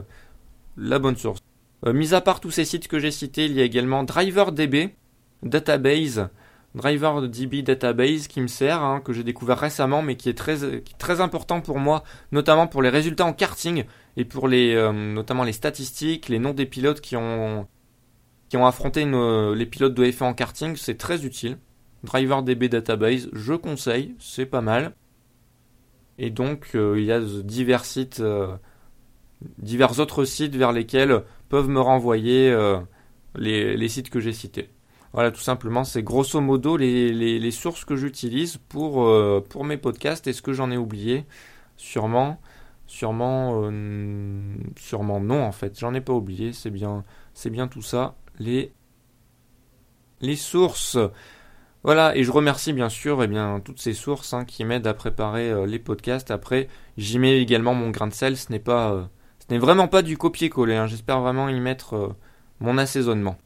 la 0.77 0.99
bonne 0.99 1.17
source. 1.17 1.41
mis 1.85 2.13
à 2.13 2.21
part 2.21 2.39
tous 2.39 2.51
ces 2.51 2.63
sites 2.63 2.87
que 2.87 2.97
j'ai 2.97 3.11
cités, 3.11 3.43
il 3.43 3.51
y 3.51 3.59
a 3.59 3.65
également 3.65 4.05
DriverDB 4.05 4.95
Database, 5.43 6.29
DriverDB 6.75 7.61
Database 7.61 8.29
qui 8.29 8.39
me 8.39 8.47
sert, 8.47 8.81
hein, 8.81 9.01
que 9.03 9.11
j'ai 9.11 9.25
découvert 9.25 9.59
récemment, 9.59 10.01
mais 10.01 10.15
qui 10.15 10.29
est 10.29 10.37
très, 10.37 10.59
très 10.97 11.19
important 11.19 11.59
pour 11.59 11.77
moi, 11.77 12.05
notamment 12.31 12.67
pour 12.67 12.81
les 12.81 12.89
résultats 12.89 13.25
en 13.25 13.33
karting 13.33 13.83
et 14.15 14.23
pour 14.23 14.47
les, 14.47 14.75
notamment 14.93 15.43
les 15.43 15.51
statistiques, 15.51 16.29
les 16.29 16.39
noms 16.39 16.53
des 16.53 16.65
pilotes 16.65 17.01
qui 17.01 17.17
ont 17.17 17.67
qui 18.49 18.57
ont 18.57 18.65
affronté 18.65 19.05
les 19.05 19.65
pilotes 19.65 19.93
de 19.93 20.05
F1 20.05 20.23
en 20.23 20.33
karting, 20.33 20.75
c'est 20.75 20.97
très 20.97 21.25
utile. 21.25 21.57
Driver 22.03 22.43
DB 22.43 22.69
Database, 22.69 23.29
je 23.33 23.53
conseille, 23.53 24.15
c'est 24.19 24.45
pas 24.45 24.61
mal. 24.61 24.93
Et 26.17 26.29
donc 26.29 26.69
euh, 26.75 26.95
il 26.97 27.05
y 27.05 27.11
a 27.11 27.19
divers 27.19 27.85
sites, 27.85 28.19
euh, 28.19 28.55
divers 29.59 29.99
autres 29.99 30.25
sites 30.25 30.55
vers 30.55 30.71
lesquels 30.71 31.23
peuvent 31.49 31.69
me 31.69 31.79
renvoyer 31.79 32.49
euh, 32.49 32.79
les, 33.35 33.87
sites 33.87 34.09
que 34.09 34.19
j'ai 34.19 34.33
cités. 34.33 34.69
Voilà, 35.13 35.31
tout 35.31 35.41
simplement, 35.41 35.83
c'est 35.83 36.03
grosso 36.03 36.39
modo 36.41 36.77
les, 36.77 37.51
sources 37.51 37.85
que 37.85 37.95
j'utilise 37.95 38.57
pour, 38.69 39.09
pour 39.49 39.63
mes 39.63 39.77
podcasts. 39.77 40.27
Est-ce 40.27 40.41
que 40.41 40.53
j'en 40.53 40.69
ai 40.69 40.77
oublié 40.77 41.25
Sûrement, 41.77 42.39
sûrement, 42.87 43.71
sûrement 44.75 45.19
non 45.19 45.43
en 45.43 45.51
fait. 45.51 45.79
J'en 45.79 45.93
ai 45.93 46.01
pas 46.01 46.13
oublié. 46.13 46.53
C'est 46.53 46.69
bien, 46.69 47.03
c'est 47.33 47.49
bien 47.49 47.67
tout 47.67 47.81
ça 47.81 48.15
les, 48.39 48.71
sources. 50.35 50.97
Voilà, 51.83 52.15
et 52.15 52.23
je 52.23 52.31
remercie 52.31 52.73
bien 52.73 52.89
sûr 52.89 53.23
eh 53.23 53.27
bien, 53.27 53.61
toutes 53.63 53.79
ces 53.79 53.93
sources 53.93 54.33
hein, 54.33 54.45
qui 54.45 54.65
m'aident 54.65 54.87
à 54.87 54.93
préparer 54.93 55.49
euh, 55.49 55.65
les 55.65 55.79
podcasts. 55.79 56.31
Après, 56.31 56.67
j'y 56.97 57.19
mets 57.19 57.41
également 57.41 57.73
mon 57.73 57.91
grain 57.91 58.07
de 58.07 58.13
sel. 58.13 58.35
Ce 58.35 58.51
n'est 58.51 58.59
pas, 58.59 58.91
euh, 58.91 59.03
ce 59.39 59.53
n'est 59.53 59.59
vraiment 59.59 59.87
pas 59.87 60.01
du 60.01 60.17
copier-coller. 60.17 60.75
Hein. 60.75 60.87
J'espère 60.87 61.21
vraiment 61.21 61.49
y 61.49 61.59
mettre 61.59 61.95
euh, 61.95 62.15
mon 62.59 62.77
assaisonnement. 62.77 63.37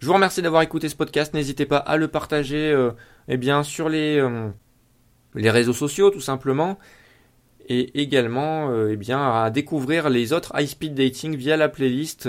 Je 0.00 0.06
vous 0.06 0.12
remercie 0.12 0.42
d'avoir 0.42 0.62
écouté 0.62 0.88
ce 0.88 0.96
podcast. 0.96 1.32
N'hésitez 1.32 1.66
pas 1.66 1.78
à 1.78 1.96
le 1.96 2.08
partager 2.08 2.76
eh 3.28 3.36
bien, 3.38 3.62
sur 3.62 3.88
les, 3.88 4.22
les 5.34 5.50
réseaux 5.50 5.72
sociaux, 5.72 6.10
tout 6.10 6.20
simplement. 6.20 6.78
Et 7.68 8.02
également 8.02 8.86
eh 8.86 8.96
bien, 8.96 9.32
à 9.32 9.48
découvrir 9.50 10.10
les 10.10 10.34
autres 10.34 10.52
high 10.60 10.66
speed 10.66 10.92
dating 10.92 11.36
via 11.36 11.56
la 11.56 11.70
playlist 11.70 12.28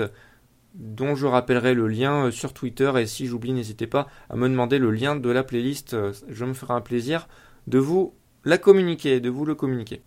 dont 0.76 1.14
je 1.14 1.26
rappellerai 1.26 1.74
le 1.74 1.88
lien 1.88 2.26
euh, 2.26 2.30
sur 2.30 2.52
Twitter 2.52 2.92
et 2.98 3.06
si 3.06 3.26
j'oublie 3.26 3.52
n'hésitez 3.52 3.86
pas 3.86 4.06
à 4.28 4.36
me 4.36 4.48
demander 4.48 4.78
le 4.78 4.90
lien 4.90 5.16
de 5.16 5.30
la 5.30 5.42
playlist, 5.42 5.94
euh, 5.94 6.12
je 6.28 6.44
me 6.44 6.52
ferai 6.52 6.74
un 6.74 6.80
plaisir 6.80 7.28
de 7.66 7.78
vous 7.78 8.14
la 8.44 8.58
communiquer, 8.58 9.20
de 9.20 9.30
vous 9.30 9.44
le 9.44 9.54
communiquer. 9.54 10.02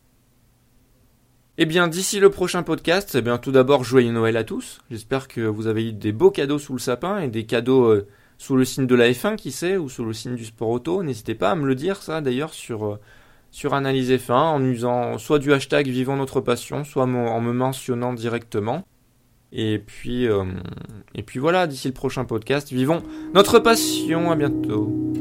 Eh 1.58 1.66
bien, 1.66 1.90
d'ici 1.90 2.20
le 2.20 2.30
prochain 2.30 2.64
podcast, 2.64 3.16
eh 3.16 3.22
bien, 3.22 3.38
tout 3.38 3.52
d'abord, 3.52 3.84
joyeux 3.84 4.14
Noël 4.14 4.38
à 4.38 4.46
tous. 4.46 4.80
J'espère 4.90 5.28
que 5.28 5.42
vous 5.42 5.68
avez 5.68 5.90
eu 5.90 5.92
des 5.92 6.14
beaux 6.14 6.32
cadeaux 6.32 6.60
sous 6.60 6.72
le 6.72 6.80
sapin 6.80 7.20
et 7.20 7.28
des 7.28 7.46
cadeaux 7.46 7.86
euh, 7.86 8.08
sous 8.38 8.56
le 8.56 8.64
signe 8.64 8.88
de 8.88 8.96
la 8.96 9.12
F1, 9.12 9.36
qui 9.36 9.52
sait, 9.52 9.76
ou 9.76 9.90
sous 9.90 10.06
le 10.06 10.14
signe 10.14 10.36
du 10.36 10.46
sport 10.46 10.70
auto. 10.70 11.04
N'hésitez 11.04 11.36
pas 11.36 11.52
à 11.52 11.56
me 11.56 11.68
le 11.68 11.76
dire, 11.76 12.02
ça, 12.02 12.22
d'ailleurs, 12.22 12.54
sur, 12.54 12.98
sur 13.52 13.74
Analyse 13.74 14.10
F1, 14.10 14.32
en 14.32 14.64
usant 14.64 15.18
soit 15.18 15.40
du 15.40 15.52
hashtag 15.52 15.90
Vivons 15.90 16.16
notre 16.16 16.40
passion, 16.40 16.86
soit 16.86 17.04
en 17.04 17.42
me 17.42 17.52
mentionnant 17.52 18.14
directement. 18.14 18.86
Et 19.52 19.80
puis, 19.80 20.28
euh, 20.28 20.44
et 21.16 21.24
puis 21.24 21.40
voilà, 21.40 21.68
d'ici 21.68 21.88
le 21.88 21.94
prochain 21.94 22.26
podcast, 22.26 22.72
vivons 22.72 23.02
notre 23.34 23.60
passion. 23.60 24.32
À 24.32 24.36
bientôt. 24.36 25.14